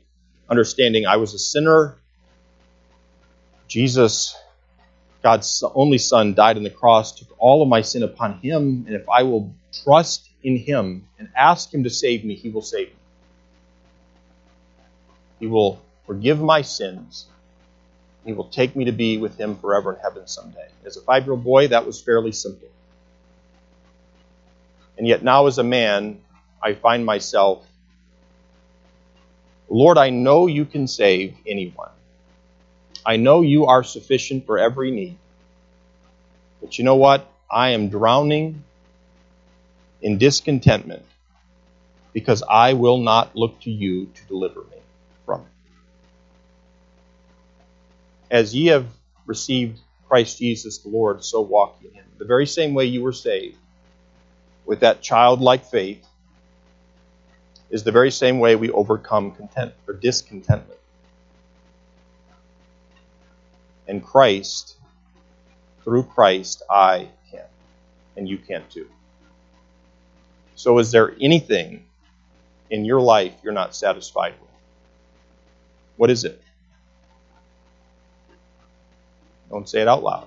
understanding 0.49 1.07
I 1.07 1.16
was 1.16 1.35
a 1.35 1.39
sinner. 1.39 2.02
Jesus, 3.73 4.37
God's 5.23 5.64
only 5.75 5.97
Son, 5.97 6.35
died 6.35 6.59
on 6.59 6.62
the 6.62 6.68
cross, 6.68 7.18
took 7.18 7.35
all 7.39 7.62
of 7.62 7.70
my 7.70 7.81
sin 7.81 8.03
upon 8.03 8.39
Him, 8.41 8.85
and 8.87 8.95
if 8.95 9.09
I 9.09 9.23
will 9.23 9.55
trust 9.83 10.29
in 10.43 10.59
Him 10.59 11.09
and 11.18 11.31
ask 11.35 11.73
Him 11.73 11.85
to 11.85 11.89
save 11.89 12.23
me, 12.23 12.35
He 12.35 12.51
will 12.51 12.61
save 12.61 12.89
me. 12.89 12.95
He 15.41 15.47
will 15.47 15.81
forgive 16.07 16.39
my 16.39 16.61
sins. 16.61 17.29
He 18.27 18.35
will 18.35 18.51
take 18.51 18.77
me 18.77 18.85
to 18.85 18.93
be 18.93 19.16
with 19.16 19.39
Him 19.39 19.57
forever 19.57 19.95
in 19.95 20.01
heaven 20.01 20.27
someday. 20.27 20.68
As 20.85 20.99
a 20.99 21.01
five 21.01 21.25
year 21.25 21.33
old 21.33 21.43
boy, 21.43 21.68
that 21.68 21.87
was 21.87 21.99
fairly 21.99 22.33
simple. 22.33 22.68
And 24.99 25.09
yet 25.09 25.25
now, 25.25 25.47
as 25.47 25.57
a 25.57 25.64
man, 25.64 26.20
I 26.62 26.75
find 26.75 27.07
myself, 27.07 27.66
Lord, 29.70 29.97
I 29.97 30.11
know 30.11 30.47
you 30.47 30.66
can 30.66 30.87
save 30.87 31.37
anyone. 31.47 31.89
I 33.05 33.17
know 33.17 33.41
you 33.43 33.67
are 33.67 33.83
sufficient 33.83 34.47
for 34.47 34.59
every 34.59 34.91
need. 34.91 35.19
But 36.61 36.79
you 36.79 36.85
know 36.85 36.97
what? 36.97 37.29
I 37.51 37.71
am 37.71 37.89
drowning 37.89 38.63
in 40.01 40.19
discontentment 40.19 41.05
because 42.13 42.43
I 42.49 42.75
will 42.75 42.99
not 42.99 43.35
look 43.35 43.61
to 43.63 43.71
you 43.71 44.07
to 44.07 44.27
deliver 44.27 44.61
me 44.61 44.77
from 45.27 45.41
it. 45.41 45.47
As 48.31 48.55
ye 48.55 48.67
have 48.67 48.87
received 49.27 49.81
Christ 50.09 50.39
Jesus 50.39 50.79
the 50.79 50.89
Lord, 50.89 51.25
so 51.25 51.41
walk 51.41 51.79
ye 51.81 51.89
in 51.89 51.95
him. 51.95 52.05
The 52.19 52.25
very 52.25 52.47
same 52.47 52.75
way 52.75 52.85
you 52.85 53.03
were 53.03 53.13
saved, 53.13 53.57
with 54.65 54.81
that 54.81 55.03
childlike 55.03 55.65
faith, 55.65 56.07
is 57.71 57.83
the 57.83 57.93
very 57.93 58.11
same 58.11 58.39
way 58.39 58.55
we 58.55 58.71
overcome 58.71 59.33
content 59.33 59.73
or 59.89 59.95
discontentment. 59.95 60.79
And 63.93 64.03
Christ, 64.03 64.76
through 65.84 66.05
Christ, 66.05 66.62
I 66.70 67.11
can, 67.30 67.45
and 68.16 68.26
you 68.26 68.38
can 68.38 68.64
too. 68.70 68.88
So, 70.55 70.78
is 70.78 70.90
there 70.93 71.14
anything 71.20 71.84
in 72.70 72.86
your 72.86 73.03
life 73.03 73.34
you're 73.43 73.53
not 73.53 73.74
satisfied 73.76 74.32
with? 74.40 74.49
What 75.99 76.09
is 76.09 76.24
it? 76.24 76.43
Don't 79.51 79.68
say 79.68 79.82
it 79.82 79.88
out 79.88 80.03
loud. 80.03 80.26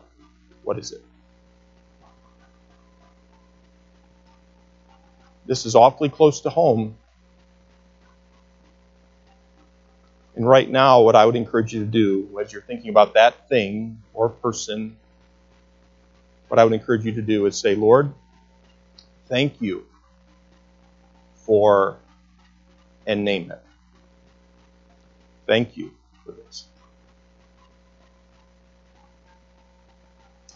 What 0.64 0.78
is 0.78 0.92
it? 0.92 1.04
This 5.48 5.66
is 5.66 5.74
awfully 5.74 6.10
close 6.10 6.42
to 6.42 6.52
home. 6.52 6.98
And 10.36 10.48
right 10.48 10.70
now, 10.70 11.02
what 11.02 11.16
I 11.16 11.26
would 11.26 11.36
encourage 11.36 11.74
you 11.74 11.80
to 11.80 11.86
do 11.90 12.40
as 12.40 12.52
you're 12.52 12.62
thinking 12.62 12.90
about 12.90 13.14
that 13.14 13.48
thing 13.48 14.02
or 14.14 14.28
person, 14.30 14.98
what 16.50 16.60
I 16.60 16.64
would 16.66 16.74
encourage 16.74 17.06
you 17.06 17.14
to 17.14 17.22
do 17.22 17.46
is 17.46 17.58
say, 17.58 17.76
Lord, 17.76 18.14
thank 19.30 19.62
you 19.62 19.86
for, 21.36 21.98
and 23.08 23.24
name 23.24 23.50
it. 23.52 23.62
Thank 25.48 25.78
you 25.78 25.94
for 26.26 26.34
this. 26.34 26.66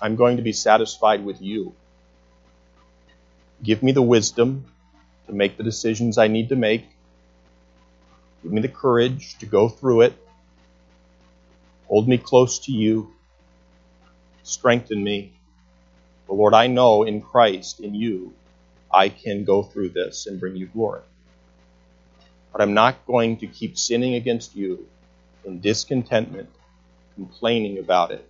I'm 0.01 0.15
going 0.15 0.37
to 0.37 0.43
be 0.43 0.53
satisfied 0.53 1.23
with 1.23 1.41
you. 1.41 1.73
Give 3.63 3.83
me 3.83 3.91
the 3.91 4.01
wisdom 4.01 4.65
to 5.27 5.33
make 5.33 5.57
the 5.57 5.63
decisions 5.63 6.17
I 6.17 6.27
need 6.27 6.49
to 6.49 6.55
make. 6.55 6.85
Give 8.43 8.51
me 8.51 8.61
the 8.61 8.69
courage 8.69 9.37
to 9.39 9.45
go 9.45 9.69
through 9.69 10.01
it. 10.01 10.13
Hold 11.87 12.07
me 12.07 12.17
close 12.17 12.59
to 12.65 12.71
you. 12.71 13.13
Strengthen 14.43 15.03
me. 15.03 15.33
But 16.27 16.35
Lord, 16.35 16.53
I 16.53 16.67
know 16.67 17.03
in 17.03 17.21
Christ, 17.21 17.79
in 17.79 17.95
you, 17.95 18.33
I 18.91 19.09
can 19.09 19.43
go 19.43 19.63
through 19.63 19.89
this 19.89 20.27
and 20.27 20.39
bring 20.39 20.55
you 20.55 20.67
glory. 20.67 21.01
But 22.51 22.61
I'm 22.61 22.73
not 22.73 23.05
going 23.05 23.37
to 23.37 23.47
keep 23.47 23.77
sinning 23.77 24.15
against 24.15 24.55
you 24.55 24.87
in 25.43 25.59
discontentment, 25.59 26.49
complaining 27.15 27.79
about 27.79 28.11
it, 28.11 28.29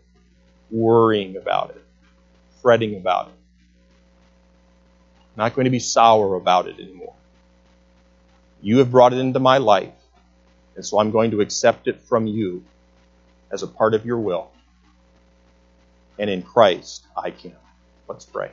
worrying 0.71 1.37
about 1.37 1.71
it, 1.71 1.83
fretting 2.61 2.95
about 2.95 3.27
it. 3.27 3.33
I'm 5.21 5.45
not 5.45 5.55
going 5.55 5.65
to 5.65 5.71
be 5.71 5.79
sour 5.79 6.35
about 6.35 6.67
it 6.67 6.79
anymore. 6.79 7.15
You 8.61 8.79
have 8.79 8.91
brought 8.91 9.13
it 9.13 9.19
into 9.19 9.39
my 9.39 9.57
life, 9.57 9.93
and 10.79 10.85
so 10.85 10.97
I'm 10.97 11.11
going 11.11 11.31
to 11.31 11.41
accept 11.41 11.89
it 11.89 11.99
from 11.99 12.25
you 12.25 12.63
as 13.51 13.63
a 13.63 13.67
part 13.67 13.93
of 13.93 14.05
your 14.05 14.17
will. 14.17 14.49
And 16.17 16.29
in 16.29 16.41
Christ, 16.41 17.05
I 17.17 17.31
can. 17.31 17.53
Let's 18.07 18.23
pray. 18.23 18.51